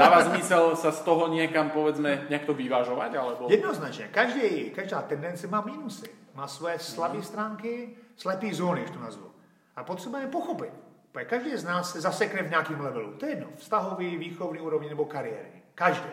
dáva 0.00 0.24
zmysel 0.32 0.76
sa 0.76 0.92
z 0.92 1.00
toho 1.04 1.28
niekam, 1.28 1.70
povedzme, 1.70 2.24
nejak 2.32 2.48
to 2.48 2.54
vyvážovať? 2.56 3.14
Alebo... 3.14 3.50
Jednoznačně. 3.52 4.08
Každý, 4.08 4.70
každá 4.70 5.02
tendence 5.02 5.46
má 5.46 5.60
minusy. 5.60 6.08
Má 6.34 6.48
své 6.48 6.78
slabé 6.78 7.16
mm. 7.16 7.22
stránky, 7.22 7.96
slepé 8.16 8.54
zóny, 8.54 8.84
to 8.92 8.98
nazvu. 8.98 9.30
A 9.76 9.84
potřebujeme 9.84 10.32
pochopit. 10.32 10.72
Každý 11.24 11.56
z 11.56 11.64
nás 11.64 11.92
se 11.92 12.00
zasekne 12.00 12.42
v 12.42 12.50
nějakém 12.50 12.80
levelu. 12.80 13.12
To 13.12 13.26
je 13.26 13.32
jedno. 13.32 13.46
Vztahový, 13.56 14.16
výchovný 14.16 14.60
úrovni 14.60 14.88
nebo 14.88 15.04
kariéry. 15.04 15.62
Každý. 15.74 16.10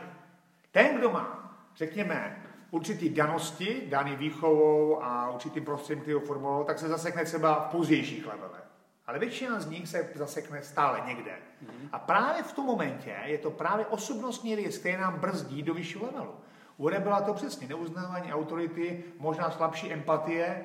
Ten, 0.72 0.98
kdo 0.98 1.10
má 1.10 1.54
řekněme, 1.76 2.44
určitý 2.72 3.10
danosti, 3.10 3.84
daný 3.90 4.16
výchovou 4.16 5.04
a 5.04 5.30
určitým 5.32 5.66
prostředím, 5.66 6.02
který 6.02 6.14
ho 6.14 6.20
formuloval, 6.20 6.64
tak 6.64 6.80
se 6.80 6.88
zasekne 6.88 7.26
třeba 7.26 7.60
v 7.60 7.72
pozdějších 7.72 8.28
levelech. 8.28 8.67
Ale 9.08 9.20
většina 9.20 9.60
z 9.60 9.70
nich 9.70 9.88
se 9.88 10.10
zasekne 10.16 10.62
stále 10.62 11.02
někde. 11.06 11.32
Mm-hmm. 11.32 11.90
A 11.92 12.00
právě 12.00 12.44
v 12.44 12.54
tom 12.54 12.66
momentě 12.66 13.16
je 13.24 13.38
to 13.38 13.52
právě 13.52 13.86
osobnostní 13.86 14.56
rys, 14.56 14.78
který 14.78 14.98
nám 14.98 15.20
brzdí 15.20 15.64
do 15.64 15.74
vyššího 15.74 16.06
levelu. 16.06 16.36
U 16.78 16.90
byla 16.90 17.22
to 17.22 17.34
přesně 17.34 17.68
neuznávání 17.68 18.34
autority, 18.34 19.04
možná 19.20 19.52
slabší 19.52 19.94
empatie, 19.94 20.64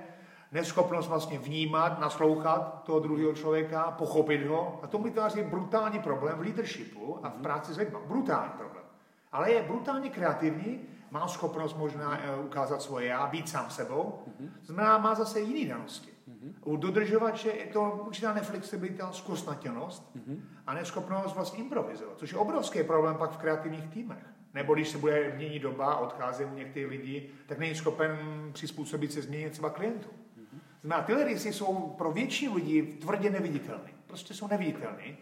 neschopnost 0.53 1.09
vlastně 1.09 1.39
vnímat, 1.39 2.01
naslouchat 2.01 2.83
toho 2.85 3.01
druhého 3.01 3.33
člověka, 3.35 3.91
pochopit 3.91 4.47
ho. 4.47 4.81
A 4.83 4.87
to 4.87 4.99
vytváří 4.99 5.43
brutální 5.43 5.99
problém 5.99 6.39
v 6.39 6.41
leadershipu 6.41 7.27
a 7.27 7.29
v 7.29 7.35
mhm. 7.35 7.43
práci 7.43 7.75
s 7.75 7.77
lidmi. 7.77 7.99
Brutální 8.07 8.53
problém. 8.59 8.85
Ale 9.33 9.51
je 9.51 9.63
brutálně 9.63 10.11
kreativní 10.11 10.81
má 11.11 11.29
schopnost 11.29 11.77
možná 11.77 12.19
eh, 12.19 12.37
ukázat 12.37 12.83
svoje 12.83 13.07
já, 13.07 13.27
být 13.27 13.49
sám 13.49 13.71
sebou, 13.71 14.23
mm-hmm. 14.29 14.51
znamená, 14.63 14.99
má 14.99 15.15
zase 15.15 15.41
jiný 15.41 15.67
danosti. 15.67 16.12
Mm-hmm. 16.33 16.55
U 16.65 16.77
dodržovače 16.77 17.49
je 17.49 17.67
to 17.67 18.03
určitá 18.07 18.35
neflexibilita, 18.35 19.13
zkostnatělnost 19.13 20.17
mm-hmm. 20.17 20.41
a 20.67 20.75
neschopnost 20.75 21.35
vlastně 21.35 21.59
improvizovat, 21.59 22.19
což 22.19 22.33
je 22.33 22.39
obrovský 22.39 22.83
problém 22.83 23.17
pak 23.17 23.31
v 23.31 23.37
kreativních 23.37 23.87
týmech. 23.87 24.27
Nebo 24.55 24.75
když 24.75 24.89
se 24.89 24.99
bude 24.99 25.33
měnit 25.37 25.63
doba 25.63 25.97
odchází 25.97 26.45
některý 26.55 26.87
lidi, 26.87 27.31
tak 27.47 27.59
není 27.59 27.75
schopen 27.75 28.19
přizpůsobit 28.53 29.13
se 29.13 29.23
změně 29.23 29.51
třeba 29.51 29.71
klientů. 29.71 30.09
Mm-hmm. 30.09 30.59
Znamená, 30.81 31.07
tyhle 31.07 31.25
rysy 31.25 31.53
jsou 31.53 31.95
pro 31.99 32.13
většinu 32.13 32.55
lidí 32.55 32.83
tvrdě 32.83 33.31
neviditelné. 33.31 33.91
Prostě 34.07 34.35
jsou 34.35 34.49
neviditelné. 34.49 35.17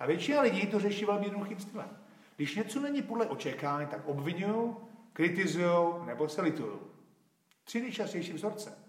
A 0.00 0.06
většina 0.06 0.40
lidí 0.40 0.66
to 0.66 0.80
řeší 0.80 1.04
velmi 1.04 1.26
jednoduchým 1.26 1.58
stylem. 1.58 1.88
Když 2.36 2.56
něco 2.56 2.80
není 2.80 3.02
podle 3.02 3.26
očekávání, 3.26 3.86
tak 3.86 4.08
obvinují, 4.08 4.74
kritizují 5.12 5.94
nebo 6.06 6.28
se 6.28 6.42
litují. 6.42 6.78
Tři 7.64 7.80
nejčastější 7.80 8.32
vzorce. 8.32 8.83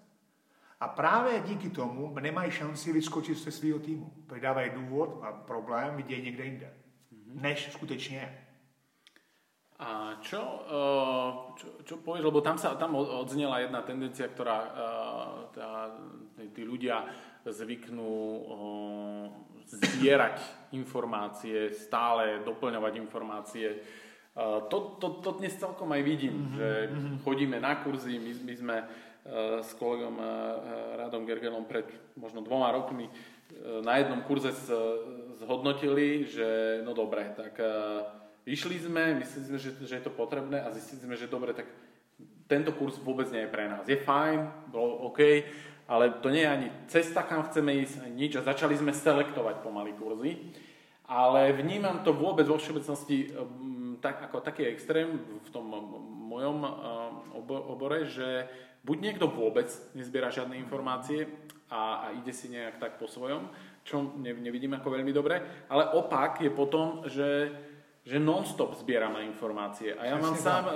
A 0.80 0.88
právě 0.88 1.40
díky 1.40 1.70
tomu 1.70 2.16
nemají 2.20 2.52
šanci 2.52 2.94
vyskočit 2.94 3.38
ze 3.38 3.52
svého 3.52 3.80
týmu. 3.80 4.14
Přidávají 4.34 4.72
důvod 4.76 5.20
a 5.24 5.32
problém 5.32 5.96
vidějí 5.96 6.22
někde 6.22 6.46
jinde, 6.46 6.74
mm-hmm. 7.14 7.42
než 7.42 7.72
skutečně 7.72 8.18
je. 8.18 8.42
A 9.80 10.16
čo, 10.24 10.40
uh, 10.40 11.52
čo, 11.60 11.68
čo 11.84 11.96
povieš, 12.00 12.24
lebo 12.24 12.40
tam 12.40 12.56
sa 12.56 12.80
tam 12.80 12.96
odznela 12.96 13.60
jedna 13.60 13.84
tendencia, 13.84 14.32
ktorá 14.32 14.58
uh, 14.64 14.72
tá, 15.52 15.92
tí 16.56 16.64
ľudia 16.64 17.04
zvyknú 17.44 18.16
uh, 18.40 19.28
zbierať 19.68 20.40
informácie, 20.72 21.76
stále 21.76 22.40
doplňovať 22.48 22.94
informácie, 22.96 23.68
to, 24.70 25.00
to, 25.00 25.08
to 25.24 25.30
dnes 25.40 25.56
celkom 25.56 25.96
aj 25.96 26.04
vidím, 26.04 26.36
mm-hmm. 26.36 26.56
že 26.60 26.68
mhm. 26.92 27.16
chodíme 27.24 27.58
na 27.60 27.80
kurzy, 27.80 28.20
my, 28.20 28.32
my 28.44 28.54
sme 28.56 28.78
s 29.66 29.74
kolegom 29.82 30.22
uh, 30.22 30.28
Radom 31.02 31.26
Gergelom 31.26 31.66
pred 31.66 31.90
možno 32.14 32.46
dvoma 32.46 32.70
rokmi 32.70 33.10
na 33.82 33.98
jednom 33.98 34.22
kurze 34.26 34.54
zhodnotili, 35.38 36.26
že 36.26 36.82
no 36.82 36.98
dobre, 36.98 37.30
tak 37.38 37.62
išli 38.46 38.78
sme, 38.82 39.22
mysleli 39.22 39.46
sme, 39.46 39.58
že, 39.62 39.72
že 39.86 39.96
je 40.02 40.04
to 40.06 40.14
potrebné 40.14 40.62
a 40.62 40.74
zistili 40.74 41.02
sme, 41.06 41.16
že 41.18 41.30
dobre, 41.30 41.54
tak 41.54 41.70
tento 42.46 42.74
kurz 42.78 43.02
vôbec 43.02 43.30
nie 43.34 43.46
je 43.46 43.54
pre 43.54 43.66
nás. 43.70 43.86
Je 43.90 43.98
fajn, 43.98 44.70
bolo 44.70 45.10
OK, 45.10 45.20
ale 45.90 46.22
to 46.22 46.30
nie 46.30 46.46
je 46.46 46.50
ani 46.50 46.68
cesta, 46.90 47.26
kam 47.26 47.46
chceme 47.46 47.74
ísť, 47.86 48.06
ani 48.06 48.30
nič 48.30 48.32
a 48.38 48.46
začali 48.46 48.78
sme 48.78 48.94
selektovať 48.94 49.62
pomaly 49.62 49.94
kurzy. 49.98 50.38
Ale 51.06 51.54
vnímam 51.54 52.02
to 52.02 52.18
vôbec 52.18 52.50
vo 52.50 52.58
všeobecnosti 52.58 53.30
tak, 54.02 54.26
ako 54.26 54.42
taký 54.42 54.66
extrém 54.66 55.22
v 55.22 55.50
tom 55.54 55.70
mojom 56.26 56.66
eh, 56.66 56.70
obore, 57.46 58.10
že 58.10 58.50
buď 58.86 58.98
niekto 59.02 59.26
vôbec 59.26 59.66
nezbiera 59.98 60.30
žiadne 60.30 60.54
informácie 60.62 61.26
a, 61.74 62.06
a 62.06 62.08
ide 62.14 62.30
si 62.30 62.54
nejak 62.54 62.78
tak 62.78 63.02
po 63.02 63.10
svojom, 63.10 63.50
čo 63.82 64.14
ne, 64.22 64.38
nevidím 64.38 64.78
ako 64.78 64.94
veľmi 64.94 65.10
dobre, 65.10 65.66
ale 65.66 65.90
opak 65.98 66.46
je 66.46 66.54
potom, 66.54 67.02
že, 67.10 67.50
že 68.06 68.22
non-stop 68.22 68.78
zbierame 68.78 69.26
informácie. 69.26 69.98
A 69.98 70.06
ja 70.06 70.16
mám 70.22 70.38
sám, 70.38 70.70
e, 70.70 70.74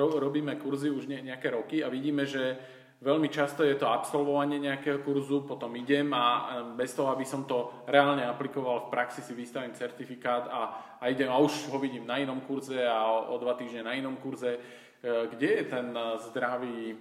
ro, 0.00 0.16
robíme 0.16 0.56
kurzy 0.56 0.88
už 0.88 1.04
ne, 1.04 1.20
nejaké 1.20 1.52
roky 1.52 1.84
a 1.84 1.92
vidíme, 1.92 2.24
že 2.24 2.56
Veľmi 3.00 3.32
často 3.32 3.64
je 3.64 3.80
to 3.80 3.88
absolvovanie 3.88 4.60
nejakého 4.60 5.00
kurzu, 5.00 5.48
potom 5.48 5.72
idem 5.72 6.12
a 6.12 6.52
bez 6.76 6.92
toho, 6.92 7.08
aby 7.08 7.24
som 7.24 7.48
to 7.48 7.88
reálne 7.88 8.20
aplikoval 8.28 8.84
v 8.84 8.92
praxi, 8.92 9.24
si 9.24 9.32
vystavím 9.32 9.72
certifikát 9.72 10.44
a, 10.52 10.60
a 11.00 11.08
idem 11.08 11.32
a 11.32 11.40
už 11.40 11.72
ho 11.72 11.80
vidím 11.80 12.04
na 12.04 12.20
inom 12.20 12.44
kurze 12.44 12.76
a 12.84 13.08
o, 13.08 13.32
o 13.32 13.40
dva 13.40 13.56
týždne 13.56 13.88
na 13.88 13.96
inom 13.96 14.20
kurze. 14.20 14.60
E, 15.02 15.26
kde 15.26 15.46
je 15.46 15.64
ten 15.64 15.98
e, 15.98 16.18
zdravý, 16.18 16.96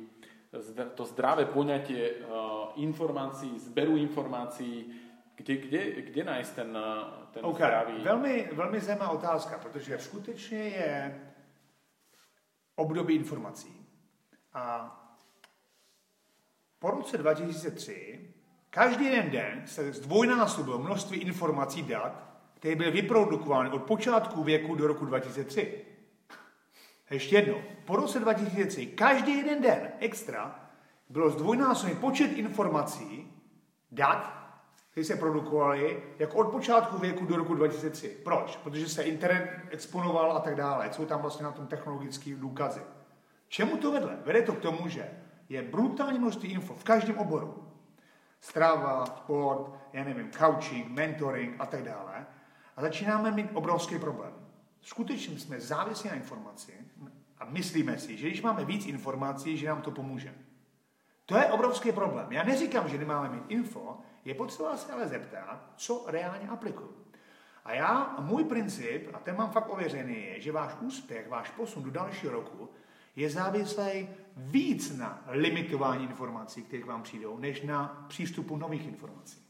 to 0.95 1.05
zdravé 1.05 1.45
poňatie 1.45 2.09
e, 2.09 2.15
informácií, 2.75 3.59
zberu 3.59 3.97
informácií, 3.97 5.01
kde, 5.35 5.57
kde, 5.57 6.01
kde 6.01 6.23
nájsť 6.23 6.55
ten, 6.55 6.77
ten 7.31 7.45
okay. 7.45 7.67
zdravý... 7.67 8.03
Velmi, 8.03 8.49
velmi 8.51 8.79
zajímavá 8.79 9.11
otázka, 9.11 9.57
protože 9.57 9.99
skutečně 9.99 10.57
je 10.57 11.21
období 12.75 13.15
informací. 13.15 13.87
A 14.53 14.95
po 16.79 16.91
roce 16.91 17.17
2003 17.17 18.33
každý 18.69 19.05
jeden 19.05 19.31
den 19.31 19.63
se 19.65 19.93
zdvojnásobilo 19.93 20.79
množství 20.79 21.19
informací 21.19 21.83
dat, 21.83 22.29
který 22.53 22.75
byl 22.75 22.91
vyprodukován 22.91 23.73
od 23.73 23.83
počátku 23.83 24.43
věku 24.43 24.75
do 24.75 24.87
roku 24.87 25.05
2003. 25.05 25.88
Ještě 27.09 27.35
jedno, 27.35 27.61
po 27.85 27.95
roce 27.95 28.19
2003 28.19 28.85
každý 28.85 29.37
jeden 29.37 29.61
den 29.61 29.91
extra 29.99 30.69
bylo 31.09 31.29
zdvojnásobný 31.29 31.95
počet 31.95 32.31
informací, 32.31 33.33
dat, 33.91 34.39
které 34.91 35.05
se 35.05 35.15
produkovaly 35.15 36.03
jako 36.19 36.37
od 36.37 36.51
počátku 36.51 36.97
věku 36.97 37.25
do 37.25 37.35
roku 37.35 37.53
2003. 37.53 38.17
Proč? 38.23 38.57
Protože 38.57 38.89
se 38.89 39.03
internet 39.03 39.61
exponoval 39.69 40.31
a 40.31 40.39
tak 40.39 40.55
dále. 40.55 40.93
Jsou 40.93 41.05
tam 41.05 41.21
vlastně 41.21 41.43
na 41.43 41.51
tom 41.51 41.67
technologické 41.67 42.35
důkazy. 42.35 42.81
Čemu 43.47 43.77
to 43.77 43.91
vedle? 43.91 44.17
Vede 44.25 44.41
to 44.41 44.53
k 44.53 44.59
tomu, 44.59 44.87
že 44.87 45.09
je 45.49 45.61
brutální 45.61 46.19
množství 46.19 46.51
info 46.51 46.73
v 46.73 46.83
každém 46.83 47.17
oboru. 47.17 47.63
Strava, 48.41 49.05
sport, 49.05 49.71
já 49.93 50.03
nevím, 50.03 50.31
coaching, 50.31 50.87
mentoring 50.87 51.55
a 51.59 51.65
tak 51.65 51.83
dále. 51.83 52.25
A 52.77 52.81
začínáme 52.81 53.31
mít 53.31 53.49
obrovský 53.53 53.99
problém. 53.99 54.33
Skutečně 54.81 55.39
jsme 55.39 55.59
závislí 55.59 56.09
na 56.09 56.15
informaci 56.15 56.73
a 57.39 57.45
myslíme 57.45 57.97
si, 57.97 58.17
že 58.17 58.27
když 58.27 58.41
máme 58.41 58.65
víc 58.65 58.85
informací, 58.85 59.57
že 59.57 59.67
nám 59.67 59.81
to 59.81 59.91
pomůže. 59.91 60.35
To 61.25 61.37
je 61.37 61.45
obrovský 61.45 61.91
problém. 61.91 62.31
Já 62.31 62.43
neříkám, 62.43 62.89
že 62.89 62.97
nemáme 62.97 63.29
mít 63.29 63.43
info, 63.47 63.97
je 64.25 64.33
potřeba 64.33 64.77
se 64.77 64.91
ale 64.91 65.07
zeptat, 65.07 65.71
co 65.75 66.05
reálně 66.07 66.49
aplikuju. 66.49 66.95
A 67.65 67.73
já, 67.73 68.15
můj 68.19 68.43
princip, 68.43 69.09
a 69.13 69.19
ten 69.19 69.37
mám 69.37 69.51
fakt 69.51 69.69
ověřený, 69.69 70.23
je, 70.23 70.41
že 70.41 70.51
váš 70.51 70.75
úspěch, 70.81 71.29
váš 71.29 71.49
posun 71.49 71.83
do 71.83 71.91
dalšího 71.91 72.33
roku 72.33 72.69
je 73.15 73.29
závislý 73.29 74.09
víc 74.37 74.97
na 74.97 75.23
limitování 75.27 76.03
informací, 76.03 76.63
které 76.63 76.83
k 76.83 76.85
vám 76.85 77.03
přijdou, 77.03 77.37
než 77.37 77.61
na 77.61 78.05
přístupu 78.07 78.57
nových 78.57 78.87
informací. 78.87 79.45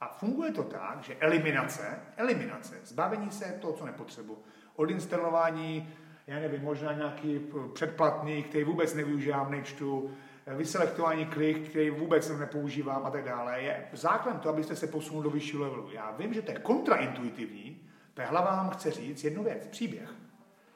A 0.00 0.08
funguje 0.08 0.52
to 0.52 0.62
tak, 0.62 1.02
že 1.02 1.16
eliminace, 1.20 2.00
eliminace, 2.16 2.80
zbavení 2.84 3.30
se 3.30 3.58
toho, 3.60 3.72
co 3.72 3.86
nepotřebuji, 3.86 4.42
odinstalování, 4.76 5.94
já 6.26 6.40
nevím, 6.40 6.62
možná 6.62 6.92
nějaký 6.92 7.40
předplatný, 7.72 8.42
který 8.42 8.64
vůbec 8.64 8.94
nevyužívám, 8.94 9.50
nečtu, 9.50 10.10
vyselektování 10.46 11.26
klik, 11.26 11.68
který 11.68 11.90
vůbec 11.90 12.38
nepoužívám 12.38 13.06
a 13.06 13.10
tak 13.10 13.24
dále, 13.24 13.62
je 13.62 13.88
základem 13.92 14.40
to, 14.40 14.48
abyste 14.48 14.76
se 14.76 14.86
posunuli 14.86 15.24
do 15.24 15.30
vyššího 15.30 15.62
levelu. 15.62 15.88
Já 15.92 16.10
vím, 16.10 16.34
že 16.34 16.42
to 16.42 16.50
je 16.50 16.58
kontraintuitivní, 16.58 17.80
ta 18.14 18.26
hlava 18.26 18.50
vám 18.50 18.70
chce 18.70 18.90
říct 18.90 19.24
jednu 19.24 19.44
věc, 19.44 19.66
příběh. 19.66 20.14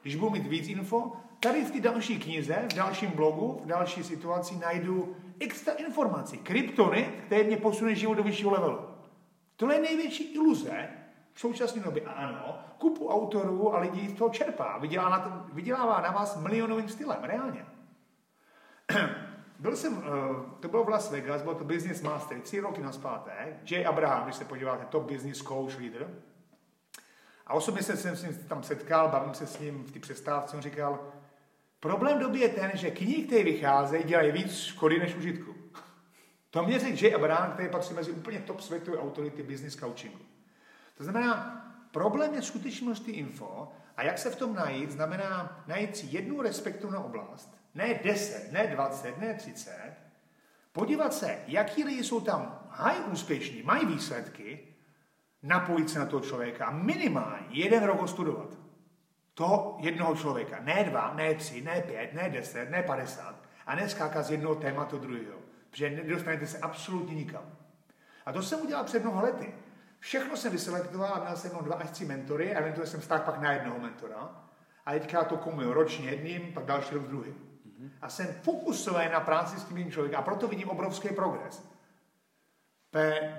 Když 0.03 0.17
budu 0.17 0.31
mít 0.31 0.47
víc 0.47 0.69
info, 0.69 1.13
tady 1.41 1.65
v 1.65 1.71
té 1.71 1.81
další 1.81 2.19
knize, 2.19 2.67
v 2.71 2.75
dalším 2.75 3.11
blogu, 3.11 3.61
v 3.65 3.67
další 3.67 4.05
situaci 4.05 4.57
najdu 4.57 5.17
extra 5.41 5.73
informací, 5.73 6.39
kryptony, 6.39 7.09
které 7.27 7.45
mě 7.45 7.57
posune 7.57 7.95
život 7.95 8.15
do 8.15 8.23
vyššího 8.23 8.51
levelu. 8.51 8.79
Tohle 9.57 9.75
je 9.75 9.83
největší 9.83 10.35
iluze 10.35 10.89
v 11.37 11.41
současné 11.41 11.83
době. 11.83 12.03
A 12.03 12.11
ano, 12.11 12.59
kupu 12.79 13.09
autorů 13.09 13.75
a 13.75 13.79
lidí 13.79 14.09
z 14.09 14.13
toho 14.13 14.31
čerpá. 14.31 14.79
Vydělá 14.79 15.09
na 15.09 15.19
tom, 15.19 15.47
vydělává 15.53 16.01
na 16.01 16.11
vás 16.11 16.37
milionovým 16.37 16.89
stylem, 16.89 17.19
reálně. 17.23 17.67
Byl 19.59 19.77
jsem, 19.77 20.03
eh, 20.05 20.61
to 20.61 20.69
bylo 20.69 20.85
v 20.85 20.89
Las 20.89 21.11
Vegas, 21.11 21.43
byl 21.43 21.55
to 21.55 21.65
Business 21.65 22.03
Master, 22.03 22.41
tři 22.41 22.61
roky 22.61 22.83
na 22.83 22.93
zpátek. 22.93 23.71
Jay 23.71 23.87
Abraham, 23.87 24.25
když 24.25 24.37
se 24.37 24.45
podíváte, 24.45 24.85
top 24.85 25.11
business 25.13 25.39
coach, 25.39 25.79
leader. 25.79 26.09
A 27.47 27.55
osobně 27.55 27.83
jsem 27.83 28.17
se 28.17 28.33
tam 28.33 28.63
setkal, 28.63 29.09
bavím 29.09 29.35
se 29.35 29.47
s 29.47 29.59
ním 29.59 29.85
v 29.85 29.91
té 29.91 30.01
přestávce, 30.01 30.57
on 30.57 30.63
říkal, 30.63 31.13
problém 31.81 32.19
doby 32.19 32.39
je 32.39 32.49
ten, 32.49 32.71
že 32.75 32.91
knihy, 32.91 33.23
které 33.23 33.45
vycházejí, 33.45 34.05
dělají 34.05 34.33
víc 34.33 34.57
škody 34.57 34.99
než 34.99 35.15
užitku. 35.15 35.55
To 36.51 36.63
mě 36.63 36.79
řekl 36.79 37.05
Jay 37.05 37.15
Abraham, 37.15 37.53
který 37.53 37.69
patří 37.69 37.95
mezi 37.95 38.11
úplně 38.11 38.39
top 38.39 38.61
světové 38.61 38.99
autority 38.99 39.43
business 39.43 39.77
coachingu. 39.77 40.19
To 40.97 41.05
znamená, 41.05 41.63
problém 41.91 42.35
je 42.35 42.43
skutečnosti 42.43 43.11
info 43.11 43.73
a 43.97 44.03
jak 44.03 44.19
se 44.19 44.31
v 44.31 44.37
tom 44.37 44.55
najít, 44.55 44.91
znamená 44.91 45.65
najít 45.67 45.97
si 45.97 46.07
jednu 46.11 46.43
respektovnou 46.43 47.03
oblast, 47.03 47.57
ne 47.75 48.01
10, 48.05 48.53
ne 48.53 48.67
20, 48.67 49.19
ne 49.19 49.35
30, 49.35 49.95
podívat 50.73 51.15
se, 51.15 51.39
jaký 51.47 51.85
lidi 51.85 52.05
jsou 52.05 52.21
tam 52.21 52.69
high 52.71 53.09
úspěšní, 53.13 53.63
mají 53.63 53.87
výsledky, 53.87 54.75
napojit 55.43 55.91
se 55.91 55.99
na 55.99 56.07
toho 56.07 56.21
člověka 56.21 56.67
a 56.67 56.71
minimálně 56.71 57.47
jeden 57.51 57.85
rok 57.85 58.09
studovat. 58.09 58.59
Toho 59.35 59.77
jednoho 59.81 60.17
člověka. 60.17 60.61
Ne 60.63 60.85
dva, 60.85 61.15
ne 61.15 61.35
tři, 61.35 61.61
ne 61.61 61.83
pět, 61.83 62.15
ne 62.15 62.31
deset, 62.31 62.71
ne 62.71 62.83
padesát. 62.83 63.37
A 63.67 63.75
neskákat 63.75 64.27
z 64.27 64.31
jednoho 64.31 64.55
tématu 64.55 64.99
do 64.99 65.07
druhého. 65.07 65.39
Protože 65.71 65.91
nedostanete 65.91 66.47
se 66.47 66.59
absolutně 66.59 67.15
nikam. 67.15 67.45
A 68.27 68.33
to 68.33 68.43
jsem 68.43 68.61
udělal 68.61 68.85
před 68.85 69.03
mnoha 69.03 69.23
lety. 69.23 69.55
Všechno 70.07 70.37
jsem 70.37 70.53
vyselektoval 70.53 71.15
a 71.15 71.25
měl 71.25 71.37
jsem 71.37 71.51
jenom 71.51 71.65
dva 71.65 71.75
až 71.75 71.91
tři 71.91 72.05
mentory 72.05 72.55
a 72.55 72.59
eventuálně 72.59 72.91
jsem 72.91 73.01
stáhl 73.01 73.23
pak 73.25 73.41
na 73.41 73.53
jednoho 73.53 73.79
mentora. 73.79 74.31
A 74.87 74.93
teďka 74.93 75.25
to 75.25 75.37
komuju 75.37 75.73
ročně 75.73 76.11
jedním, 76.11 76.53
pak 76.53 76.65
další 76.65 76.95
rok 76.95 77.03
druhým. 77.03 77.35
Mm-hmm. 77.35 77.91
A 78.03 78.09
jsem 78.09 78.27
fokusovaný 78.27 79.11
na 79.13 79.21
práci 79.21 79.61
s 79.61 79.65
tím 79.65 79.93
člověkem 79.93 80.21
a 80.21 80.23
proto 80.23 80.49
vidím 80.49 80.69
obrovský 80.69 81.09
progres. 81.09 81.69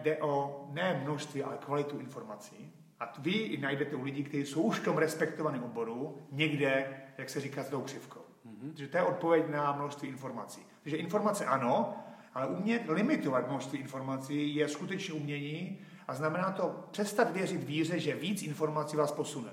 Jde 0.02 0.18
o 0.18 0.66
ne 0.72 1.02
množství, 1.04 1.44
ale 1.44 1.58
kvalitu 1.58 2.00
informací. 2.00 2.74
A 3.00 3.14
vy 3.20 3.58
najdete 3.62 3.96
u 3.96 4.04
lidí, 4.04 4.24
kteří 4.24 4.46
jsou 4.46 4.62
už 4.62 4.80
v 4.80 4.84
tom 4.84 4.98
respektovaném 4.98 5.64
oboru, 5.64 6.28
někde, 6.32 7.02
jak 7.18 7.30
se 7.30 7.40
říká, 7.40 7.64
s 7.64 7.70
tou 7.70 7.82
křivkou. 7.82 8.22
Mm-hmm. 8.46 8.68
Takže 8.68 8.88
to 8.88 8.98
je 8.98 9.04
odpověď 9.04 9.50
na 9.50 9.72
množství 9.72 10.10
informací. 10.10 10.62
Takže 10.84 10.98
informace 10.98 11.46
ano, 11.46 12.04
ale 12.34 12.48
umět 12.48 12.90
limitovat 12.90 13.48
množství 13.48 13.80
informací 13.80 14.56
je 14.56 14.68
skutečně 14.68 15.14
umění 15.14 15.86
a 16.08 16.16
znamená 16.16 16.52
to 16.52 16.88
přestat 16.92 17.32
věřit 17.32 17.64
víře, 17.64 18.00
že 18.00 18.16
víc 18.16 18.44
informací 18.44 18.98
vás 18.98 19.12
posune. 19.12 19.50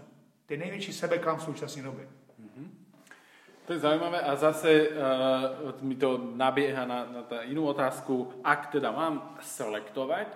Je 0.48 0.57
největší 0.57 0.92
sebeklam 0.92 1.36
v 1.36 1.42
současné 1.42 1.82
době. 1.82 2.09
Mm-hmm. 2.40 2.68
To 3.66 3.72
je 3.72 3.78
zaujímavé 3.78 4.20
a 4.20 4.36
zase 4.36 4.88
uh, 4.88 5.82
mi 5.82 5.96
to 5.96 6.20
nabieha 6.36 6.84
na, 6.84 7.09
na 7.09 7.22
tá 7.24 7.48
inú 7.48 7.64
otázku. 7.64 8.44
Ak 8.44 8.68
teda 8.68 8.92
mám 8.92 9.40
selektovať, 9.40 10.28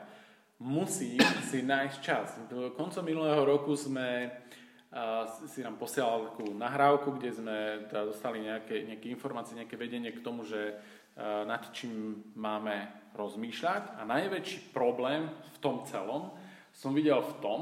musím 0.64 1.20
si 1.44 1.60
nájsť 1.60 1.96
čas. 2.00 2.40
Koncom 2.72 3.04
minulého 3.04 3.44
roku 3.44 3.76
sme 3.76 4.32
uh, 4.32 5.28
si 5.44 5.60
nám 5.60 5.76
posielal 5.76 6.32
takú 6.32 6.56
nahrávku, 6.56 7.20
kde 7.20 7.36
sme 7.36 7.56
teda 7.92 8.08
dostali 8.08 8.40
nejaké, 8.40 8.88
nejaké 8.88 9.12
informácie, 9.12 9.60
nejaké 9.60 9.76
vedenie 9.76 10.08
k 10.16 10.24
tomu, 10.24 10.48
že 10.48 10.72
uh, 10.72 11.44
nad 11.44 11.68
čím 11.68 12.24
máme 12.32 12.97
rozmýšľať. 13.14 14.00
A 14.00 14.08
najväčší 14.08 14.72
problém 14.74 15.28
v 15.28 15.58
tom 15.62 15.84
celom 15.86 16.34
som 16.74 16.92
videl 16.92 17.22
v 17.22 17.34
tom, 17.40 17.60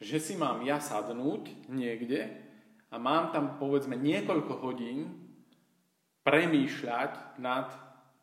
že 0.00 0.20
si 0.20 0.34
mám 0.36 0.60
ja 0.66 0.82
sadnúť 0.82 1.70
niekde 1.70 2.28
a 2.92 3.00
mám 3.00 3.32
tam 3.32 3.56
povedzme 3.56 3.96
niekoľko 3.96 4.52
hodín 4.60 5.24
premýšľať 6.24 7.40
nad 7.40 7.72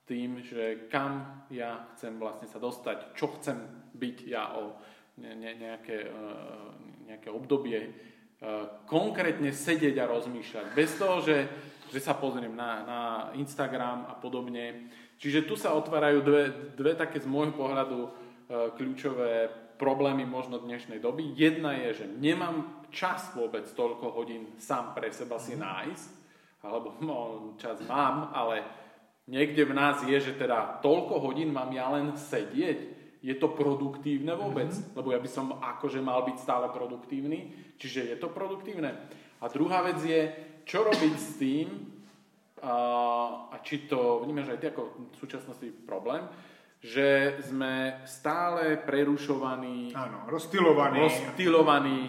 tým, 0.06 0.44
že 0.44 0.92
kam 0.92 1.46
ja 1.54 1.88
chcem 1.96 2.18
vlastne 2.20 2.50
sa 2.50 2.60
dostať, 2.60 3.16
čo 3.16 3.32
chcem 3.40 3.58
byť 3.96 4.18
ja 4.28 4.58
o 4.58 4.76
ne, 5.22 5.32
ne, 5.38 5.52
nejaké, 5.56 6.10
uh, 6.10 6.74
nejaké 7.08 7.30
obdobie, 7.30 7.80
uh, 7.80 8.84
konkrétne 8.90 9.54
sedieť 9.54 9.96
a 10.02 10.10
rozmýšľať. 10.10 10.66
Bez 10.76 10.98
toho, 10.98 11.22
že, 11.22 11.48
že 11.94 12.00
sa 12.02 12.18
pozriem 12.18 12.52
na, 12.52 12.72
na 12.84 13.02
Instagram 13.38 14.10
a 14.10 14.18
podobne. 14.18 14.92
Čiže 15.22 15.46
tu 15.46 15.54
sa 15.54 15.78
otvárajú 15.78 16.26
dve, 16.26 16.74
dve 16.74 16.98
také 16.98 17.22
z 17.22 17.30
môjho 17.30 17.54
pohľadu 17.54 18.00
uh, 18.02 18.10
kľúčové 18.74 19.54
problémy 19.78 20.26
možno 20.26 20.58
dnešnej 20.58 20.98
doby. 20.98 21.38
Jedna 21.38 21.78
je, 21.78 22.02
že 22.02 22.06
nemám 22.10 22.86
čas 22.90 23.30
vôbec 23.38 23.70
toľko 23.70 24.18
hodín 24.18 24.58
sám 24.58 24.98
pre 24.98 25.14
seba 25.14 25.38
si 25.38 25.54
mhm. 25.54 25.62
nájsť, 25.62 26.10
alebo 26.66 26.98
no, 27.06 27.18
čas 27.62 27.78
mám, 27.86 28.34
ale 28.34 28.66
niekde 29.30 29.62
v 29.70 29.78
nás 29.78 30.02
je, 30.02 30.18
že 30.18 30.34
teda 30.34 30.82
toľko 30.82 31.22
hodín 31.22 31.54
mám 31.54 31.70
ja 31.70 31.86
len 31.94 32.18
sedieť. 32.18 33.00
Je 33.22 33.38
to 33.38 33.54
produktívne 33.54 34.34
vôbec? 34.34 34.74
Mm-hmm. 34.74 34.98
Lebo 34.98 35.14
ja 35.14 35.22
by 35.22 35.30
som 35.30 35.54
akože 35.62 36.02
mal 36.02 36.26
byť 36.26 36.42
stále 36.42 36.66
produktívny. 36.74 37.54
Čiže 37.78 38.10
je 38.10 38.18
to 38.18 38.34
produktívne. 38.34 38.98
A 39.38 39.46
druhá 39.46 39.86
vec 39.86 40.02
je, 40.02 40.34
čo 40.66 40.82
robiť 40.82 41.14
s 41.22 41.38
tým, 41.38 41.70
a, 42.62 42.76
a 43.52 43.56
či 43.66 43.90
to 43.90 44.22
vnímaš 44.24 44.54
aj 44.54 44.60
ty 44.62 44.66
ako 44.70 44.82
v 45.12 45.18
súčasnosti 45.18 45.68
problém, 45.86 46.26
že 46.82 47.38
sme 47.46 48.02
stále 48.10 48.78
prerušovaní, 48.82 49.94
Áno, 49.94 50.26
rozstylovaní. 50.26 50.98
rozstylovaní 50.98 52.00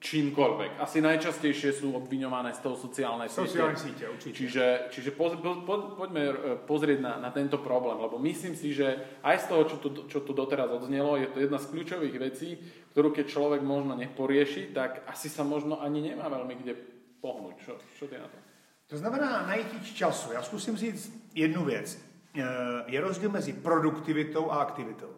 čímkoľvek. 0.00 0.80
Asi 0.80 1.04
najčastejšie 1.04 1.76
sú 1.76 1.92
obviňované 1.92 2.56
z 2.56 2.60
toho 2.64 2.72
sociálne 2.72 3.28
Sociálne 3.28 3.76
síte, 3.76 4.08
určite. 4.08 4.32
Čiže, 4.32 4.66
čiže 4.88 5.10
po, 5.12 5.28
po, 5.36 5.60
po, 5.60 5.74
poďme 6.00 6.24
e, 6.24 6.34
pozrieť 6.64 7.04
na, 7.04 7.20
na 7.20 7.28
tento 7.28 7.60
problém, 7.60 8.00
lebo 8.00 8.16
myslím 8.16 8.56
si, 8.56 8.72
že 8.72 9.20
aj 9.20 9.44
z 9.44 9.46
toho, 9.52 9.62
čo 9.68 9.76
tu, 9.76 9.88
čo 10.08 10.24
tu 10.24 10.32
doteraz 10.32 10.72
odznelo, 10.72 11.20
je 11.20 11.28
to 11.28 11.44
jedna 11.44 11.60
z 11.60 11.68
kľúčových 11.68 12.16
vecí, 12.16 12.56
ktorú 12.96 13.12
keď 13.12 13.28
človek 13.28 13.60
možno 13.60 13.92
neporieši, 13.92 14.72
tak 14.72 15.04
asi 15.04 15.28
sa 15.28 15.44
možno 15.44 15.76
ani 15.84 16.00
nemá 16.00 16.32
veľmi 16.32 16.54
kde 16.64 16.72
pohnúť. 17.20 17.60
Čo, 17.60 17.72
čo 18.00 18.04
ty 18.08 18.16
na 18.16 18.24
to? 18.24 18.49
To 18.90 18.96
znamená 18.96 19.46
najít 19.46 19.94
času. 19.94 20.32
Já 20.32 20.42
zkusím 20.42 20.76
říct 20.76 21.30
jednu 21.34 21.64
věc. 21.64 21.98
Eh, 22.38 22.42
je 22.86 23.00
rozdíl 23.00 23.30
mezi 23.30 23.52
produktivitou 23.52 24.50
a 24.50 24.56
aktivitou. 24.56 25.14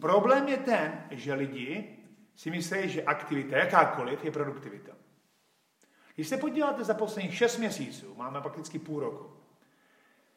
Problém 0.00 0.48
je 0.48 0.56
ten, 0.56 1.04
že 1.10 1.34
lidi 1.34 1.98
si 2.36 2.50
myslí, 2.50 2.88
že 2.88 3.02
aktivita, 3.02 3.56
jakákoliv, 3.56 4.24
je 4.24 4.30
produktivita. 4.30 4.92
Když 6.14 6.28
se 6.28 6.36
podíváte 6.36 6.84
za 6.84 6.94
posledních 6.94 7.34
6 7.34 7.58
měsíců, 7.58 8.14
máme 8.14 8.40
prakticky 8.40 8.78
půl 8.78 9.00
roku, 9.00 9.36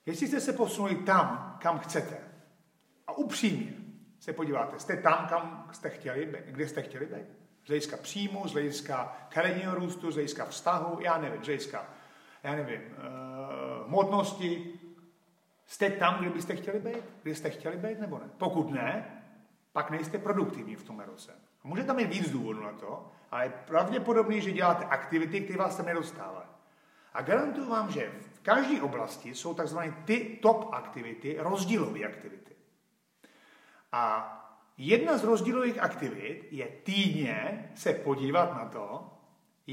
jestli 0.06 0.28
jste 0.28 0.42
se 0.42 0.54
posunuli 0.54 0.96
tam, 0.96 1.58
kam 1.62 1.80
chcete, 1.80 2.18
a 3.08 3.18
upřímně 3.18 3.74
se 4.20 4.34
podíváte, 4.34 4.80
jste 4.80 4.98
tam, 4.98 5.28
kam 5.28 5.70
jste 5.72 5.90
chtěli 5.90 6.26
být, 6.26 6.46
kde 6.46 6.68
jste 6.68 6.82
chtěli 6.82 7.06
být, 7.06 7.26
z 7.66 7.68
hlediska 7.68 7.98
příjmu, 7.98 8.48
z 8.48 8.52
hlediska 8.52 9.18
kariérního 9.30 9.76
růstu, 9.76 10.12
z 10.12 10.14
hlediska 10.14 10.46
vztahu, 10.46 10.98
já 11.02 11.18
nevím, 11.18 11.44
z 11.44 11.46
hlediska, 11.46 11.86
já 12.44 12.56
nevím, 12.56 12.82
uh, 12.82 13.88
hmotnosti, 13.88 14.80
jste 15.66 15.90
tam, 15.90 16.20
kde 16.20 16.30
byste 16.30 16.56
chtěli 16.56 16.80
být, 16.80 17.04
kde 17.24 17.36
jste 17.36 17.50
chtěli 17.50 17.78
být, 17.78 18.00
nebo 18.00 18.20
ne? 18.20 18.30
Pokud 18.38 18.72
ne, 18.72 19.06
pak 19.72 19.92
nejste 19.92 20.18
produktivní 20.18 20.76
v 20.76 20.84
tom 20.84 21.00
roce. 21.00 21.32
Může 21.64 21.94
mít 21.94 22.10
víc 22.10 22.32
důvodů 22.32 22.64
na 22.64 22.72
to, 22.72 23.12
ale 23.32 23.44
je 23.44 23.50
pravděpodobný, 23.50 24.42
že 24.42 24.52
děláte 24.52 24.86
aktivity, 24.86 25.42
které 25.42 25.60
vás 25.60 25.76
sem 25.76 25.86
nedostávají. 25.86 26.48
A 27.14 27.22
garantuju 27.22 27.70
vám, 27.70 27.92
že 27.92 28.12
v 28.34 28.40
každé 28.40 28.82
oblasti 28.82 29.36
jsou 29.36 29.54
tzv. 29.54 29.78
ty 30.06 30.40
top 30.42 30.70
aktivity, 30.72 31.38
rozdílové 31.40 32.00
aktivity. 32.00 32.56
A 33.92 34.36
jedna 34.78 35.18
z 35.18 35.24
rozdílových 35.24 35.80
aktivit 35.80 36.48
je 36.52 36.68
týdně 36.68 37.72
se 37.76 37.94
podívat 37.94 38.58
na 38.58 38.66
to, 38.66 39.14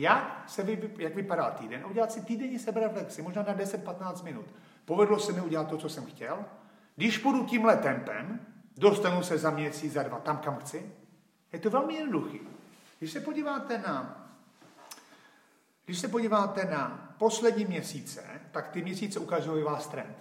jak, 0.01 0.45
se 0.47 0.63
vy, 0.63 0.91
jak 0.99 1.15
vypadá 1.15 1.51
týden 1.51 1.83
a 1.85 1.87
udělat 1.87 2.13
si 2.13 2.21
týdenní 2.21 2.59
sebereflexi, 2.59 3.23
možná 3.23 3.43
na 3.43 3.55
10-15 3.55 4.25
minut. 4.25 4.47
Povedlo 4.85 5.19
se 5.19 5.33
mi 5.33 5.41
udělat 5.41 5.69
to, 5.69 5.77
co 5.77 5.89
jsem 5.89 6.07
chtěl? 6.07 6.45
Když 6.97 7.19
půjdu 7.19 7.45
tímhle 7.45 7.77
tempem, 7.77 8.41
dostanu 8.77 9.23
se 9.23 9.39
za 9.39 9.51
měsíc, 9.51 9.93
za 9.93 10.03
dva, 10.03 10.19
tam, 10.19 10.39
kam 10.39 10.57
chci? 10.57 10.93
Je 11.53 11.59
to 11.59 11.71
velmi 11.71 11.95
jednoduchý. 11.95 12.41
Když 12.99 13.11
se 13.13 13.21
podíváte 13.21 13.79
na 13.79 14.23
když 15.87 15.99
se 15.99 16.09
podíváte 16.09 16.65
na 16.65 17.15
poslední 17.19 17.65
měsíce, 17.65 18.25
tak 18.51 18.69
ty 18.69 18.83
měsíce 18.83 19.19
ukazují 19.19 19.65
vás 19.65 19.87
trend. 19.87 20.17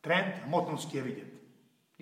Trend 0.00 0.34
hmotnosti 0.44 0.96
je 0.96 1.02
vidět. 1.02 1.31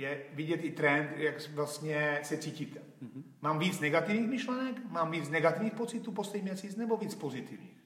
Je 0.00 0.22
vidět 0.32 0.56
i 0.56 0.70
trend, 0.70 1.10
jak 1.16 1.48
vlastně 1.48 2.20
se 2.22 2.36
cítíte. 2.36 2.80
Mm-hmm. 2.80 3.22
Mám 3.40 3.58
víc 3.58 3.80
negativních 3.80 4.28
myšlenek, 4.28 4.76
mám 4.88 5.10
víc 5.10 5.28
negativních 5.28 5.72
pocitů 5.72 6.12
poslední 6.12 6.42
měsíc, 6.42 6.76
nebo 6.76 6.96
víc 6.96 7.14
pozitivních. 7.14 7.84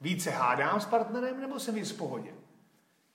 Více 0.00 0.30
hádám 0.30 0.80
s 0.80 0.86
partnerem, 0.86 1.40
nebo 1.40 1.58
jsem 1.58 1.74
víc 1.74 1.90
v 1.90 1.96
pohodě. 1.96 2.30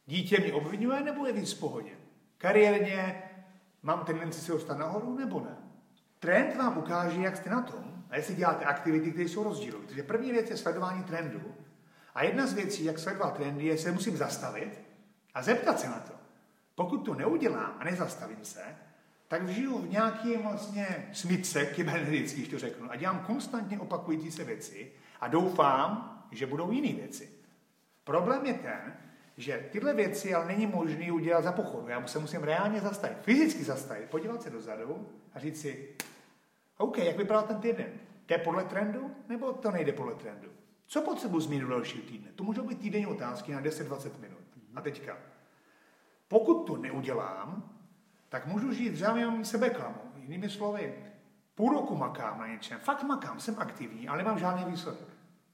Dítě 0.06 0.40
mě 0.40 0.54
obvinuje, 0.54 1.04
nebo 1.04 1.26
je 1.26 1.34
víc 1.34 1.54
v 1.54 1.60
pohodě. 1.60 1.92
Kariérně 2.38 3.24
mám 3.84 4.06
tendenci 4.06 4.42
se 4.42 4.52
dostat 4.52 4.78
nahoru, 4.78 5.18
nebo 5.18 5.40
ne. 5.40 5.58
Trend 6.20 6.56
vám 6.56 6.78
ukáže, 6.78 7.22
jak 7.22 7.38
jste 7.38 7.50
na 7.50 7.62
tom 7.62 8.06
a 8.10 8.16
jestli 8.16 8.36
děláte 8.36 8.66
aktivity, 8.66 9.12
které 9.12 9.30
jsou 9.30 9.44
rozdílové. 9.44 9.86
Takže 9.86 10.04
první 10.04 10.32
věc 10.32 10.50
je 10.50 10.58
sledování 10.58 11.04
trendu. 11.04 11.56
A 12.16 12.24
jedna 12.24 12.48
z 12.48 12.54
věcí, 12.54 12.84
jak 12.84 13.00
sledovat 13.00 13.38
trendy, 13.38 13.66
je, 13.66 13.78
že 13.78 13.84
se 13.84 13.92
musím 13.92 14.18
zastavit 14.18 14.82
a 15.34 15.44
zeptat 15.44 15.80
se 15.80 15.88
na 15.88 16.00
to. 16.00 16.13
Pokud 16.76 16.98
to 16.98 17.14
neudělám 17.14 17.76
a 17.80 17.84
nezastavím 17.84 18.46
se, 18.46 18.64
tak 19.28 19.50
žiju 19.50 19.78
v 19.78 19.90
nějakém 19.90 20.42
vlastně 20.42 21.10
smyce 21.14 21.66
kybernetický, 21.66 22.40
když 22.42 22.52
to 22.52 22.60
řeknu, 22.60 22.92
a 22.92 22.96
dělám 22.96 23.20
konstantně 23.20 23.80
opakující 23.80 24.32
se 24.32 24.44
věci 24.44 24.92
a 25.22 25.28
doufám, 25.28 26.24
že 26.32 26.46
budou 26.46 26.72
jiné 26.72 26.94
věci. 26.94 27.30
Problém 28.04 28.46
je 28.46 28.54
ten, 28.54 28.98
že 29.38 29.70
tyhle 29.72 29.94
věci 29.94 30.34
ale 30.34 30.46
není 30.46 30.68
možné 30.68 31.12
udělat 31.12 31.44
za 31.44 31.52
pochodu. 31.52 31.88
Já 31.88 32.08
se 32.08 32.20
musím 32.20 32.44
reálně 32.44 32.82
zastavit, 32.82 33.18
fyzicky 33.22 33.64
zastavit, 33.64 34.10
podívat 34.10 34.42
se 34.42 34.50
dozadu 34.50 35.10
a 35.34 35.40
říct 35.40 35.62
si, 35.62 35.90
OK, 36.78 36.98
jak 36.98 37.18
vypadá 37.18 37.42
ten 37.42 37.58
týden? 37.60 37.94
Jde 38.28 38.38
podle 38.38 38.64
trendu, 38.64 39.12
nebo 39.30 39.54
to 39.54 39.72
nejde 39.72 39.92
podle 39.92 40.16
trendu? 40.16 40.50
Co 40.88 41.02
potřebuji 41.02 41.40
změnit 41.40 41.62
do 41.62 41.70
dalšího 41.70 42.04
týdne? 42.04 42.32
To 42.36 42.44
můžou 42.44 42.68
být 42.68 42.80
týdenní 42.80 43.08
otázky 43.08 43.52
na 43.52 43.62
10-20 43.62 44.12
minut. 44.20 44.40
A 44.76 44.82
teďka, 44.82 45.18
pokud 46.34 46.64
to 46.64 46.78
neudělám, 46.78 47.64
tak 48.30 48.46
můžu 48.46 48.74
žít 48.74 48.90
vzájemným 48.90 49.46
sebeklamu. 49.46 49.96
Jinými 50.16 50.50
slovy, 50.50 50.94
půl 51.56 51.74
roku 51.74 51.96
makám 51.96 52.40
na 52.40 52.48
něčem, 52.48 52.80
fakt 52.80 53.04
makám, 53.04 53.40
jsem 53.40 53.56
aktivní, 53.58 54.08
ale 54.08 54.18
nemám 54.18 54.40
žádný 54.40 54.72
výsledek. 54.72 55.08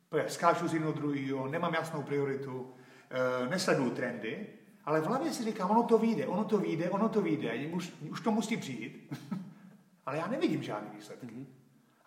Protože 0.09 0.29
skáču 0.29 0.67
z 0.67 0.73
jednoho 0.73 0.93
druhého, 0.93 1.47
nemám 1.47 1.73
jasnou 1.73 2.03
prioritu, 2.03 2.73
e, 3.09 3.49
nesleduju 3.49 3.89
trendy, 3.89 4.47
ale 4.85 5.01
v 5.01 5.05
hlavě 5.05 5.31
si 5.31 5.43
říkám, 5.43 5.71
ono 5.71 5.83
to 5.83 5.97
vyjde, 5.97 6.27
ono 6.27 6.43
to 6.43 6.57
vyjde, 6.57 6.89
ono 6.89 7.09
to 7.09 7.21
vyjde, 7.21 7.67
už, 7.73 7.93
už 8.09 8.21
to 8.21 8.31
musí 8.31 8.57
přijít. 8.57 9.13
ale 10.05 10.17
já 10.17 10.27
nevidím 10.27 10.63
žádný 10.63 10.89
výsledky. 10.95 11.25
Mm-hmm. 11.25 11.45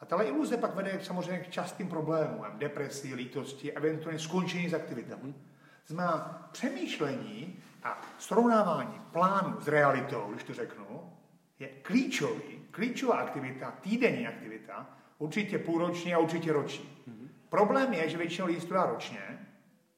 A 0.01 0.07
tahle 0.07 0.25
iluze 0.25 0.57
pak 0.57 0.75
vede 0.75 0.99
samozřejmě 1.03 1.39
k 1.39 1.51
častým 1.51 1.89
problémům, 1.89 2.45
depresi, 2.59 3.15
lítosti, 3.15 3.73
eventuálně 3.73 4.19
skončení 4.19 4.69
s 4.69 4.75
aktivitami. 4.75 5.23
Mm-hmm. 5.23 5.53
Znamená 5.87 6.49
přemýšlení 6.53 7.59
a 7.85 8.01
srovnávání 8.19 9.01
plánu 9.13 9.61
s 9.61 9.69
realitou, 9.69 10.29
když 10.31 10.45
to 10.45 10.55
řeknu, 10.55 11.13
je 11.59 11.69
klíčový, 11.69 12.67
klíčová 12.71 13.15
aktivita, 13.15 13.71
týdenní 13.71 14.27
aktivita, 14.27 14.87
určitě 15.19 15.59
půlroční 15.59 16.15
a 16.15 16.19
určitě 16.19 16.53
roční. 16.53 17.05
Mm-hmm. 17.09 17.29
Problém 17.49 17.93
je, 17.93 18.09
že 18.09 18.19
většinou 18.19 18.47
lidí 18.47 18.67
to 18.67 18.87
ročně, 18.87 19.47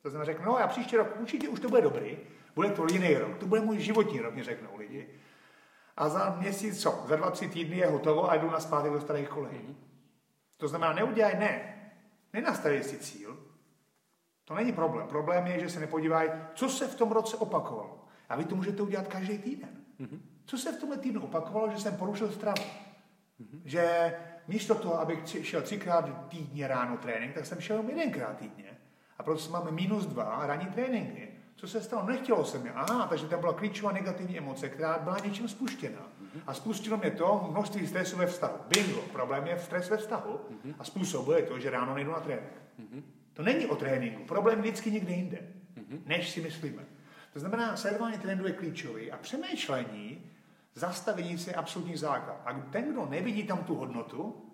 to 0.02 0.10
znamená, 0.10 0.24
řeknu, 0.24 0.44
no 0.44 0.58
já 0.58 0.66
příští 0.66 0.96
rok 0.96 1.08
určitě 1.20 1.48
už 1.48 1.60
to 1.60 1.68
bude 1.68 1.82
dobrý, 1.82 2.18
bude 2.54 2.70
to 2.70 2.86
jiný 2.92 3.14
rok, 3.14 3.38
to 3.38 3.46
bude 3.46 3.60
můj 3.60 3.78
životní 3.78 4.20
rok, 4.20 4.34
mě 4.34 4.44
řeknou 4.44 4.76
lidi. 4.76 5.08
A 5.96 6.08
za 6.08 6.36
měsíc, 6.38 6.82
co? 6.82 7.04
Za 7.06 7.16
dva, 7.16 7.30
tři 7.30 7.48
týdny 7.48 7.76
je 7.76 7.86
hotovo 7.86 8.30
a 8.30 8.34
jdu 8.34 8.50
na 8.50 8.60
zpátek 8.60 8.92
do 8.92 9.00
starých 9.00 9.28
kolejí. 9.28 9.58
Mm-hmm. 9.58 9.74
To 10.56 10.68
znamená, 10.68 10.92
neudělaj 10.92 11.38
ne. 11.38 11.74
Nenastaví 12.32 12.82
si 12.82 12.98
cíl. 12.98 13.53
To 14.44 14.54
není 14.54 14.72
problém. 14.72 15.08
Problém 15.08 15.46
je, 15.46 15.60
že 15.60 15.70
se 15.70 15.80
nepodívají, 15.80 16.30
co 16.54 16.68
se 16.68 16.88
v 16.88 16.94
tom 16.94 17.12
roce 17.12 17.36
opakovalo. 17.36 18.04
A 18.28 18.36
vy 18.36 18.44
to 18.44 18.56
můžete 18.56 18.82
udělat 18.82 19.08
každý 19.08 19.38
týden. 19.38 19.70
Mm-hmm. 20.00 20.18
Co 20.46 20.58
se 20.58 20.72
v 20.72 20.80
tomhle 20.80 20.98
týdnu 20.98 21.24
opakovalo, 21.24 21.70
že 21.70 21.78
jsem 21.78 21.96
porušil 21.96 22.32
stravu. 22.32 22.62
Mm-hmm. 23.40 23.60
Že 23.64 24.14
místo 24.48 24.74
toho, 24.74 25.00
abych 25.00 25.18
šel 25.42 25.62
třikrát 25.62 26.28
týdně 26.28 26.68
ráno 26.68 26.96
trénink, 26.96 27.34
tak 27.34 27.46
jsem 27.46 27.60
šel 27.60 27.84
jedenkrát 27.88 28.36
týdně. 28.36 28.78
A 29.18 29.22
proto 29.22 29.50
máme 29.50 29.70
minus 29.70 30.06
dva 30.06 30.46
ranní 30.46 30.66
tréninky. 30.66 31.28
Co 31.56 31.68
se 31.68 31.80
stalo? 31.80 32.06
Nechtělo 32.06 32.44
se 32.44 32.58
mi. 32.58 32.70
Aha, 32.70 33.06
takže 33.06 33.26
tam 33.26 33.40
byla 33.40 33.52
klíčová 33.52 33.92
negativní 33.92 34.38
emoce, 34.38 34.68
která 34.68 34.98
byla 34.98 35.16
něčím 35.24 35.48
spuštěna. 35.48 36.00
A 36.46 36.54
spustilo 36.54 36.96
mě 36.96 37.10
to 37.10 37.48
množství 37.50 37.86
stresu 37.86 38.16
ve 38.16 38.26
vztahu. 38.26 38.54
Bingo, 38.68 39.00
problém 39.12 39.46
je 39.46 39.58
stres 39.58 39.90
ve 39.90 39.96
vztahu 39.96 40.40
a 40.78 40.84
způsobuje 40.84 41.42
to, 41.42 41.58
že 41.58 41.70
ráno 41.70 41.94
nejdu 41.94 42.10
na 42.10 42.20
trénink. 42.20 42.52
To 43.34 43.42
není 43.42 43.66
o 43.66 43.76
tréninku, 43.76 44.24
problém 44.24 44.60
vždycky 44.60 44.90
někde 44.90 45.12
jinde, 45.12 45.38
než 46.04 46.30
si 46.30 46.40
myslíme. 46.40 46.84
To 47.32 47.40
znamená, 47.40 47.76
sledování 47.76 48.18
trendu 48.18 48.46
je 48.46 48.52
klíčový 48.52 49.12
a 49.12 49.16
přemýšlení, 49.16 50.30
zastavení 50.74 51.38
se 51.38 51.50
je 51.50 51.54
absolutní 51.54 51.96
základ. 51.96 52.42
A 52.44 52.52
ten, 52.52 52.92
kdo 52.92 53.06
nevidí 53.06 53.42
tam 53.42 53.64
tu 53.64 53.74
hodnotu, 53.74 54.50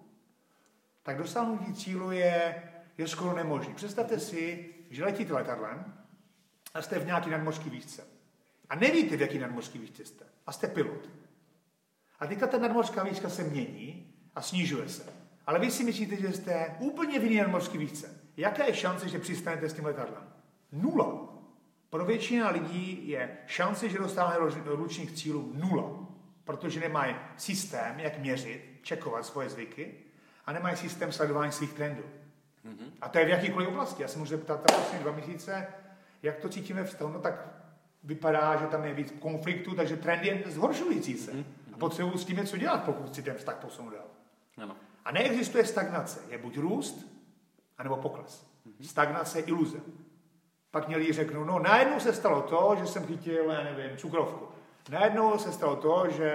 tak 1.02 1.18
dosáhnutí 1.18 1.74
cílu 1.74 2.10
je, 2.10 2.62
je 2.98 3.08
skoro 3.08 3.36
nemožný. 3.36 3.74
Představte 3.74 4.20
si, 4.20 4.74
že 4.90 5.04
letíte 5.04 5.32
letadlem 5.32 5.94
a 6.74 6.82
jste 6.82 6.98
v 6.98 7.06
nějaký 7.06 7.30
nadmořský 7.30 7.70
výšce. 7.70 8.04
A 8.68 8.76
nevíte, 8.76 9.16
v 9.16 9.20
jaký 9.20 9.38
nadmořský 9.38 9.78
výšce 9.78 10.04
jste. 10.04 10.24
A 10.46 10.52
jste 10.52 10.68
pilot. 10.68 11.08
A 12.20 12.26
teďka 12.26 12.46
ta 12.46 12.58
nadmořská 12.58 13.02
výška 13.02 13.28
se 13.28 13.42
mění 13.44 14.14
a 14.34 14.42
snižuje 14.42 14.88
se. 14.88 15.12
Ale 15.46 15.58
vy 15.58 15.70
si 15.70 15.84
myslíte, 15.84 16.16
že 16.16 16.32
jste 16.32 16.76
úplně 16.78 17.18
v 17.18 17.22
jiný 17.22 17.36
nadmořský 17.36 17.78
výšce. 17.78 18.19
Jaká 18.40 18.64
je 18.64 18.74
šance, 18.74 19.08
že 19.08 19.18
přistanete 19.18 19.68
s 19.68 19.72
tím 19.72 19.84
letadlem? 19.84 20.22
Nula. 20.72 21.28
Pro 21.90 22.04
většina 22.04 22.50
lidí 22.50 23.08
je 23.08 23.38
šance, 23.46 23.88
že 23.88 23.98
dostane 23.98 24.36
do 24.64 24.76
ručních 24.76 25.12
cílů 25.12 25.52
nula. 25.54 25.90
Protože 26.44 26.80
nemají 26.80 27.16
systém, 27.36 28.00
jak 28.00 28.18
měřit, 28.18 28.78
čekovat 28.82 29.26
svoje 29.26 29.48
zvyky 29.50 29.94
a 30.46 30.52
nemají 30.52 30.76
systém 30.76 31.12
sledování 31.12 31.52
svých 31.52 31.72
trendů. 31.72 32.02
Mm-hmm. 32.02 32.90
A 33.00 33.08
to 33.08 33.18
je 33.18 33.24
v 33.24 33.28
jakýkoliv 33.28 33.68
oblasti. 33.68 34.02
Já 34.02 34.08
se 34.08 34.18
můžu 34.18 34.30
zeptat 34.30 34.60
za 34.60 34.76
poslední 34.76 35.02
dva 35.02 35.12
měsíce, 35.12 35.66
jak 36.22 36.36
to 36.36 36.48
cítíme 36.48 36.84
v 36.84 36.94
tom, 36.94 37.12
no 37.12 37.20
tak 37.20 37.48
vypadá, 38.04 38.56
že 38.56 38.66
tam 38.66 38.84
je 38.84 38.94
víc 38.94 39.14
konfliktu, 39.18 39.74
takže 39.74 39.96
trend 39.96 40.24
je 40.24 40.42
zhoršující 40.46 41.14
se. 41.14 41.32
Mm-hmm. 41.32 41.44
A 41.72 41.76
potřebuji 41.78 42.18
s 42.18 42.24
tím 42.24 42.36
něco 42.36 42.56
dělat, 42.56 42.84
pokud 42.84 43.08
chci 43.08 43.22
ten 43.22 43.34
vztah 43.34 43.56
posunout 43.56 43.90
dál. 43.90 44.08
Ano. 44.56 44.76
A 45.04 45.12
neexistuje 45.12 45.64
stagnace. 45.64 46.20
Je 46.28 46.38
buď 46.38 46.58
růst, 46.58 47.09
anebo 47.80 47.96
pokles. 47.96 48.46
Mm-hmm. 48.66 48.86
Stagnace 48.86 49.38
je 49.38 49.44
iluze. 49.44 49.78
Pak 50.70 50.88
měli 50.88 51.12
řeknou, 51.12 51.44
no 51.44 51.58
najednou 51.58 52.00
se 52.00 52.12
stalo 52.12 52.42
to, 52.42 52.76
že 52.78 52.86
jsem 52.86 53.06
chytil, 53.06 53.50
já 53.50 53.64
nevím, 53.64 53.96
cukrovku. 53.96 54.48
Najednou 54.90 55.38
se 55.38 55.52
stalo 55.52 55.76
to, 55.76 56.10
že 56.10 56.32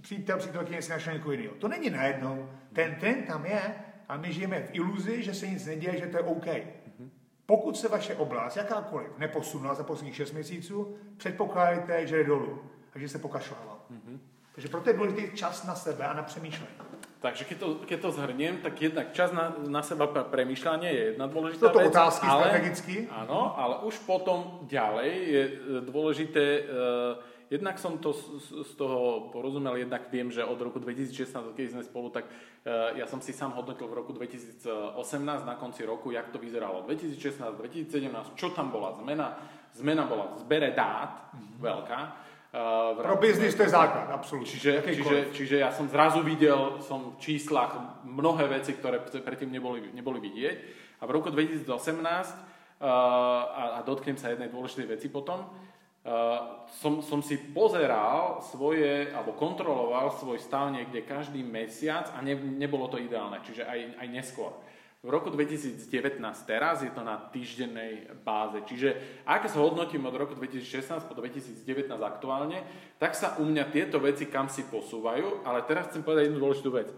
přítel, 0.00 0.38
přítelkyně 0.38 0.82
si 0.82 0.90
našel 0.90 1.12
někoho 1.12 1.32
jiného. 1.32 1.54
To 1.54 1.68
není 1.68 1.90
najednou. 1.90 2.48
Ten 2.72 2.94
ten 2.94 3.22
tam 3.22 3.46
je 3.46 3.74
a 4.08 4.16
my 4.16 4.32
žijeme 4.32 4.60
v 4.60 4.74
iluzi, 4.74 5.22
že 5.22 5.34
se 5.34 5.46
nic 5.46 5.66
neděje, 5.66 5.98
že 5.98 6.06
to 6.06 6.16
je 6.16 6.22
OK. 6.22 6.46
Mm-hmm. 6.46 7.10
Pokud 7.46 7.76
se 7.78 7.88
vaše 7.88 8.14
oblast, 8.14 8.56
jakákoliv, 8.56 9.18
neposunula 9.18 9.74
za 9.74 9.84
posledních 9.84 10.16
6 10.16 10.32
měsíců, 10.32 10.96
předpokládejte, 11.16 12.06
že 12.06 12.16
je 12.16 12.24
dolů 12.24 12.62
a 12.94 12.98
že 12.98 13.08
se 13.08 13.18
pokašlává. 13.18 13.86
Mm-hmm. 13.90 14.18
Takže 14.54 14.68
proto 14.68 14.90
je 14.90 14.96
důležitý 14.96 15.36
čas 15.36 15.64
na 15.64 15.74
sebe 15.74 16.06
a 16.06 16.12
na 16.12 16.22
přemýšlení. 16.22 16.74
Takže 17.18 17.50
keď 17.50 17.56
to, 17.58 17.68
keď 17.82 17.98
to 17.98 18.10
zhrniem, 18.14 18.62
tak 18.62 18.78
jednak 18.78 19.10
čas 19.10 19.34
na, 19.34 19.50
na 19.66 19.82
seba 19.82 20.06
premýšľanie 20.06 20.86
je 20.86 21.02
jedna 21.14 21.26
dôležitá 21.26 21.66
Toto 21.66 21.82
vec. 21.82 21.90
otázky 21.90 22.26
ale, 22.30 22.42
strategicky. 22.46 22.94
Áno, 23.10 23.58
ale 23.58 23.82
už 23.82 23.98
potom 24.06 24.62
ďalej 24.70 25.10
je 25.10 25.42
e, 25.42 25.52
dôležité, 25.82 26.44
uh, 26.62 27.18
jednak 27.50 27.74
som 27.82 27.98
to 27.98 28.14
z, 28.14 28.22
z 28.70 28.72
toho 28.78 29.34
porozumel, 29.34 29.74
jednak 29.74 30.06
viem, 30.14 30.30
že 30.30 30.46
od 30.46 30.62
roku 30.62 30.78
2016, 30.78 31.58
keď 31.58 31.74
sme 31.74 31.82
spolu, 31.82 32.14
tak 32.14 32.30
uh, 32.30 32.94
ja 32.94 33.10
som 33.10 33.18
si 33.18 33.34
sám 33.34 33.50
hodnotil 33.58 33.90
v 33.90 33.98
roku 33.98 34.14
2018 34.14 35.02
na 35.42 35.58
konci 35.58 35.82
roku, 35.82 36.14
jak 36.14 36.30
to 36.30 36.38
vyzeralo. 36.38 36.86
2016, 36.86 37.18
2017, 37.58 38.38
čo 38.38 38.54
tam 38.54 38.70
bola 38.70 38.94
zmena? 38.94 39.34
Zmena 39.74 40.06
bola 40.06 40.38
v 40.38 40.46
zbere 40.46 40.70
dát, 40.70 41.34
mm-hmm. 41.34 41.58
veľká 41.66 42.27
Uh, 42.48 42.96
Pro 42.96 43.20
biznis 43.20 43.52
to 43.52 43.68
je 43.68 43.76
základ, 43.76 44.08
absolútne. 44.08 44.48
Čiže, 44.48 44.80
čiže, 44.80 45.16
čiže 45.36 45.56
ja 45.60 45.68
som 45.68 45.84
zrazu 45.84 46.24
videl 46.24 46.80
som 46.80 47.12
v 47.12 47.20
číslach 47.20 47.76
mnohé 48.08 48.48
veci, 48.48 48.72
ktoré 48.72 49.04
predtým 49.04 49.52
neboli, 49.52 49.92
neboli 49.92 50.16
vidieť. 50.16 50.56
A 50.98 51.04
v 51.04 51.12
roku 51.12 51.28
2018, 51.28 51.68
uh, 51.68 52.88
a, 52.88 53.62
a 53.76 53.78
dotknem 53.84 54.16
sa 54.16 54.32
jednej 54.32 54.48
dôležitej 54.48 54.86
veci 54.88 55.12
potom, 55.12 55.44
uh, 55.44 56.64
som, 56.80 57.04
som 57.04 57.20
si 57.20 57.36
pozeral 57.52 58.40
svoje, 58.40 59.12
alebo 59.12 59.36
kontroloval 59.36 60.16
svoj 60.16 60.40
stav 60.40 60.72
niekde 60.72 61.04
každý 61.04 61.44
mesiac 61.44 62.08
a 62.16 62.24
ne, 62.24 62.32
nebolo 62.32 62.88
to 62.88 62.96
ideálne, 62.96 63.44
čiže 63.44 63.68
aj, 63.68 64.00
aj 64.00 64.08
neskôr. 64.08 64.56
V 64.98 65.10
roku 65.10 65.30
2019 65.30 66.18
teraz 66.42 66.82
je 66.82 66.90
to 66.90 67.06
na 67.06 67.30
týždennej 67.30 68.10
báze. 68.26 68.58
Čiže 68.66 69.22
ak 69.22 69.46
sa 69.46 69.62
hodnotím 69.62 70.02
od 70.10 70.18
roku 70.18 70.34
2016 70.34 71.06
po 71.06 71.14
2019 71.14 71.62
aktuálne, 72.02 72.66
tak 72.98 73.14
sa 73.14 73.38
u 73.38 73.46
mňa 73.46 73.70
tieto 73.70 74.02
veci 74.02 74.26
kam 74.26 74.50
si 74.50 74.66
posúvajú, 74.66 75.46
ale 75.46 75.62
teraz 75.70 75.94
chcem 75.94 76.02
povedať 76.02 76.26
jednu 76.26 76.42
dôležitú 76.42 76.70
vec. 76.74 76.90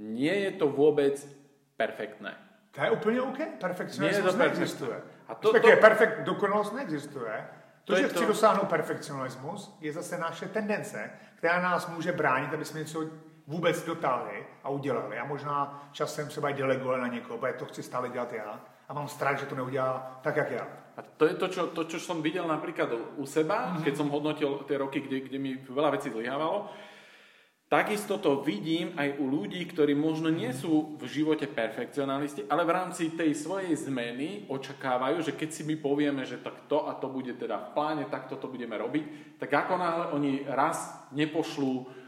Nie 0.00 0.48
je 0.48 0.64
to 0.64 0.72
vôbec 0.72 1.20
perfektné. 1.76 2.32
To 2.70 2.80
je 2.80 2.90
úplně 2.90 3.22
OK. 3.22 3.38
Perfekcionismus 3.60 4.36
neexistuje. 4.36 4.96
A 5.28 5.34
to, 5.34 5.52
to, 5.52 5.76
perfekt, 5.80 6.24
dokonalost 6.24 6.72
neexistuje. 6.72 7.46
To, 7.84 7.92
to 7.92 8.00
že 8.00 8.08
chci 8.08 8.18
to... 8.18 8.26
dosáhnout 8.26 8.68
perfekcionalismus, 8.68 9.76
je 9.80 9.92
zase 9.92 10.18
naše 10.18 10.46
tendence, 10.46 11.10
která 11.36 11.62
nás 11.62 11.88
může 11.88 12.12
bránit, 12.12 12.54
aby 12.54 12.64
jsme 12.64 12.80
něco 12.80 13.04
vůbec 13.50 13.84
dotáhli 13.84 14.46
a 14.64 14.68
udělali. 14.68 15.18
A 15.18 15.24
možná 15.24 15.88
časem 15.92 16.28
třeba 16.28 16.50
delegovali 16.50 17.00
na 17.00 17.06
někoho, 17.06 17.38
protože 17.38 17.52
to 17.52 17.64
chci 17.64 17.82
stále 17.82 18.08
dělat 18.08 18.32
já 18.32 18.60
a 18.88 18.94
mám 18.94 19.08
strach, 19.08 19.40
že 19.40 19.46
to 19.46 19.54
neudělá 19.54 20.20
tak, 20.22 20.36
jak 20.36 20.50
já. 20.50 20.66
A 20.96 21.02
to 21.16 21.26
je 21.26 21.34
to, 21.34 21.48
čo, 21.48 21.66
to, 21.66 21.84
čo 21.84 21.98
som 22.02 22.22
videl 22.22 22.44
napríklad 22.44 22.90
u 23.16 23.26
seba, 23.26 23.70
mm-hmm. 23.70 23.82
keď 23.86 23.94
som 23.96 24.10
hodnotil 24.10 24.66
tie 24.66 24.76
roky, 24.76 25.00
kde, 25.00 25.30
kde 25.30 25.38
mi 25.38 25.56
veľa 25.62 25.94
vecí 25.94 26.10
zlyhávalo. 26.10 26.66
Takisto 27.70 28.18
to 28.18 28.42
vidím 28.42 28.98
aj 28.98 29.22
u 29.22 29.30
ľudí, 29.30 29.62
ktorí 29.62 29.94
možno 29.94 30.26
nie 30.26 30.50
sú 30.50 30.98
v 30.98 31.06
živote 31.06 31.46
perfekcionalisti, 31.46 32.50
ale 32.50 32.66
v 32.66 32.74
rámci 32.74 33.14
tej 33.14 33.30
svojej 33.38 33.70
zmeny 33.78 34.50
očakávajú, 34.50 35.22
že 35.22 35.38
keď 35.38 35.48
si 35.54 35.62
my 35.62 35.78
povieme, 35.78 36.26
že 36.26 36.42
tak 36.42 36.66
to 36.66 36.90
a 36.90 36.98
to 36.98 37.06
bude 37.06 37.30
teda 37.38 37.70
v 37.70 37.72
pláne, 37.78 38.04
tak 38.10 38.26
toto 38.26 38.50
budeme 38.50 38.74
robiť, 38.74 39.38
tak 39.38 39.54
ako 39.54 39.78
náhle 39.78 40.06
oni 40.18 40.32
raz 40.50 40.90
nepošlú 41.14 41.86
Uh, 41.86 41.99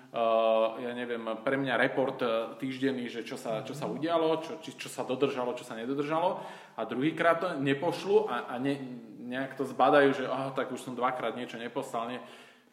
ja 0.85 0.93
neviem, 0.93 1.25
pre 1.41 1.57
mňa 1.57 1.81
report 1.81 2.21
uh, 2.21 2.53
týždenný, 2.61 3.09
že 3.09 3.25
čo 3.25 3.41
sa, 3.41 3.65
čo 3.65 3.73
sa 3.73 3.89
udialo, 3.89 4.45
čo, 4.45 4.53
či, 4.61 4.77
čo 4.77 4.93
sa 4.93 5.09
dodržalo, 5.09 5.57
čo 5.57 5.65
sa 5.65 5.73
nedodržalo 5.73 6.37
a 6.77 6.81
druhýkrát 6.85 7.41
to 7.41 7.49
nepošlu 7.57 8.29
a, 8.29 8.53
a 8.53 8.61
ne, 8.61 8.77
nejak 9.25 9.57
to 9.57 9.65
zbadajú, 9.65 10.13
že 10.13 10.25
oh, 10.29 10.53
tak 10.53 10.69
už 10.69 10.85
som 10.85 10.93
dvakrát 10.93 11.33
niečo 11.33 11.57
neposlal, 11.57 12.13
nie, 12.13 12.21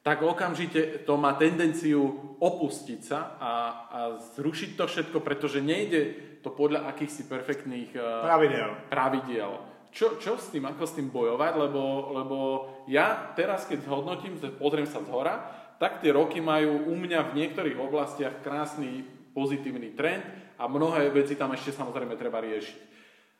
tak 0.03 0.19
okamžite 0.19 1.07
to 1.07 1.15
má 1.15 1.35
tendenciu 1.39 2.35
opustiť 2.43 2.99
sa 3.03 3.19
a, 3.39 3.51
a 3.87 3.99
zrušiť 4.35 4.75
to 4.75 4.83
všetko, 4.87 5.17
pretože 5.23 5.63
nejde 5.63 6.01
to 6.43 6.51
podľa 6.51 6.91
akýchsi 6.91 7.23
perfektných 7.23 7.95
uh, 7.95 8.23
pravidel. 8.23 8.69
pravidel. 8.91 9.51
Čo, 9.89 10.21
čo 10.21 10.37
s 10.37 10.51
tým, 10.53 10.69
ako 10.69 10.83
s 10.85 10.95
tým 10.95 11.09
bojovať, 11.09 11.53
lebo, 11.55 12.13
lebo 12.13 12.37
ja 12.85 13.33
teraz, 13.33 13.65
keď 13.65 13.89
hodnotím, 13.89 14.37
pozriem 14.59 14.85
sa 14.85 15.01
z 15.01 15.09
hora, 15.09 15.58
tak 15.79 16.03
tie 16.03 16.11
roky 16.11 16.43
majú 16.43 16.91
u 16.91 16.93
mňa 16.93 17.31
v 17.31 17.35
niektorých 17.39 17.79
oblastiach 17.79 18.43
krásny 18.43 19.07
pozitívny 19.31 19.95
trend 19.95 20.21
a 20.59 20.67
mnohé 20.67 21.07
veci 21.09 21.39
tam 21.39 21.55
ešte 21.55 21.71
samozrejme 21.71 22.19
treba 22.19 22.43
riešiť. 22.43 22.79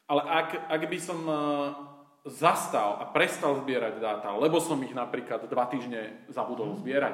Ale 0.08 0.24
ak, 0.24 0.72
ak 0.72 0.82
by 0.90 1.00
som 1.04 1.20
e, 1.28 1.36
zastal 2.32 2.98
a 2.98 3.12
prestal 3.12 3.60
zbierať 3.60 4.00
dáta, 4.00 4.32
lebo 4.40 4.58
som 4.64 4.80
ich 4.82 4.96
napríklad 4.96 5.46
dva 5.52 5.68
týždne 5.68 6.26
zabudol 6.32 6.74
mhm. 6.74 6.80
zbierať, 6.82 7.14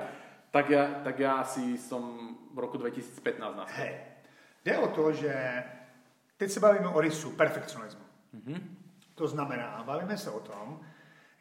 tak 0.54 0.66
ja, 0.72 0.84
tak 1.04 1.20
ja 1.20 1.44
asi 1.44 1.76
som 1.76 2.32
v 2.56 2.58
roku 2.64 2.78
2015 2.80 3.20
nastal. 3.42 3.76
Hej. 3.76 4.16
Jde 4.64 4.78
o 4.78 4.88
to, 4.88 5.12
že 5.12 5.34
teď 6.38 6.52
se 6.52 6.60
bavíme 6.60 6.88
o 6.88 7.02
rysu 7.02 7.32
perfekcionismu. 7.32 8.06
Mm-hmm. 8.36 8.60
To 9.16 9.28
znamená, 9.28 9.84
bavíme 9.86 10.18
se 10.18 10.32
o 10.32 10.40
tom, 10.40 10.80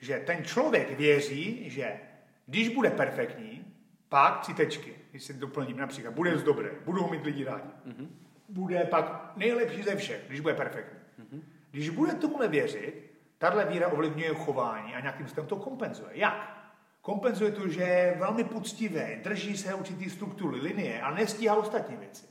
že 0.00 0.18
ten 0.18 0.44
člověk 0.44 0.98
věří, 0.98 1.70
že 1.70 2.00
když 2.46 2.68
bude 2.68 2.90
perfektní, 2.90 3.74
pak 4.08 4.40
tři 4.40 4.54
tečky, 4.54 4.94
když 5.10 5.24
si 5.24 5.34
doplním 5.34 5.76
například, 5.76 6.14
bude 6.14 6.36
dobré, 6.36 6.70
budou 6.84 7.10
mít 7.10 7.24
lidi 7.24 7.44
rádi. 7.44 7.68
Mm-hmm. 7.86 8.08
Bude 8.48 8.84
pak 8.84 9.32
nejlepší 9.36 9.82
ze 9.82 9.96
všech, 9.96 10.24
když 10.26 10.40
bude 10.40 10.54
perfektní. 10.54 10.98
Mm-hmm. 11.20 11.42
Když 11.70 11.88
bude 11.90 12.12
tomu 12.12 12.48
věřit, 12.48 13.12
tahle 13.38 13.64
víra 13.64 13.88
ovlivňuje 13.88 14.34
chování 14.34 14.94
a 14.94 15.00
nějakým 15.00 15.26
způsobem 15.26 15.48
to 15.48 15.56
kompenzuje. 15.56 16.10
Jak? 16.12 16.70
Kompenzuje 17.00 17.52
to, 17.52 17.68
že 17.68 17.82
je 17.82 18.16
velmi 18.18 18.44
poctivé, 18.44 19.20
drží 19.24 19.56
se 19.56 19.74
určitý 19.74 20.10
struktury, 20.10 20.60
linie 20.60 21.00
a 21.00 21.14
nestíhá 21.14 21.56
ostatní 21.56 21.96
věci. 21.96 22.26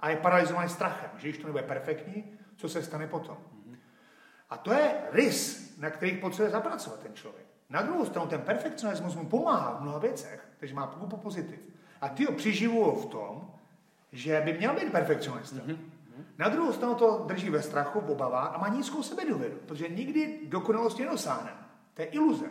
A 0.00 0.10
je 0.10 0.16
paralizovaný 0.16 0.68
strachem, 0.68 1.10
že 1.16 1.28
když 1.28 1.40
to 1.40 1.46
nebude 1.46 1.62
perfektní, 1.62 2.38
co 2.56 2.68
se 2.68 2.82
stane 2.82 3.06
potom. 3.06 3.36
Mm-hmm. 3.36 3.76
A 4.50 4.56
to 4.56 4.72
je 4.72 4.94
rys, 5.12 5.76
na 5.78 5.90
kterých 5.90 6.18
potřebuje 6.18 6.50
zapracovat 6.50 7.00
ten 7.00 7.14
člověk. 7.14 7.43
Na 7.70 7.82
druhou 7.82 8.04
stranu 8.04 8.28
ten 8.28 8.40
perfekcionismus 8.40 9.16
mu 9.16 9.26
pomáhá 9.26 9.76
v 9.78 9.82
mnoha 9.82 9.98
věcech, 9.98 10.48
takže 10.60 10.74
má 10.74 10.86
kupu 10.86 11.16
pozitiv. 11.16 11.60
A 12.00 12.08
ty 12.08 12.24
ho 12.24 12.32
přiživují 12.32 12.92
v 13.02 13.06
tom, 13.06 13.50
že 14.12 14.42
by 14.44 14.52
měl 14.52 14.74
být 14.74 14.92
perfekcionista. 14.92 15.56
Mm-hmm. 15.56 15.78
Na 16.38 16.48
druhou 16.48 16.72
stranu 16.72 16.94
to 16.94 17.24
drží 17.26 17.50
ve 17.50 17.62
strachu, 17.62 18.00
v 18.00 18.10
obavách 18.10 18.54
a 18.54 18.58
má 18.58 18.68
nízkou 18.68 19.02
sebedůvěru, 19.02 19.54
protože 19.66 19.88
nikdy 19.88 20.38
dokonalost 20.44 20.98
nedosáhne. 20.98 21.50
To 21.94 22.02
je 22.02 22.08
iluze. 22.08 22.46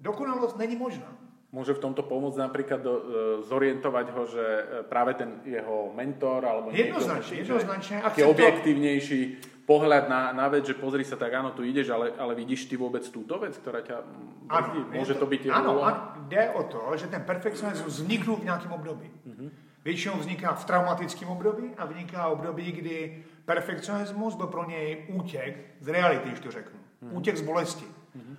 Dokonalost 0.00 0.58
není 0.58 0.76
možná. 0.76 1.16
Môže 1.54 1.70
v 1.70 1.86
tomto 1.86 2.02
pomôcť 2.02 2.50
napríklad 2.50 2.82
do, 2.82 2.94
e, 2.98 3.02
zorientovať 3.46 4.06
ho, 4.10 4.22
že 4.26 4.42
e, 4.42 4.62
práve 4.90 5.14
ten 5.14 5.38
jeho 5.46 5.94
mentor 5.94 6.42
alebo 6.42 6.74
jednoznačne, 6.74 7.30
niekto, 7.30 7.54
jednoznačne. 7.54 7.96
je 8.10 8.26
objektívnejší 8.26 9.20
pohľad 9.66 10.08
na, 10.08 10.32
na 10.32 10.46
vec, 10.48 10.68
že 10.68 10.76
pozri 10.76 11.04
sa, 11.04 11.16
tak 11.16 11.32
áno, 11.32 11.56
tu 11.56 11.64
ideš, 11.64 11.88
ale, 11.90 12.12
ale 12.20 12.36
vidíš 12.36 12.68
ty 12.68 12.76
vôbec 12.76 13.04
túto 13.08 13.40
vec, 13.40 13.56
ktorá 13.56 13.80
ťa 13.80 13.96
brzdí? 14.44 14.80
Môže 14.92 15.16
to, 15.16 15.24
to 15.24 15.26
byť 15.26 15.40
Áno, 15.52 15.80
jde 16.28 16.44
o 16.52 16.62
to, 16.68 16.80
že 16.96 17.06
ten 17.08 17.24
perfekcionismus 17.24 18.04
vzniknul 18.04 18.36
v 18.36 18.44
nějakém 18.44 18.72
období. 18.72 19.10
Mm-hmm. 19.26 19.50
Většinou 19.84 20.16
vzniká 20.16 20.52
v 20.52 20.64
traumatickém 20.64 21.28
období 21.28 21.70
a 21.78 21.84
vzniká 21.84 22.28
období, 22.28 22.72
kdy 22.72 23.24
perfekcionismus 23.44 24.34
byl 24.34 24.46
pro 24.46 24.64
něj 24.68 25.04
útěk 25.08 25.56
z 25.80 25.88
reality, 25.88 26.28
když 26.28 26.40
to 26.40 26.50
řeknu. 26.50 26.78
Mm-hmm. 26.78 27.16
Útěk 27.16 27.36
z 27.36 27.42
bolesti. 27.42 27.84
Mm-hmm. 27.84 28.36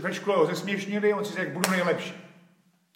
Ve 0.00 0.14
škole 0.14 0.36
ho 0.36 0.46
zesměšnili, 0.46 1.14
on 1.14 1.24
si 1.24 1.34
řekl, 1.34 1.52
budu 1.52 1.70
nejlepší. 1.70 2.14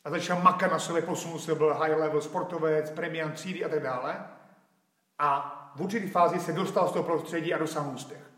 A 0.05 0.11
začal 0.11 0.41
makat 0.41 0.73
na 0.73 0.79
sobě, 0.79 1.03
posunul 1.03 1.39
se, 1.39 1.55
byl 1.55 1.75
high 1.75 1.95
level 1.95 2.21
sportovec, 2.21 2.91
premiant 2.91 3.35
třídy 3.35 3.65
a 3.65 3.69
tak 3.69 3.83
dále. 3.83 4.17
A 5.19 5.58
v 5.79 5.81
určitý 5.81 6.09
fázi 6.09 6.41
se 6.41 6.53
dostal 6.53 6.89
z 6.89 6.93
toho 6.93 7.05
prostředí 7.05 7.55
a 7.55 7.59
dosáhl 7.59 7.91
úspěch. 7.95 8.31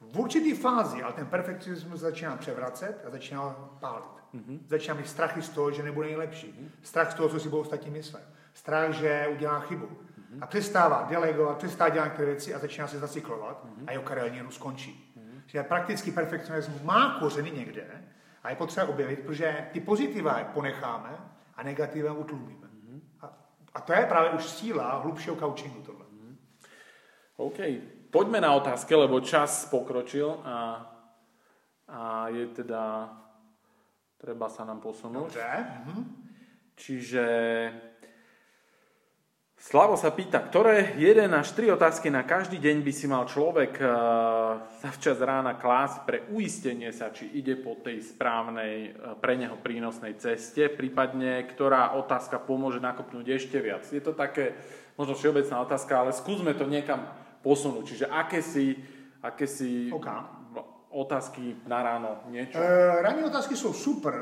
V 0.00 0.18
určitý 0.18 0.54
fázi, 0.54 1.02
ale 1.02 1.12
ten 1.12 1.26
perfekcionismus 1.26 2.00
začíná 2.00 2.36
převracet 2.36 3.04
a 3.06 3.10
začíná 3.10 3.50
pálit. 3.80 4.04
Mm-hmm. 4.34 4.58
Začíná 4.66 4.94
mít 4.94 5.08
strachy 5.08 5.42
z 5.42 5.48
toho, 5.48 5.70
že 5.70 5.82
nebude 5.82 6.06
nejlepší. 6.06 6.46
Mm-hmm. 6.46 6.68
Strach 6.82 7.12
z 7.12 7.14
toho, 7.14 7.28
co 7.28 7.40
si 7.40 7.48
budou 7.48 7.62
ostatní 7.62 7.90
myslet. 7.90 8.22
Strach, 8.54 8.90
že 8.92 9.28
udělá 9.32 9.60
chybu. 9.60 9.86
Mm-hmm. 9.86 10.38
A 10.40 10.46
přestává 10.46 11.06
delegovat, 11.10 11.58
přestává 11.58 11.90
dělat 11.90 12.04
některé 12.04 12.26
věci 12.26 12.54
a 12.54 12.58
začíná 12.58 12.88
se 12.88 12.98
zacyklovat 12.98 13.64
mm-hmm. 13.64 13.84
a 13.86 13.92
jeho 13.92 14.04
kariérní 14.04 14.52
skončí. 14.52 15.14
Mm-hmm. 15.18 15.40
Že 15.46 15.62
praktický 15.62 16.10
perfekcionismus 16.10 16.82
má 16.82 17.18
kořeny 17.20 17.50
někde 17.50 17.86
a 18.42 18.50
je 18.50 18.56
potřeba 18.56 18.86
objevit, 18.88 19.20
protože 19.20 19.66
ty 19.72 19.80
pozitiva 19.80 20.44
ponecháme 20.54 21.18
a 21.56 21.62
negativa 21.62 22.12
utlumíme. 22.12 22.66
Mm-hmm. 22.66 23.00
A, 23.22 23.38
a 23.74 23.80
to 23.80 23.92
je 23.92 24.06
právě 24.06 24.30
už 24.30 24.44
síla 24.44 24.98
hlubšího 24.98 25.36
coachingu 25.36 25.82
tohle. 25.82 25.95
OK, 27.36 27.58
poďme 28.08 28.40
na 28.40 28.56
otázky, 28.56 28.96
lebo 28.96 29.20
čas 29.20 29.68
pokročil 29.68 30.40
a, 30.40 30.88
a 31.84 32.32
je 32.32 32.48
teda, 32.48 33.12
treba 34.16 34.48
sa 34.48 34.64
nám 34.64 34.80
posunúť. 34.80 35.36
Dobre. 35.36 35.60
Mhm. 35.84 36.02
Čiže 36.76 37.24
Slavo 39.56 39.96
sa 39.96 40.14
pýta, 40.14 40.38
ktoré 40.44 40.94
jeden 41.00 41.32
až 41.34 41.56
tri 41.56 41.66
otázky 41.72 42.06
na 42.06 42.22
každý 42.22 42.60
deň 42.60 42.86
by 42.86 42.92
si 42.92 43.08
mal 43.10 43.24
človek 43.26 43.80
uh, 43.82 43.88
zavčas 44.84 45.18
rána 45.18 45.56
klásť 45.56 45.96
pre 46.06 46.18
uistenie 46.30 46.92
sa, 46.94 47.10
či 47.10 47.32
ide 47.34 47.58
po 47.58 47.74
tej 47.74 47.98
správnej, 48.04 48.94
uh, 48.94 49.18
pre 49.18 49.34
neho 49.34 49.58
prínosnej 49.58 50.20
ceste, 50.22 50.70
prípadne 50.70 51.42
ktorá 51.50 51.98
otázka 51.98 52.38
pomôže 52.38 52.78
nakopnúť 52.78 53.26
ešte 53.42 53.58
viac. 53.58 53.82
Je 53.88 53.98
to 53.98 54.14
také 54.14 54.54
možno 54.94 55.18
všeobecná 55.18 55.58
otázka, 55.64 55.92
ale 55.98 56.12
skúsme 56.14 56.54
to 56.54 56.68
niekam 56.68 57.02
posunúť. 57.46 57.84
Čiže 57.86 58.06
aké 58.10 58.42
si, 58.42 58.74
aké 59.22 59.46
si 59.46 59.86
Okay. 59.94 60.18
otázky 60.90 61.62
na 61.70 61.78
ráno, 61.82 62.26
niečo? 62.26 62.58
E, 62.58 63.02
ranní 63.02 63.22
otázky 63.22 63.54
jsou 63.56 63.72
super. 63.72 64.14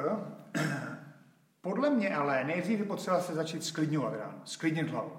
Podle 1.64 1.90
mě 1.90 2.14
ale 2.14 2.44
nejdřív 2.44 2.78
je 2.78 2.84
potřeba 2.84 3.20
se 3.20 3.34
začít 3.34 3.64
sklidňovat 3.64 4.12
ráno, 4.14 4.40
sklidnit 4.44 4.88
hlavu. 4.92 5.12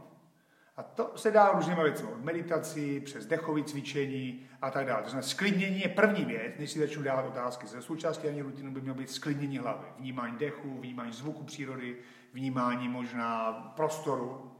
A 0.77 0.83
to 0.83 1.11
se 1.15 1.31
dá 1.31 1.51
různými 1.51 1.83
věcmi, 1.83 2.07
od 2.07 2.23
meditací, 2.23 2.99
přes 2.99 3.25
dechové 3.25 3.63
cvičení 3.63 4.45
a 4.61 4.71
tak 4.71 4.85
dále. 4.85 5.03
To 5.03 5.09
znamená, 5.09 5.27
sklidnění 5.27 5.79
je 5.81 5.89
první 5.89 6.25
věc, 6.25 6.53
než 6.59 6.71
si 6.71 6.79
začnu 6.79 7.03
dávat 7.03 7.25
otázky. 7.25 7.67
Ze 7.67 7.81
součástí 7.81 8.27
ani 8.27 8.41
rutinu 8.41 8.71
by 8.71 8.81
mělo 8.81 8.97
být 8.97 9.09
sklidnění 9.09 9.57
hlavy. 9.57 9.87
Vnímání 9.99 10.37
dechu, 10.37 10.77
vnímání 10.79 11.11
zvuku 11.11 11.43
přírody, 11.43 11.95
vnímání 12.33 12.89
možná 12.89 13.51
prostoru. 13.75 14.51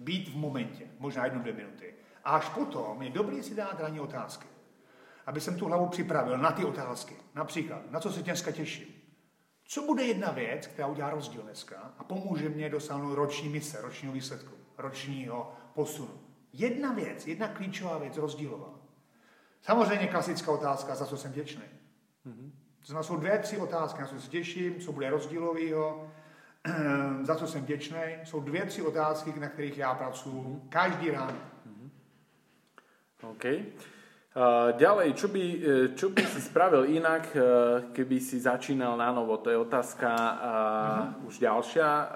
Být 0.00 0.28
v 0.28 0.36
momentě, 0.36 0.84
možná 0.98 1.24
jednu, 1.24 1.40
dvě 1.40 1.52
minuty. 1.52 1.94
A 2.24 2.30
až 2.30 2.48
potom 2.48 3.02
je 3.02 3.10
dobré 3.10 3.42
si 3.42 3.54
dát 3.54 3.80
ranní 3.80 4.00
otázky. 4.00 4.46
Aby 5.26 5.40
jsem 5.40 5.58
tu 5.58 5.66
hlavu 5.66 5.88
připravil 5.88 6.38
na 6.38 6.52
ty 6.52 6.64
otázky. 6.64 7.16
Například, 7.34 7.90
na 7.90 8.00
co 8.00 8.12
se 8.12 8.22
dneska 8.22 8.50
těším. 8.50 8.86
Co 9.64 9.82
bude 9.82 10.02
jedna 10.02 10.30
věc, 10.30 10.66
která 10.66 10.88
udělá 10.88 11.10
rozdíl 11.10 11.42
dneska 11.42 11.92
a 11.98 12.04
pomůže 12.04 12.48
mě 12.48 12.68
dosáhnout 12.68 13.14
roční 13.14 13.48
mise, 13.48 13.82
ročního 13.82 14.14
výsledku, 14.14 14.54
ročního 14.78 15.52
posunu. 15.74 16.20
Jedna 16.52 16.92
věc, 16.92 17.26
jedna 17.26 17.48
klíčová 17.48 17.98
věc, 17.98 18.16
rozdílová. 18.16 18.70
Samozřejmě 19.62 20.06
klasická 20.06 20.52
otázka, 20.52 20.94
za 20.94 21.06
co 21.06 21.16
jsem 21.16 21.32
vděčný. 21.32 21.62
Mm-hmm. 22.26 22.50
To 22.80 22.86
znamená, 22.86 23.02
jsou 23.02 23.16
dvě, 23.16 23.38
tři 23.38 23.56
otázky, 23.58 24.00
na 24.00 24.06
co 24.06 24.20
se 24.20 24.30
těším, 24.30 24.80
co 24.80 24.92
bude 24.92 25.10
rozdílového, 25.10 26.10
za 27.22 27.34
co 27.36 27.46
jsem 27.46 27.62
vděčný. 27.62 27.98
Jsou 28.24 28.40
dvě, 28.40 28.66
tři 28.66 28.82
otázky, 28.82 29.40
na 29.40 29.48
kterých 29.48 29.78
já 29.78 29.94
pracuji 29.94 30.62
každý 30.68 31.10
ráno. 31.10 31.53
OK. 33.30 33.44
Uh, 34.34 34.74
ďalej, 34.74 35.14
čo 35.14 35.30
by, 35.30 35.44
eh, 35.46 35.88
čo 35.94 36.10
by 36.10 36.26
si 36.26 36.42
spravil 36.42 36.90
inak, 36.90 37.30
uh, 37.38 37.42
keby 37.94 38.18
si 38.18 38.42
začínal 38.42 38.98
na 38.98 39.14
novo? 39.14 39.38
To 39.38 39.46
je 39.46 39.54
otázka 39.54 40.10
uh, 40.10 40.26
uh-huh. 40.42 41.30
už 41.30 41.38
ďalšia. 41.38 41.86
Uh, 41.86 42.10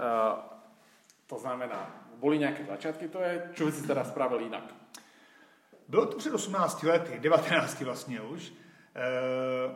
to 1.31 1.39
znamená, 1.39 1.79
boli 2.19 2.43
nejaké 2.43 2.67
začiatky, 2.67 3.07
to 3.07 3.23
je, 3.23 3.55
čo 3.55 3.71
by 3.71 3.73
si 3.73 3.87
teda 3.87 4.03
spravil 4.03 4.43
inak? 4.43 4.67
Bylo 5.89 6.07
to 6.07 6.19
před 6.19 6.35
18 6.35 6.83
lety, 6.83 7.19
19 7.21 7.81
vlastně 7.81 8.21
už. 8.21 8.53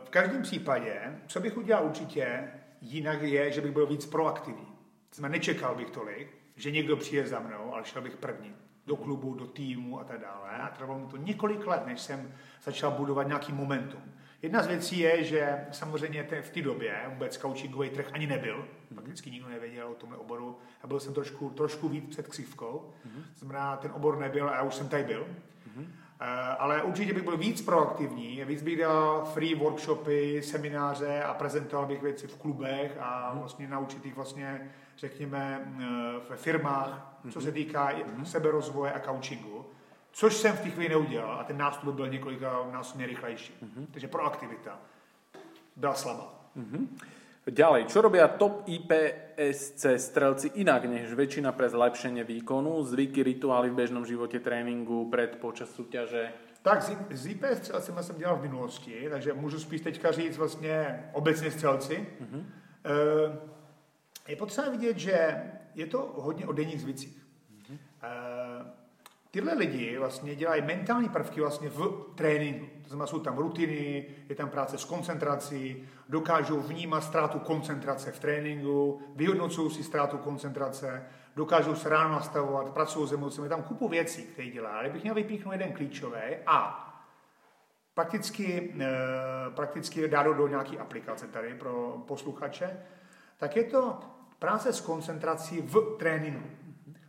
V 0.03 0.09
každém 0.09 0.41
případě, 0.41 1.19
co 1.27 1.39
bych 1.39 1.57
udělal 1.57 1.85
určitě 1.85 2.51
jinak 2.81 3.21
je, 3.21 3.51
že 3.51 3.61
bych 3.61 3.71
byl 3.71 3.87
víc 3.87 4.05
proaktivní. 4.05 4.67
Znamená, 5.13 5.31
nečekal 5.31 5.75
bych 5.75 5.89
tolik, 5.89 6.27
že 6.55 6.71
někdo 6.71 6.97
přijde 6.97 7.27
za 7.27 7.39
mnou, 7.39 7.73
ale 7.73 7.85
šel 7.85 8.01
bych 8.01 8.17
první 8.17 8.55
do 8.87 8.95
klubu, 8.95 9.33
do 9.33 9.47
týmu 9.47 9.99
a 9.99 10.03
tak 10.03 10.21
dále. 10.21 10.49
A 10.49 10.67
trvalo 10.67 10.99
mi 10.99 11.07
to 11.07 11.17
několik 11.17 11.67
let, 11.67 11.85
než 11.85 12.01
jsem 12.01 12.33
začal 12.63 12.91
budovat 12.91 13.27
nějaký 13.27 13.53
momentum. 13.53 14.01
Jedna 14.41 14.63
z 14.63 14.67
věcí 14.67 14.99
je, 14.99 15.23
že 15.23 15.65
samozřejmě 15.71 16.27
v 16.41 16.49
té 16.49 16.61
době 16.61 16.95
vůbec 17.09 17.37
coachingový 17.37 17.89
trh 17.89 18.09
ani 18.13 18.27
nebyl. 18.27 18.67
Prakticky 18.93 19.31
nikdo 19.31 19.49
nevěděl 19.49 19.87
o 19.87 19.93
tomhle 19.93 20.17
oboru. 20.17 20.57
Já 20.83 20.87
byl 20.87 20.99
jsem 20.99 21.13
trošku, 21.13 21.49
trošku 21.49 21.89
víc 21.89 22.09
před 22.09 22.27
křivkou. 22.27 22.93
Mm-hmm. 23.07 23.23
Znamená, 23.35 23.77
ten 23.77 23.91
obor 23.91 24.19
nebyl 24.19 24.49
a 24.49 24.55
já 24.55 24.61
už 24.61 24.75
jsem 24.75 24.89
tady 24.89 25.03
byl. 25.03 25.27
Mm-hmm. 25.67 25.87
Ale 26.59 26.83
určitě 26.83 27.13
bych 27.13 27.23
byl 27.23 27.37
víc 27.37 27.61
proaktivní, 27.61 28.45
víc 28.45 28.61
bych 28.61 28.77
dělal 28.77 29.25
free 29.25 29.55
workshopy, 29.55 30.41
semináře 30.43 31.23
a 31.23 31.33
prezentoval 31.33 31.85
bych 31.85 32.01
věci 32.01 32.27
v 32.27 32.37
klubech 32.37 32.97
a 32.99 33.29
mhm. 33.29 33.39
vlastně 33.39 33.67
na 33.67 33.79
určitých 33.79 34.15
vlastně, 34.15 34.71
řekněme, 34.97 35.73
ve 36.29 36.35
firmách, 36.35 37.12
co 37.31 37.41
se 37.41 37.51
týká 37.51 37.91
mm-hmm. 37.91 38.23
seberozvoje 38.23 38.91
a 38.91 38.99
coachingu. 38.99 39.65
Což 40.11 40.33
jsem 40.33 40.55
v 40.55 40.61
té 40.61 40.69
chvíli 40.69 40.89
neudělal 40.89 41.39
a 41.39 41.43
ten 41.43 41.57
nástup 41.57 41.95
byl 41.95 42.09
několika 42.09 42.69
násobně 42.71 43.05
rychlejší. 43.05 43.53
Mm-hmm. 43.63 43.85
Takže 43.91 44.07
proaktivita 44.07 44.79
byla 45.75 45.93
slabá. 45.93 46.49
Mm-hmm. 46.57 46.87
Ďalej, 47.43 47.91
čo 47.91 47.99
robia 47.99 48.27
top 48.39 48.63
IPSC 48.71 49.99
strelci 49.99 50.47
inak 50.63 50.87
než 50.87 51.11
väčšina 51.11 51.51
pre 51.51 51.67
zlepšenie 51.67 52.23
výkonu? 52.23 52.79
Zvyky, 52.87 53.19
rituály 53.19 53.67
v 53.67 53.83
bežnom 53.83 54.07
živote, 54.07 54.39
tréninku, 54.39 55.11
pred, 55.11 55.35
počas 55.43 55.67
súťaže? 55.75 56.31
Tak 56.63 56.79
s 57.11 57.25
IPS 57.27 57.67
střelcima 57.67 57.99
jsem 57.99 58.15
dělal 58.15 58.39
v 58.39 58.41
minulosti, 58.47 59.07
takže 59.09 59.33
můžu 59.33 59.59
spíš 59.59 59.81
teďka 59.81 60.11
říct 60.11 60.37
vlastně 60.37 61.03
obecně 61.11 61.51
střelci. 61.51 62.07
Mm-hmm. 62.21 62.43
Je 64.27 64.35
potřeba 64.35 64.69
vidět, 64.69 64.97
že 64.97 65.43
je 65.75 65.85
to 65.85 66.13
hodně 66.15 66.47
o 66.47 66.53
denních 66.53 66.81
zvicích. 66.81 67.17
Mm-hmm. 67.17 67.77
Tyhle 69.33 69.53
lidi 69.53 69.97
vlastně 69.97 70.35
dělají 70.35 70.61
mentální 70.61 71.09
prvky 71.09 71.41
vlastně 71.41 71.69
v 71.69 72.05
tréninku. 72.15 72.65
To 72.81 72.87
znamená, 72.87 73.07
jsou 73.07 73.19
tam 73.19 73.37
rutiny, 73.37 74.05
je 74.29 74.35
tam 74.35 74.49
práce 74.49 74.77
s 74.77 74.85
koncentrací, 74.85 75.89
dokážou 76.09 76.59
vnímat 76.59 77.01
ztrátu 77.01 77.39
koncentrace 77.39 78.11
v 78.11 78.19
tréninku, 78.19 79.01
vyhodnocují 79.15 79.71
si 79.71 79.83
ztrátu 79.83 80.17
koncentrace, 80.17 81.05
dokážou 81.35 81.75
se 81.75 81.89
ráno 81.89 82.13
nastavovat, 82.13 82.69
pracují 82.69 83.07
s 83.07 83.13
emocemi, 83.13 83.49
tam 83.49 83.63
kupu 83.63 83.87
věcí, 83.87 84.23
které 84.23 84.49
dělá. 84.49 84.69
Ale 84.69 84.89
bych 84.89 85.03
měl 85.03 85.15
vypíchnout 85.15 85.51
jeden 85.51 85.73
klíčový 85.73 86.21
a 86.45 86.89
prakticky, 87.93 88.73
e, 88.79 88.87
prakticky 89.49 90.07
dát 90.07 90.23
do 90.23 90.47
nějaké 90.47 90.77
aplikace 90.77 91.27
tady 91.27 91.53
pro 91.53 92.03
posluchače, 92.07 92.79
tak 93.37 93.55
je 93.55 93.63
to 93.63 93.99
práce 94.43 94.73
s 94.73 94.81
koncentrací 94.81 95.61
v 95.61 95.95
tréninku. 95.99 96.49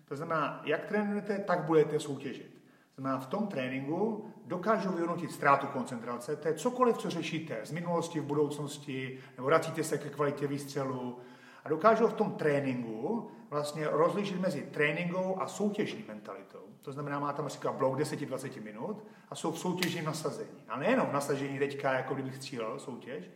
To 0.05 0.16
znamená, 0.16 0.62
jak 0.64 0.85
trénujete, 0.85 1.39
tak 1.39 1.64
budete 1.64 2.01
soutěžit. 2.01 2.62
To 2.95 3.03
znamená, 3.03 3.20
v 3.20 3.26
tom 3.26 3.47
tréninku 3.47 4.30
dokážu 4.47 4.93
vyhodnotit 4.93 5.32
ztrátu 5.32 5.66
koncentrace, 5.66 6.37
to 6.37 6.49
je 6.49 6.55
cokoliv, 6.55 6.99
co 6.99 7.11
řešíte 7.11 7.61
z 7.64 7.70
minulosti, 7.70 8.20
v 8.20 8.24
budoucnosti, 8.24 9.18
nebo 9.37 9.47
vracíte 9.47 9.85
se 9.85 9.99
ke 9.99 10.09
kvalitě 10.09 10.47
výstřelu. 10.47 11.18
A 11.64 11.68
dokážu 11.68 12.07
v 12.07 12.12
tom 12.12 12.32
tréninku 12.32 13.30
vlastně 13.51 13.89
rozlišit 13.91 14.41
mezi 14.41 14.62
tréninkou 14.62 15.37
a 15.41 15.47
soutěžní 15.47 16.05
mentalitou. 16.09 16.64
To 16.82 16.93
znamená, 16.93 17.18
má 17.18 17.32
tam 17.32 17.49
říká 17.49 17.72
blok 17.72 17.99
10-20 17.99 18.62
minut 18.62 19.05
a 19.28 19.35
jsou 19.35 19.53
v 19.53 19.59
soutěžním 19.59 20.05
nasazení. 20.05 20.64
A 20.68 20.78
nejenom 20.78 21.07
v 21.07 21.12
nasazení 21.12 21.59
teďka, 21.59 21.93
jako 21.93 22.14
kdybych 22.14 22.37
střílel 22.37 22.78
soutěž, 22.78 23.30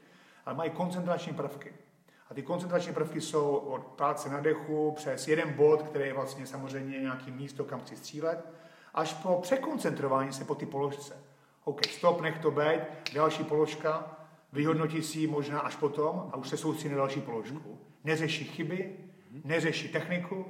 ale 0.46 0.57
mají 0.57 0.70
koncentrační 0.70 1.32
prvky. 1.32 1.88
A 2.31 2.35
ty 2.35 2.43
koncentrační 2.43 2.95
prvky 2.95 3.20
jsou 3.20 3.57
od 3.57 3.87
práce 3.87 4.29
na 4.29 4.41
dechu 4.41 4.93
přes 4.97 5.29
jeden 5.29 5.53
bod, 5.53 5.83
který 5.83 6.05
je 6.05 6.14
vlastně 6.14 6.47
samozřejmě 6.47 6.99
nějaký 6.99 7.31
místo, 7.31 7.64
kam 7.64 7.81
chci 7.81 7.97
střílet, 7.97 8.53
až 8.95 9.14
po 9.14 9.41
překoncentrování 9.43 10.33
se 10.33 10.45
po 10.45 10.55
ty 10.55 10.66
položce. 10.66 11.16
OK, 11.64 11.87
stop, 11.87 12.20
nech 12.20 12.39
to 12.39 12.51
být, 12.51 12.81
další 13.14 13.45
položka, 13.45 14.16
vyhodnotí 14.53 15.03
si 15.03 15.18
ji 15.18 15.26
možná 15.26 15.61
až 15.61 15.76
potom 15.76 16.31
a 16.33 16.37
už 16.37 16.49
se 16.49 16.57
soustředí 16.57 16.95
na 16.95 16.99
další 16.99 17.20
položku. 17.20 17.79
Neřeší 18.05 18.45
chyby, 18.45 18.97
neřeší 19.45 19.89
techniku, 19.89 20.47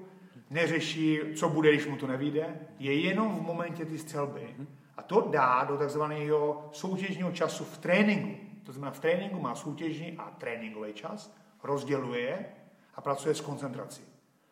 neřeší, 0.51 1.21
co 1.37 1.49
bude, 1.49 1.73
když 1.73 1.87
mu 1.87 1.97
to 1.97 2.07
nevíde, 2.07 2.57
je 2.79 3.01
jenom 3.01 3.39
v 3.39 3.43
momentě 3.43 3.85
ty 3.85 3.99
střelby. 3.99 4.57
A 4.97 5.03
to 5.03 5.21
dá 5.21 5.65
do 5.65 5.77
takzvaného 5.77 6.69
soutěžního 6.73 7.33
času 7.33 7.65
v 7.65 7.79
tréninku. 7.79 8.45
To 8.65 8.73
znamená, 8.73 8.91
v 8.93 9.01
tréninku 9.01 9.41
má 9.41 9.55
soutěžní 9.55 10.17
a 10.19 10.31
tréninkový 10.39 10.93
čas, 10.93 11.35
rozděluje 11.63 12.47
a 12.95 13.01
pracuje 13.01 13.35
s 13.35 13.41
koncentrací. 13.41 14.03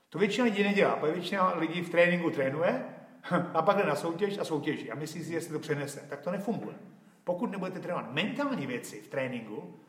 To 0.08 0.18
většina 0.18 0.44
lidí 0.44 0.62
nedělá, 0.62 0.96
protože 0.96 1.12
většina 1.12 1.54
lidí 1.54 1.80
v 1.80 1.90
tréninku 1.90 2.30
trénuje 2.30 2.84
a 3.54 3.62
pak 3.62 3.76
jde 3.76 3.84
na 3.84 3.94
soutěž 3.94 4.38
a 4.38 4.44
soutěží 4.44 4.90
a 4.90 4.94
myslí 4.94 5.24
si, 5.24 5.32
jestli 5.32 5.52
to 5.52 5.58
přenese. 5.58 6.06
Tak 6.10 6.20
to 6.20 6.30
nefunguje. 6.30 6.76
Pokud 7.24 7.50
nebudete 7.50 7.80
trénovat 7.80 8.12
mentální 8.12 8.66
věci 8.66 9.00
v 9.00 9.08
tréninku, 9.08 9.80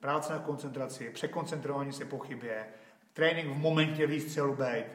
práce 0.00 0.32
na 0.32 0.38
koncentraci, 0.38 1.10
překoncentrování 1.10 1.92
se 1.92 2.04
po 2.04 2.18
chybě, 2.18 2.66
trénink 3.12 3.48
v 3.48 3.58
momentě 3.58 4.06
výstřelu 4.06 4.54
být, 4.54 4.64
eh, 4.64 4.86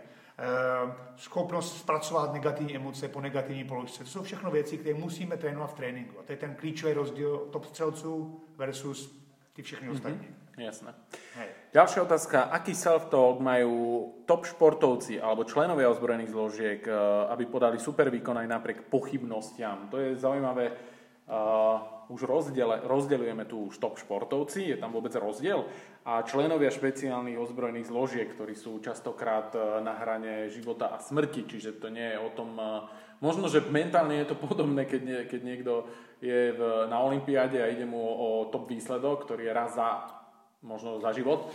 schopnost 1.15 1.77
zpracovat 1.77 2.33
negativní 2.33 2.75
emoce 2.75 3.07
po 3.07 3.21
negativní 3.21 3.63
položce. 3.63 4.03
To 4.03 4.09
jsou 4.09 4.23
všechno 4.23 4.51
věci, 4.51 4.77
které 4.77 4.95
musíme 4.95 5.37
trénovat 5.37 5.71
v 5.71 5.73
tréninku. 5.73 6.19
A 6.19 6.23
to 6.23 6.31
je 6.31 6.37
ten 6.37 6.55
klíčový 6.55 6.93
rozdíl 6.93 7.37
top 7.37 7.65
střelců 7.65 8.41
versus 8.57 9.23
ty 9.53 9.61
všechny 9.61 9.89
mm-hmm. 9.89 10.17
Jasné. 10.53 10.93
Hej. 11.33 11.49
Ďalšia 11.73 11.99
otázka. 12.05 12.37
Aký 12.53 12.77
self-talk 12.77 13.41
majú 13.41 14.05
top 14.29 14.45
športovci 14.45 15.17
alebo 15.17 15.49
členovia 15.49 15.89
ozbrojených 15.89 16.29
zložiek, 16.29 16.81
eh, 16.85 16.93
aby 17.33 17.49
podali 17.49 17.81
super 17.81 18.13
výkon 18.13 18.37
aj 18.37 18.47
napriek 18.47 18.79
pochybnostiam? 18.93 19.89
To 19.89 19.97
je 19.97 20.13
zaujímavé. 20.13 20.93
Uh, 21.23 21.79
už 22.11 22.27
rozdiele, 22.27 22.83
rozdeľujeme 22.83 23.47
tu 23.47 23.71
už 23.71 23.79
top 23.79 23.95
športovci, 23.95 24.75
je 24.75 24.77
tam 24.77 24.91
vôbec 24.91 25.15
rozdiel 25.15 25.63
a 26.03 26.19
členovia 26.27 26.67
špeciálnych 26.67 27.39
ozbrojených 27.39 27.87
zložiek, 27.87 28.27
ktorí 28.27 28.51
sú 28.59 28.83
častokrát 28.83 29.55
uh, 29.55 29.79
na 29.79 29.95
hrane 29.95 30.51
života 30.51 30.91
a 30.91 30.99
smrti, 30.99 31.47
čiže 31.47 31.79
to 31.79 31.87
nie 31.87 32.11
je 32.11 32.19
o 32.19 32.27
tom, 32.35 32.59
uh, 32.59 32.91
možno, 33.23 33.47
že 33.47 33.63
mentálne 33.63 34.19
je 34.19 34.35
to 34.35 34.37
podobné, 34.51 34.83
keď, 34.83 35.01
nie, 35.07 35.19
keď 35.23 35.41
niekto 35.47 35.73
je 36.19 36.51
v, 36.51 36.91
na 36.91 36.99
olympiáde 36.99 37.63
a 37.63 37.71
ide 37.71 37.87
mu 37.87 38.03
o, 38.03 38.11
o 38.11 38.29
top 38.51 38.67
výsledok, 38.67 39.23
ktorý 39.23 39.47
je 39.47 39.53
raz 39.55 39.79
za 39.79 40.22
možno 40.63 40.99
za 40.99 41.11
život. 41.11 41.51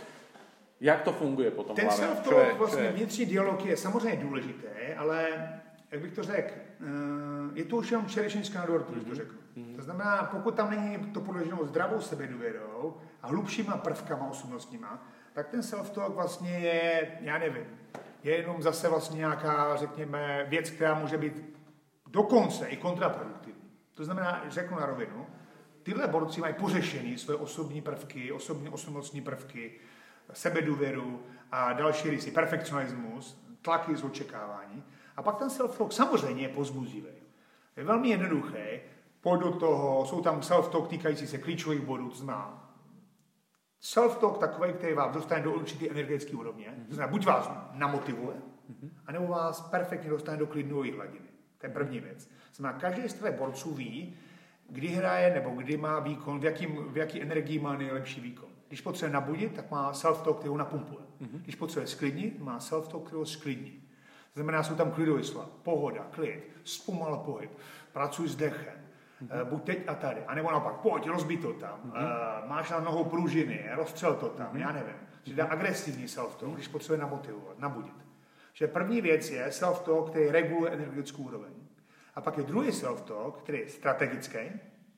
Jak 0.79 1.01
to 1.01 1.11
funguje 1.11 1.51
potom? 1.51 1.75
Ten 1.75 1.91
self 1.91 2.27
vlastně 2.57 2.91
vnitřní 2.91 3.25
dialog 3.25 3.65
je 3.65 3.77
samozřejmě 3.77 4.23
důležité, 4.23 4.95
ale 4.97 5.27
jak 5.91 6.01
bych 6.01 6.13
to 6.13 6.23
řekl, 6.23 6.53
eh, 6.53 6.85
je 7.53 7.65
to 7.65 7.75
už 7.75 7.91
jenom 7.91 8.05
čerešnička 8.05 8.59
na 8.59 8.65
dortu, 8.65 8.93
mm-hmm. 8.93 9.09
to 9.09 9.15
řeknu. 9.15 9.37
Mm-hmm. 9.57 9.75
To 9.75 9.81
znamená, 9.81 10.29
pokud 10.31 10.55
tam 10.55 10.69
není 10.69 11.11
to 11.13 11.21
podloženo 11.21 11.65
zdravou 11.65 12.01
sebedůvěrou 12.01 12.97
a 13.21 13.27
hlubšíma 13.27 13.77
prvkama 13.77 14.29
osobnostníma, 14.29 15.07
tak 15.33 15.47
ten 15.47 15.61
self-talk 15.61 16.13
vlastně 16.13 16.51
je, 16.51 17.11
já 17.21 17.37
nevím, 17.37 17.65
je 18.23 18.35
jenom 18.35 18.61
zase 18.61 18.89
vlastně 18.89 19.17
nějaká, 19.17 19.75
řekněme, 19.75 20.45
věc, 20.49 20.69
která 20.69 20.95
může 20.95 21.17
být 21.17 21.59
dokonce 22.07 22.67
i 22.67 22.77
kontraproduktivní. 22.77 23.61
To 23.95 24.05
znamená, 24.05 24.43
řeknu 24.47 24.79
na 24.79 24.85
rovinu, 24.85 25.27
tyhle 25.89 26.07
borci 26.07 26.41
mají 26.41 26.53
pořešený 26.53 27.17
své 27.17 27.35
osobní 27.35 27.81
prvky, 27.81 28.31
osobní 28.31 28.69
osobnostní 28.69 29.21
prvky, 29.21 29.71
sebedůvěru 30.33 31.21
a 31.51 31.73
další 31.73 32.09
rysy, 32.09 32.31
perfekcionismus, 32.31 33.41
tlaky 33.61 33.95
z 33.95 34.03
očekávání. 34.03 34.83
A 35.17 35.23
pak 35.23 35.37
ten 35.37 35.47
self-talk 35.47 35.89
samozřejmě 35.89 36.43
je 36.43 36.49
pozbuzivý. 36.49 37.09
Je 37.77 37.83
velmi 37.83 38.09
jednoduchý, 38.09 38.81
pojď 39.21 39.41
do 39.41 39.51
toho, 39.51 40.05
jsou 40.05 40.21
tam 40.21 40.39
self-talk 40.39 40.87
týkající 40.87 41.27
se 41.27 41.37
klíčových 41.37 41.81
bodů, 41.81 42.09
to 42.09 42.15
znamená 42.15 42.75
self-talk 43.81 44.37
takový, 44.37 44.73
který 44.73 44.93
vás 44.93 45.13
dostane 45.13 45.41
do 45.41 45.53
určité 45.53 45.89
energetické 45.89 46.35
úrovně, 46.35 46.65
mm-hmm. 46.67 46.87
to 46.87 46.93
znamená 46.93 47.11
buď 47.11 47.25
vás 47.25 47.51
namotivuje, 47.73 48.37
mm-hmm. 48.37 48.89
anebo 49.05 49.27
vás 49.27 49.61
perfektně 49.61 50.09
dostane 50.09 50.37
do 50.37 50.47
klidnové 50.47 50.91
hladiny. 50.91 51.29
To 51.57 51.65
je 51.65 51.73
první 51.73 51.99
věc. 51.99 52.29
Znamená, 52.53 52.79
každý 52.79 53.09
z 53.09 53.13
těch 53.13 53.37
borců 53.37 53.73
ví, 53.73 54.17
kdy 54.69 54.87
hraje 54.87 55.33
nebo 55.33 55.49
kdy 55.49 55.77
má 55.77 55.99
výkon, 55.99 56.39
v, 56.39 56.45
jakým, 56.45 56.75
v 56.89 56.97
jaký 56.97 57.21
energii 57.21 57.59
má 57.59 57.77
nejlepší 57.77 58.21
výkon. 58.21 58.49
Když 58.67 58.81
potřebuje 58.81 59.13
nabudit, 59.13 59.53
tak 59.53 59.71
má 59.71 59.91
self-talk, 59.91 60.37
který 60.37 60.49
ho 60.49 60.57
napumpuje. 60.57 61.05
Mm-hmm. 61.21 61.41
Když 61.43 61.55
potřebuje 61.55 61.87
sklidnit, 61.87 62.39
má 62.39 62.59
self-talk, 62.59 63.03
který 63.03 63.17
ho 63.17 63.25
sklidní. 63.25 63.83
Znamená, 64.33 64.63
jsou 64.63 64.75
tam 64.75 64.91
klidové 64.91 65.23
slova, 65.23 65.49
pohoda, 65.63 66.07
klid, 66.11 66.43
zpomal 66.63 67.17
pohyb, 67.17 67.51
pracuj 67.93 68.27
s 68.27 68.35
dechem, 68.35 68.73
mm-hmm. 69.23 69.45
buď 69.45 69.63
teď 69.63 69.79
a 69.87 69.95
tady. 69.95 70.21
A 70.27 70.35
nebo 70.35 70.51
naopak, 70.51 70.73
pojď, 70.73 71.07
rozbí 71.07 71.37
to 71.37 71.53
tam, 71.53 71.79
mm-hmm. 71.85 72.43
uh, 72.43 72.49
máš 72.49 72.69
na 72.69 72.79
nohou 72.79 73.03
pružiny, 73.03 73.69
rozstřel 73.71 74.15
to 74.15 74.29
tam, 74.29 74.53
mm-hmm. 74.53 74.59
já 74.61 74.71
nevím. 74.71 74.95
Že 75.23 75.35
dá 75.35 75.45
agresivní 75.45 76.05
self-talk, 76.05 76.53
když 76.53 76.67
potřebuje 76.67 76.99
namotivovat, 76.99 77.59
nabudit. 77.59 77.93
Že 78.53 78.67
první 78.67 79.01
věc 79.01 79.29
je 79.29 79.47
self-talk, 79.49 80.09
který 80.09 80.29
reguluje 80.29 80.71
energetickou 80.71 81.23
úroveň. 81.23 81.51
A 82.15 82.21
pak 82.21 82.37
je 82.37 82.43
druhý 82.43 82.71
self-talk, 82.71 83.31
který 83.31 83.59
je 83.59 83.69
strategický, 83.69 84.39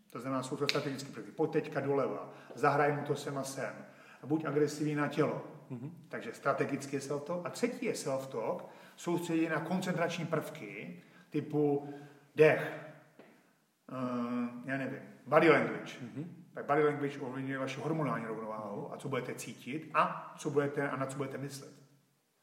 to 0.09 0.19
znamená, 0.19 0.43
jsou 0.43 0.57
to 0.57 0.67
strategické 0.67 1.11
prvky. 1.11 1.31
Pojď 1.31 1.51
teďka 1.51 1.79
doleva, 1.79 2.33
zahraj 2.55 2.93
mu 2.93 3.01
to 3.01 3.15
sem 3.15 3.37
a 3.37 3.43
sem. 3.43 3.85
A 4.23 4.27
buď 4.27 4.45
agresivní 4.45 4.95
na 4.95 5.07
tělo. 5.07 5.41
Mm-hmm. 5.71 5.91
Takže 6.09 6.33
strategický 6.33 6.95
je 6.95 7.01
self-talk. 7.01 7.41
A 7.45 7.49
třetí 7.49 7.85
je 7.85 7.93
self-talk, 7.93 8.63
soustředí 8.95 9.49
na 9.49 9.59
koncentrační 9.59 10.25
prvky, 10.25 11.01
typu 11.29 11.93
dech, 12.35 12.93
uh, 13.91 14.49
já 14.65 14.77
nevím, 14.77 14.99
body 15.27 15.49
language. 15.49 15.93
Mm-hmm. 15.93 16.25
Tak 16.53 16.65
body 16.65 16.83
language 16.83 17.19
ovlivňuje 17.19 17.57
vaši 17.57 17.79
hormonální 17.79 18.25
rovnováhu 18.25 18.93
a 18.93 18.97
co 18.97 19.09
budete 19.09 19.35
cítit 19.35 19.89
a, 19.93 20.33
co 20.37 20.49
budete, 20.49 20.89
a 20.89 20.95
na 20.95 21.05
co 21.05 21.17
budete 21.17 21.37
myslet. 21.37 21.71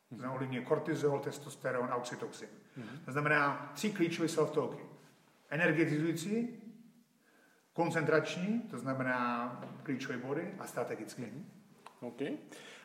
To 0.09 0.14
znamená, 0.14 0.35
ovlivňuje 0.35 0.64
kortizol, 0.64 1.19
testosteron 1.19 1.89
a 1.93 1.97
oxytocin. 1.97 2.49
Mm-hmm. 2.79 2.99
To 3.05 3.12
znamená 3.12 3.70
tři 3.74 3.91
klíčové 3.91 4.29
self-talky. 4.29 4.83
Energetizující, 5.51 6.49
koncentrační, 7.72 8.61
to 8.70 8.79
znamená 8.79 9.51
klíčové 9.83 10.18
body 10.18 10.55
a 10.59 10.66
strategické. 10.66 11.22
Mm-hmm. 11.22 11.59
Okay. 12.01 12.39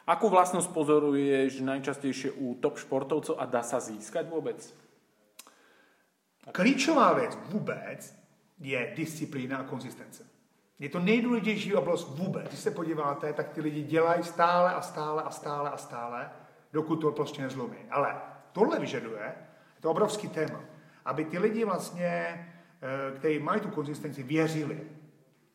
Akú 0.03 0.27
vlastnosť 0.27 0.73
pozoruješ 0.75 1.63
najčastejšie 1.63 2.35
u 2.35 2.59
top 2.59 2.75
športovců 2.75 3.39
a 3.39 3.45
dá 3.47 3.63
sa 3.63 3.79
získať 3.79 4.27
vůbec? 4.27 4.59
Klíčová 6.51 7.13
věc 7.13 7.37
vůbec 7.47 8.15
je 8.59 8.93
disciplína 8.95 9.57
a 9.57 9.63
konzistence. 9.63 10.27
Je 10.79 10.89
to 10.89 10.99
nejdůležitější 10.99 11.75
oblast 11.75 12.09
vůbec. 12.17 12.47
Když 12.47 12.59
se 12.59 12.71
podíváte, 12.71 13.33
tak 13.33 13.49
ty 13.49 13.61
lidi 13.61 13.83
dělají 13.83 14.23
stále 14.23 14.73
a 14.73 14.81
stále 14.81 15.23
a 15.23 15.31
stále 15.31 15.69
a 15.69 15.77
stále, 15.77 16.31
dokud 16.73 16.95
to 16.95 17.11
prostě 17.11 17.41
nezlomí. 17.41 17.77
Ale 17.89 18.15
tohle 18.51 18.79
vyžaduje, 18.79 19.35
je 19.83 19.85
to 19.85 19.91
obrovský 19.91 20.27
téma, 20.27 20.63
aby 21.05 21.25
ty 21.25 21.39
lidi 21.39 21.65
vlastně, 21.65 22.07
eh, 22.07 23.17
kteří 23.17 23.39
mají 23.39 23.61
tu 23.61 23.69
konzistenci, 23.69 24.23
věřili. 24.23 24.79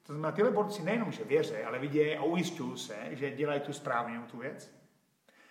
To 0.02 0.12
znamená, 0.12 0.32
tyhle 0.32 0.50
borci 0.50 0.82
nejenom, 0.82 1.12
že 1.12 1.24
věří, 1.24 1.56
ale 1.56 1.78
vidějí 1.78 2.16
a 2.16 2.22
ujišťují 2.22 2.78
se, 2.78 2.96
že 3.10 3.30
dělají 3.30 3.60
tu 3.60 3.72
správně 3.72 4.20
tu 4.30 4.38
věc 4.38 4.70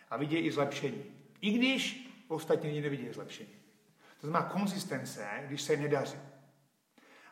a 0.09 0.17
vidějí 0.17 0.45
i 0.45 0.51
zlepšení. 0.51 1.03
I 1.41 1.51
když 1.51 2.09
ostatní 2.27 2.69
lidi 2.69 2.81
nevidí 2.81 3.09
zlepšení. 3.11 3.49
To 4.21 4.27
znamená 4.27 4.49
konzistence, 4.49 5.27
když 5.47 5.61
se 5.61 5.77
nedaří. 5.77 6.19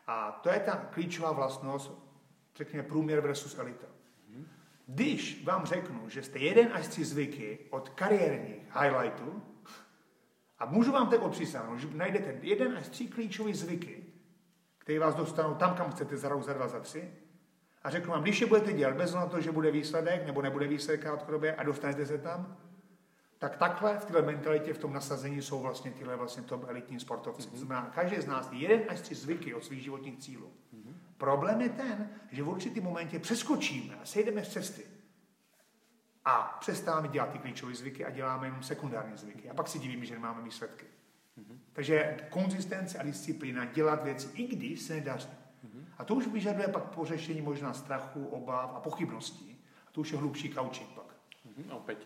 A 0.06 0.32
to 0.42 0.48
je 0.50 0.60
ta 0.60 0.76
klíčová 0.76 1.32
vlastnost, 1.32 1.92
řekněme, 2.56 2.82
průměr 2.82 3.20
versus 3.20 3.58
elita. 3.58 3.86
Když 4.86 5.44
vám 5.44 5.66
řeknu, 5.66 6.08
že 6.08 6.22
jste 6.22 6.38
jeden 6.38 6.70
až 6.72 6.86
tři 6.88 7.04
zvyky 7.04 7.58
od 7.70 7.88
kariérních 7.88 8.62
highlightů, 8.80 9.42
a 10.58 10.66
můžu 10.66 10.92
vám 10.92 11.08
tak 11.08 11.22
opřísáhnout, 11.22 11.78
že 11.78 11.88
najdete 11.94 12.38
jeden 12.42 12.76
až 12.76 12.88
tři 12.88 13.06
klíčové 13.06 13.54
zvyky, 13.54 14.04
které 14.78 14.98
vás 14.98 15.14
dostanou 15.14 15.54
tam, 15.54 15.74
kam 15.74 15.90
chcete 15.90 16.16
za 16.16 16.28
rok, 16.28 16.42
za 16.42 16.52
dva, 16.52 16.68
za 16.68 16.80
tři, 16.80 17.10
a 17.82 17.90
řeknu 17.90 18.12
vám, 18.12 18.22
když 18.22 18.40
je 18.40 18.46
budete 18.46 18.72
dělat 18.72 18.96
bez 18.96 19.14
na 19.14 19.26
to, 19.26 19.40
že 19.40 19.52
bude 19.52 19.70
výsledek 19.70 20.26
nebo 20.26 20.42
nebude 20.42 20.66
výsledek 20.66 21.00
krátkodobě 21.00 21.54
a 21.54 21.62
dostanete 21.62 22.06
se 22.06 22.18
tam, 22.18 22.56
tak 23.38 23.56
takhle 23.56 23.98
v 23.98 24.04
této 24.04 24.22
mentalitě, 24.22 24.74
v 24.74 24.78
tom 24.78 24.92
nasazení 24.92 25.42
jsou 25.42 25.60
vlastně 25.60 25.90
tyhle 25.90 26.16
vlastně 26.16 26.42
top 26.42 26.64
elitní 26.68 27.00
sportovci. 27.00 27.48
Mm-hmm. 27.48 27.56
Znamená, 27.56 27.90
každý 27.94 28.16
z 28.16 28.26
nás 28.26 28.48
jeden 28.52 28.80
až 28.88 29.00
tři 29.00 29.14
zvyky 29.14 29.54
od 29.54 29.64
svých 29.64 29.82
životních 29.82 30.18
cílů. 30.18 30.46
Mm-hmm. 30.46 30.94
Problém 31.16 31.60
je 31.60 31.68
ten, 31.68 32.10
že 32.32 32.42
v 32.42 32.48
určitý 32.48 32.80
momentě 32.80 33.18
přeskočíme 33.18 33.94
a 34.02 34.04
sejdeme 34.04 34.44
z 34.44 34.48
cesty. 34.48 34.82
A 36.26 36.56
přestáváme 36.60 37.08
dělat 37.08 37.30
ty 37.30 37.38
klíčové 37.38 37.74
zvyky 37.74 38.04
a 38.04 38.10
děláme 38.10 38.46
jenom 38.46 38.62
sekundární 38.62 39.16
zvyky. 39.16 39.50
A 39.50 39.54
pak 39.54 39.68
si 39.68 39.78
divíme, 39.78 40.04
že 40.04 40.14
nemáme 40.14 40.42
výsledky. 40.42 40.86
Mm-hmm. 41.38 41.58
Takže 41.72 42.16
konzistence 42.30 42.98
a 42.98 43.02
disciplína, 43.02 43.64
dělat 43.64 44.04
věci, 44.04 44.28
i 44.34 44.46
když 44.46 44.80
se 44.80 44.94
nedaří. 44.94 45.28
Mm-hmm. 45.28 45.84
A 45.98 46.04
to 46.04 46.14
už 46.14 46.26
vyžaduje 46.26 46.68
pak 46.68 46.82
pořešení 46.82 47.42
možná 47.42 47.72
strachu, 47.72 48.26
obav 48.26 48.72
a 48.74 48.80
pochybností. 48.80 49.58
A 49.88 49.90
to 49.92 50.00
už 50.00 50.12
je 50.12 50.18
hlubší 50.18 50.48
kaučík 50.48 50.88
pak. 50.88 51.06
Mm-hmm, 51.46 51.70
opäť. 51.70 51.98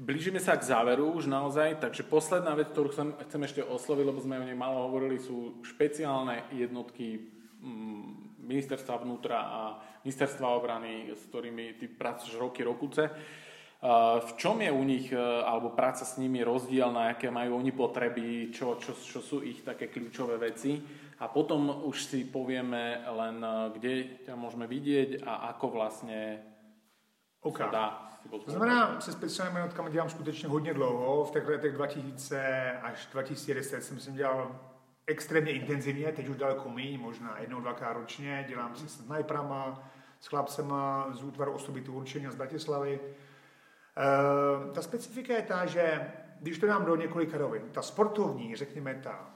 Blížime 0.00 0.40
sa 0.40 0.56
k 0.56 0.64
záveru 0.64 1.12
už 1.12 1.28
naozaj, 1.28 1.76
takže 1.76 2.08
posledná 2.08 2.56
vec, 2.56 2.72
ktorú 2.72 2.88
chcem, 2.88 3.12
chcem 3.28 3.42
ešte 3.44 3.62
osloviť, 3.62 4.04
lebo 4.08 4.16
sme 4.24 4.40
o 4.40 4.48
nej 4.48 4.56
málo 4.56 4.88
hovorili, 4.88 5.20
sú 5.20 5.60
špeciálne 5.60 6.48
jednotky 6.56 7.20
mm, 7.60 8.40
ministerstva 8.40 8.96
vnútra 9.04 9.38
a 9.44 9.60
ministerstva 10.00 10.56
obrany, 10.56 11.12
s 11.12 11.28
ktorými 11.28 11.76
ty 11.76 11.84
pracuješ 11.86 12.40
roky, 12.40 12.64
rokuce. 12.64 13.12
V 14.20 14.30
čom 14.36 14.60
je 14.60 14.68
u 14.72 14.84
nich, 14.84 15.08
e, 15.08 15.16
alebo 15.16 15.72
práca 15.72 16.04
s 16.04 16.20
nimi 16.20 16.44
rozdiel, 16.44 16.92
na 16.92 17.16
aké 17.16 17.32
majú 17.32 17.56
oni 17.56 17.72
potreby, 17.72 18.52
čo, 18.52 18.76
čo, 18.76 18.92
čo 18.92 19.24
sú 19.24 19.40
ich 19.40 19.64
také 19.64 19.88
kľúčové 19.88 20.36
veci. 20.36 20.76
A 21.20 21.28
potom 21.32 21.88
už 21.88 21.96
si 22.04 22.28
povieme 22.28 23.00
len, 23.08 23.40
e, 23.40 23.52
kde 23.72 23.92
ťa 24.28 24.36
môžeme 24.36 24.68
vidieť 24.68 25.24
a 25.24 25.56
ako 25.56 25.66
vlastne 25.72 26.44
okay. 27.40 27.64
sa 27.64 27.68
dá 27.72 27.86
to 28.44 28.50
znamená, 28.50 29.00
se 29.00 29.12
speciálními 29.12 29.58
jednotkami 29.58 29.90
dělám 29.90 30.08
skutečně 30.08 30.48
hodně 30.48 30.74
dlouho. 30.74 31.24
V 31.24 31.30
těch 31.30 31.48
letech 31.48 31.72
2000 31.72 32.72
až 32.82 33.08
2010 33.12 33.84
jsem 33.84 34.00
si 34.00 34.12
dělal 34.12 34.60
extrémně 35.06 35.52
intenzivně, 35.52 36.12
teď 36.12 36.28
už 36.28 36.36
daleko 36.36 36.68
méně, 36.68 36.98
možná 36.98 37.38
jednou, 37.40 37.60
dvakrát 37.60 37.92
ročně. 37.92 38.44
Dělám 38.48 38.76
se 38.76 38.88
s 38.88 39.04
snajprama, 39.04 39.90
s 40.20 40.26
chlapcema 40.26 41.06
z 41.10 41.22
útvaru 41.22 41.52
osobitu 41.52 41.92
určení 41.92 42.26
z 42.30 42.34
Bratislavy. 42.34 43.00
E, 44.00 44.72
ta 44.72 44.82
specifika 44.82 45.34
je 45.34 45.42
ta, 45.42 45.66
že 45.66 46.12
když 46.40 46.58
to 46.58 46.66
dám 46.66 46.84
do 46.84 46.96
několika 46.96 47.38
rovin, 47.38 47.62
ta 47.72 47.82
sportovní, 47.82 48.56
řekněme 48.56 48.94
ta 48.94 49.30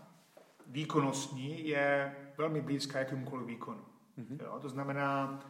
výkonnostní, 0.67 1.69
je 1.69 2.17
velmi 2.39 2.61
blízká 2.61 2.99
jakémukoliv 2.99 3.47
výkonu. 3.47 3.85
Mm-hmm. 4.19 4.45
Jo, 4.45 4.59
to 4.61 4.69
znamená 4.69 5.41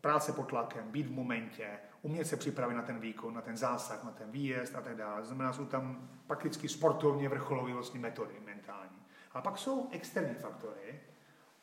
práce 0.00 0.32
pod 0.32 0.48
tlakem, 0.48 0.90
být 0.90 1.06
v 1.06 1.12
momentě, 1.12 1.68
umět 2.02 2.26
se 2.26 2.36
připravit 2.36 2.74
na 2.74 2.82
ten 2.82 3.00
výkon, 3.00 3.34
na 3.34 3.40
ten 3.40 3.56
zásah, 3.56 4.04
na 4.04 4.10
ten 4.10 4.30
výjezd 4.30 4.76
a 4.76 4.80
tak 4.80 4.96
dále. 4.96 5.24
Znamená, 5.24 5.52
jsou 5.52 5.66
tam 5.66 6.08
prakticky 6.26 6.68
sportovně 6.68 7.28
vrcholové 7.28 7.72
vlastně 7.72 8.00
metody 8.00 8.34
mentální. 8.44 9.02
A 9.32 9.40
pak 9.40 9.58
jsou 9.58 9.88
externí 9.90 10.34
faktory, 10.34 11.00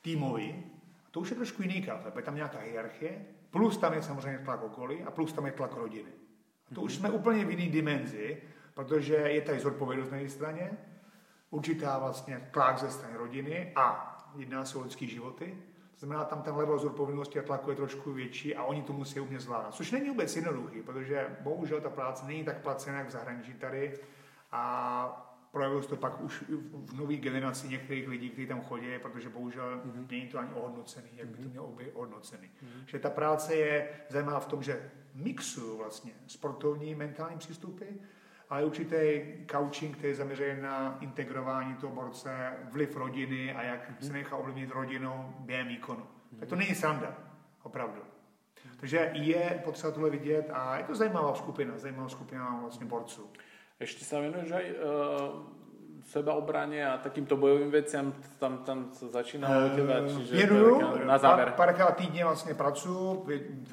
týmový, 0.02 0.72
a 1.08 1.10
to 1.12 1.20
už 1.20 1.30
je 1.30 1.36
trošku 1.36 1.62
jiný 1.62 1.82
kafe, 1.82 2.12
je 2.16 2.22
tam 2.22 2.36
nějaká 2.36 2.60
hierarchie, 2.60 3.26
plus 3.52 3.78
tam 3.78 3.94
je 3.94 4.02
samozřejmě 4.02 4.40
tlak 4.40 4.64
okolí 4.64 5.04
a 5.04 5.12
plus 5.12 5.34
tam 5.34 5.46
je 5.46 5.52
tlak 5.52 5.74
rodiny. 5.74 6.12
To 6.76 6.82
už 6.82 6.96
jsme 6.96 7.12
úplně 7.12 7.46
v 7.46 7.50
jiné 7.50 7.72
dimenzi, 7.72 8.42
protože 8.74 9.16
je 9.16 9.42
tady 9.42 9.60
zodpovědnost 9.60 10.12
na 10.12 10.18
jedné 10.18 10.30
straně, 10.30 10.72
určitá 11.50 12.00
vlastně 12.00 12.50
tlak 12.52 12.78
ze 12.78 12.92
strany 12.92 13.18
rodiny 13.18 13.72
a 13.76 14.16
jedná 14.36 14.66
se 14.66 14.78
o 14.78 14.82
lidské 14.82 15.06
životy 15.06 15.58
to 16.00 16.06
znamená, 16.06 16.26
tam 16.26 16.42
ten 16.42 16.56
level 16.56 16.80
zodpovědnosti 16.80 17.40
a 17.40 17.44
tlaku 17.44 17.70
je 17.70 17.76
trošku 17.76 18.14
větší 18.14 18.56
a 18.56 18.64
oni 18.64 18.82
to 18.82 18.94
musí 18.94 19.20
umět 19.20 19.40
zvládat. 19.40 19.74
Což 19.74 19.92
není 19.92 20.10
vůbec 20.10 20.36
jednoduchý, 20.36 20.82
protože 20.82 21.38
bohužel 21.42 21.82
ta 21.82 21.90
práce 21.90 22.26
není 22.26 22.44
tak 22.44 22.62
placená 22.62 22.98
jak 22.98 23.08
v 23.08 23.12
zahraničí 23.12 23.54
tady 23.54 24.00
a 24.52 25.29
projevilo 25.52 25.82
se 25.82 25.90
to 25.90 25.96
pak 25.96 26.22
už 26.22 26.44
v 26.72 26.98
nové 26.98 27.16
generaci 27.16 27.68
některých 27.68 28.08
lidí, 28.08 28.30
kteří 28.30 28.48
tam 28.48 28.62
chodí, 28.62 28.88
protože 29.02 29.30
bohužel 29.30 29.82
mm-hmm. 29.86 30.08
není 30.12 30.28
to 30.28 30.40
ani 30.40 30.54
ohodnocený, 30.54 31.10
jak 31.16 31.28
by 31.28 31.36
to 31.36 31.42
mhm. 31.42 31.52
mělo 31.52 31.68
být 31.68 31.92
ohodnocený. 31.94 32.48
Mm-hmm. 32.48 32.84
Že 32.86 33.00
ta 33.00 33.10
práce 33.10 33.56
je 33.56 33.90
zajímavá 34.10 34.40
v 34.40 34.46
tom, 34.46 34.64
že 34.64 34.92
mixuju 35.16 35.78
vlastně 35.78 36.12
sportovní, 36.28 36.96
mentální 36.96 37.38
přístupy, 37.38 37.86
ale 38.50 38.66
určitý 38.66 39.22
coaching, 39.52 39.98
který 39.98 40.10
je 40.10 40.16
zaměřený 40.16 40.62
na 40.62 40.98
integrování 41.02 41.76
toho 41.76 41.96
borce, 41.96 42.54
vliv 42.72 42.96
rodiny 42.96 43.54
a 43.54 43.64
jak 43.64 43.92
mm-hmm. 43.92 44.08
se 44.08 44.14
nechá 44.14 44.36
ovlivnit 44.36 44.72
rodinou 44.72 45.34
během 45.40 45.68
výkonu. 45.68 46.02
Mm-hmm. 46.02 46.40
Tak 46.40 46.50
to 46.50 46.56
není 46.56 46.76
sranda, 46.76 47.18
opravdu. 47.64 48.02
Takže 48.80 49.12
je 49.14 49.62
potřeba 49.64 49.94
tohle 49.94 50.10
vidět 50.10 50.50
a 50.54 50.78
je 50.78 50.84
to 50.84 50.96
zajímavá 50.96 51.36
skupina, 51.36 51.78
zajímavá 51.78 52.10
skupina 52.10 52.58
vlastně 52.62 52.86
borců. 52.86 53.32
Ešte 53.80 54.04
sa 54.04 54.20
venuješ 54.20 54.52
aj 54.52 54.66
uh, 54.76 54.76
sebaobrane 56.12 56.84
a 56.84 57.00
takýmto 57.00 57.40
bojovým 57.40 57.72
veciam, 57.72 58.12
tam, 58.36 58.68
tam 58.68 58.92
sa 58.92 59.08
začína 59.08 59.48
uh, 59.48 59.72
teba, 59.72 60.04
čiže 60.04 60.36
věnuju, 60.36 61.06
na 61.08 61.18
záver. 61.18 61.46
Pár, 61.46 61.56
párkrát 61.56 61.92
týdně 61.92 62.26
vlastně 62.26 62.54
pracuji, 62.54 63.24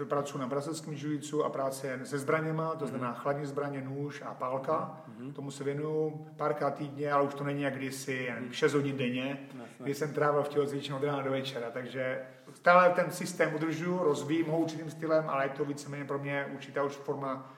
pracuji 0.09 0.39
na 0.39 0.47
brazilském 0.47 0.95
živicu 0.95 1.45
a 1.45 1.51
práce 1.51 2.01
se 2.05 2.19
zbraněma, 2.19 2.75
to 2.75 2.87
znamená 2.87 3.13
mm-hmm. 3.13 3.19
chladní 3.19 3.47
zbraně, 3.47 3.81
nůž 3.81 4.23
a 4.23 4.35
pálka, 4.35 5.03
mm-hmm. 5.11 5.33
tomu 5.33 5.51
se 5.51 5.65
věnuju 5.65 6.27
párkrát 6.37 6.71
týdně, 6.71 7.13
ale 7.13 7.23
už 7.23 7.35
to 7.35 7.45
není 7.45 7.63
jak 7.63 7.75
kdysi, 7.75 8.31
mm-hmm. 8.31 8.51
6 8.51 8.75
hodin 8.75 8.97
denně, 8.97 9.39
Jasne. 9.49 9.67
kdy 9.79 9.95
jsem 9.95 10.13
trávil 10.13 10.43
v 10.43 10.49
tělocvičně 10.49 10.95
od 10.95 11.05
rána 11.05 11.23
do 11.23 11.31
večera, 11.31 11.71
takže 11.71 12.21
stále 12.53 12.91
ten 12.91 13.11
systém 13.11 13.55
udržuju, 13.55 13.99
rozvíjím 13.99 14.47
ho 14.47 14.59
určitým 14.59 14.91
stylem, 14.91 15.25
ale 15.29 15.45
je 15.45 15.49
to 15.49 15.65
víceméně 15.65 16.05
pro 16.05 16.19
mě 16.19 16.47
určitá 16.55 16.83
už 16.83 16.93
forma 16.93 17.56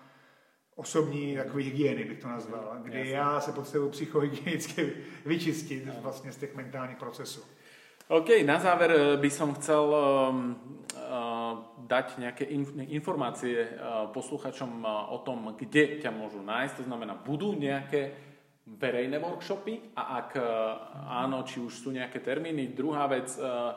osobní 0.79 1.37
takové 1.37 1.62
hygieny, 1.62 2.05
bych 2.05 2.18
to 2.18 2.29
nazval, 2.29 2.79
kdy 2.83 2.99
Jasně. 2.99 3.12
já 3.12 3.41
se 3.41 3.53
potřebuji 3.53 3.89
psychohygienicky 3.91 4.93
vyčistit 5.26 5.89
vlastně 6.03 6.33
z 6.33 6.37
těch 6.37 6.55
mentálních 6.55 6.97
procesů. 6.97 7.43
OK, 8.09 8.29
na 8.45 8.59
záver 8.59 8.91
eh, 8.91 9.16
by 9.16 9.31
som 9.31 9.53
chcel 9.55 9.85
um, 9.85 10.57
uh, 10.97 11.61
dať 11.85 12.16
nejaké 12.16 12.49
informácie 12.89 13.68
uh, 13.68 14.09
posluchačom 14.16 14.81
uh, 14.81 15.12
o 15.12 15.20
tom, 15.20 15.53
kde 15.53 16.01
ťa 16.01 16.09
môžu 16.09 16.41
nájsť. 16.41 16.81
To 16.81 16.85
znamená, 16.89 17.20
budú 17.20 17.53
nejaké 17.53 18.16
verejné 18.64 19.20
workshopy 19.20 19.93
a 19.93 20.24
ak 20.24 20.41
uh, 20.41 20.45
áno, 21.20 21.45
či 21.45 21.61
už 21.61 21.85
sú 21.85 21.93
nejaké 21.93 22.24
termíny. 22.24 22.72
Druhá 22.72 23.05
vec, 23.12 23.29
uh, 23.37 23.76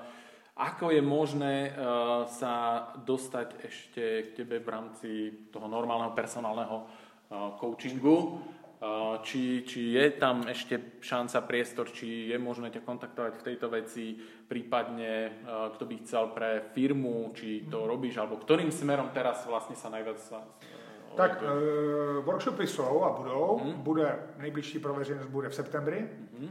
ako 0.62 0.94
je 0.94 1.02
možné 1.02 1.74
uh, 1.74 2.30
sa 2.30 2.86
dostať 3.02 3.66
ešte 3.66 4.04
k 4.30 4.46
tebe 4.46 4.62
v 4.62 4.70
rámci 4.70 5.10
toho 5.50 5.66
normálneho 5.66 6.14
personálneho 6.14 6.86
uh, 6.86 7.58
coachingu? 7.58 8.38
Uh, 8.82 9.22
či, 9.22 9.62
či 9.66 9.94
je 9.94 10.06
tam 10.18 10.46
ešte 10.46 11.02
šanca, 11.02 11.46
priestor, 11.46 11.90
či 11.90 12.30
je 12.34 12.38
možné 12.38 12.74
ťa 12.74 12.82
kontaktovať 12.82 13.34
v 13.38 13.46
tejto 13.46 13.68
veci, 13.70 14.18
prípadne 14.50 15.42
uh, 15.46 15.70
kto 15.74 15.84
by 15.86 15.96
chcel 16.02 16.34
pre 16.34 16.70
firmu, 16.74 17.30
či 17.34 17.70
to 17.70 17.86
mm. 17.86 17.90
robíš, 17.90 18.18
alebo 18.18 18.42
ktorým 18.42 18.74
smerom 18.74 19.14
teraz 19.14 19.46
vlastne 19.46 19.78
sa 19.78 19.94
najviac 19.94 20.18
sa, 20.18 20.42
uh, 20.42 20.82
tak 21.16 21.44
uh, 21.44 22.26
workshopy 22.26 22.68
jsou 22.68 23.04
a 23.04 23.10
budou. 23.10 23.60
Hmm. 23.64 23.74
Bude, 23.74 24.20
nejbližší 24.38 24.80
pro 24.80 24.94
veřejnost 24.94 25.28
bude 25.28 25.50
v 25.50 25.56
septembri. 25.56 26.10
Hmm. 26.40 26.50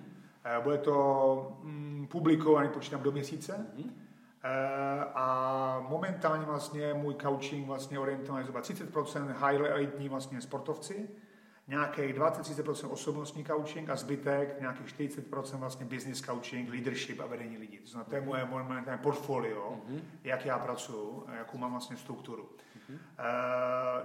Uh, 0.59 0.63
bude 0.63 0.79
to 0.79 1.59
um, 1.63 2.07
publikovaný, 2.11 2.69
počítám, 2.69 3.03
do 3.03 3.13
měsíce. 3.13 3.67
Hmm. 3.77 4.00
Eh, 4.43 5.05
a 5.15 5.87
momentálně 5.89 6.45
vlastně 6.47 6.95
můj 6.95 7.15
coaching 7.15 7.67
vlastně 7.67 7.99
orientovaný 7.99 8.45
zhruba 8.45 8.61
30% 8.61 9.33
high 9.33 9.61
elitní 9.61 10.09
vlastně 10.09 10.41
sportovci, 10.41 11.09
nějakých 11.69 12.15
20-30% 12.15 12.93
osobnostní 12.93 13.45
coaching 13.45 13.91
a 13.91 13.97
zbytek 13.97 14.61
nějakých 14.61 14.87
40% 14.87 15.59
vlastně 15.59 15.87
business 15.87 16.21
coaching, 16.21 16.71
leadership 16.71 17.21
a 17.21 17.27
vedení 17.27 17.59
lidí. 17.59 17.79
To 17.79 17.87
znamená, 17.91 18.09
to 18.09 18.15
je 18.15 18.21
moje 18.21 18.45
momentální 18.45 19.03
portfolio, 19.03 19.77
mm-hmm. 19.89 20.01
jak 20.25 20.47
já 20.47 20.59
pracuji, 20.59 21.27
jakou 21.39 21.59
mám 21.59 21.71
vlastně 21.71 21.97
strukturu. 21.97 22.43
Mm-hmm. 22.43 22.99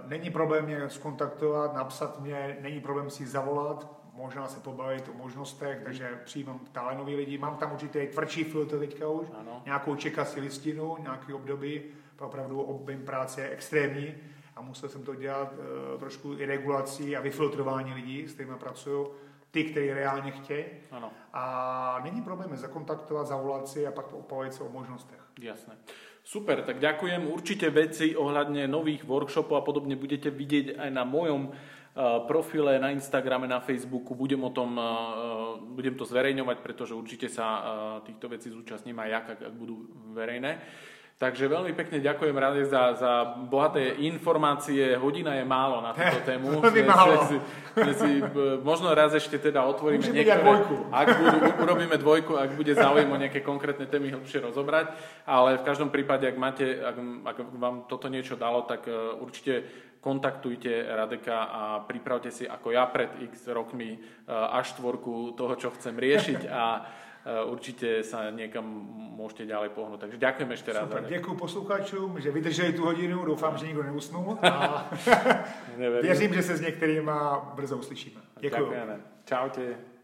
Není 0.08 0.30
problém 0.30 0.64
mě 0.64 0.90
skontaktovat, 0.90 1.74
napsat 1.74 2.20
mě, 2.20 2.58
není 2.60 2.80
problém 2.80 3.10
si 3.10 3.26
zavolat, 3.26 3.95
možná 4.16 4.48
se 4.48 4.60
pobavit 4.60 5.08
o 5.08 5.18
možnostech, 5.18 5.80
takže 5.84 6.20
přijímám 6.24 6.60
stále 6.66 6.94
nový 6.94 7.16
lidi. 7.16 7.38
Mám 7.38 7.56
tam 7.56 7.72
určitě 7.72 8.06
tvrdší 8.06 8.44
filtr 8.44 8.78
teďka 8.78 9.08
už, 9.08 9.26
ano. 9.40 9.62
nějakou 9.64 9.96
čekací 9.96 10.40
listinu, 10.40 10.96
nějaký 11.00 11.32
období, 11.32 11.82
opravdu 12.20 12.60
objem 12.60 13.04
práce 13.04 13.40
je 13.40 13.50
extrémní 13.50 14.14
a 14.56 14.62
musel 14.62 14.88
jsem 14.88 15.02
to 15.02 15.14
dělat 15.14 15.52
uh, 15.52 16.00
trošku 16.00 16.34
i 16.38 16.46
regulací 16.46 17.16
a 17.16 17.20
vyfiltrování 17.20 17.94
lidí, 17.94 18.28
s 18.28 18.32
kterými 18.32 18.56
pracuju, 18.56 19.12
ty, 19.50 19.64
kteří 19.64 19.92
reálně 19.92 20.30
chtějí. 20.30 20.64
Ano. 20.90 21.10
A 21.32 22.00
není 22.04 22.22
problém 22.22 22.56
zakontaktovat, 22.56 23.26
zavolat 23.26 23.68
si 23.68 23.86
a 23.86 23.92
pak 23.92 24.12
opavit 24.12 24.54
se 24.54 24.64
o 24.64 24.68
možnostech. 24.68 25.20
Jasné. 25.40 25.76
Super, 26.26 26.66
tak 26.66 26.82
ďakujem. 26.82 27.30
Určite 27.30 27.70
veci 27.70 28.18
ohľadne 28.18 28.66
nových 28.66 29.06
workshopov 29.06 29.62
a 29.62 29.62
podobne 29.62 29.94
budete 29.94 30.26
vidieť 30.26 30.74
aj 30.74 30.90
na 30.90 31.06
mojom 31.06 31.54
profile 32.28 32.78
na 32.78 32.92
Instagrame, 32.92 33.48
na 33.48 33.60
Facebooku, 33.60 34.14
budem 34.14 34.44
o 34.44 34.50
tom, 34.50 34.76
eh, 34.76 34.82
budem 35.72 35.94
to 35.96 36.04
zverejňovať, 36.04 36.58
pretože 36.60 36.92
určite 36.92 37.32
sa 37.32 37.46
eh, 37.46 37.64
týchto 38.12 38.28
vecí 38.28 38.52
zúčastním 38.52 39.00
aj 39.00 39.08
ja, 39.08 39.20
ak, 39.24 39.40
ak 39.48 39.54
budú 39.56 39.88
verejné. 40.12 40.60
Takže 41.16 41.48
veľmi 41.48 41.72
pekne 41.72 42.04
ďakujem 42.04 42.36
rád 42.36 42.60
za, 42.68 42.92
za 42.92 43.12
bohaté 43.48 44.04
informácie. 44.04 45.00
Hodina 45.00 45.32
je 45.40 45.48
málo 45.48 45.80
na 45.80 45.96
túto 45.96 46.20
tému. 46.28 46.60
Veľmi 46.60 46.84
málo. 46.84 47.24
Si, 47.24 47.40
si, 47.96 48.20
možno 48.60 48.92
raz 48.92 49.16
ešte 49.16 49.40
teda 49.40 49.64
otvoríme 49.64 50.04
Môže 50.04 50.12
niektoré. 50.12 50.44
Dvojku. 50.44 50.92
Ak 50.92 51.08
budú, 51.16 51.38
urobíme 51.64 51.96
dvojku, 51.96 52.36
ak 52.36 52.50
bude 52.52 52.76
záujem 52.76 53.08
o 53.08 53.16
nejaké 53.16 53.40
konkrétne 53.40 53.88
témy 53.88 54.12
hlbšie 54.12 54.44
rozobrať. 54.44 54.92
Ale 55.24 55.56
v 55.56 55.64
každom 55.64 55.88
prípade, 55.88 56.28
ak, 56.28 56.36
máte, 56.36 56.84
ak, 56.84 56.96
ak 57.24 57.36
vám 57.56 57.88
toto 57.88 58.12
niečo 58.12 58.36
dalo, 58.36 58.68
tak 58.68 58.84
určite 59.16 59.64
kontaktujte 60.06 60.86
Radeka 60.86 61.50
a 61.50 61.62
pripravte 61.82 62.30
si 62.30 62.46
ako 62.46 62.70
ja 62.70 62.86
pred 62.86 63.10
x 63.26 63.50
rokmi 63.50 63.98
až 64.30 64.78
štvorku 64.78 65.34
toho, 65.34 65.58
čo 65.58 65.74
chcem 65.74 65.98
riešiť 65.98 66.46
a 66.46 66.86
určite 67.50 68.06
sa 68.06 68.30
niekam 68.30 68.62
môžete 69.18 69.50
ďalej 69.50 69.74
pohnúť. 69.74 70.06
Takže 70.06 70.18
ďakujem 70.22 70.50
ešte 70.54 70.70
raz. 70.70 70.86
Super, 70.86 71.04
děkuji 71.10 71.34
posluchačům, 71.34 72.20
že 72.20 72.30
vydrželi 72.30 72.72
tu 72.72 72.84
hodinu, 72.84 73.24
doufám, 73.24 73.58
že 73.58 73.66
nikdo 73.66 73.82
neusnul 73.82 74.38
a 74.42 74.86
věřím, 76.02 76.34
že 76.34 76.42
se 76.42 76.56
s 76.56 76.60
některýma 76.60 77.50
brzo 77.54 77.76
uslyšíme. 77.76 78.20
Děkuji. 78.40 78.72
Čaute. 79.24 79.95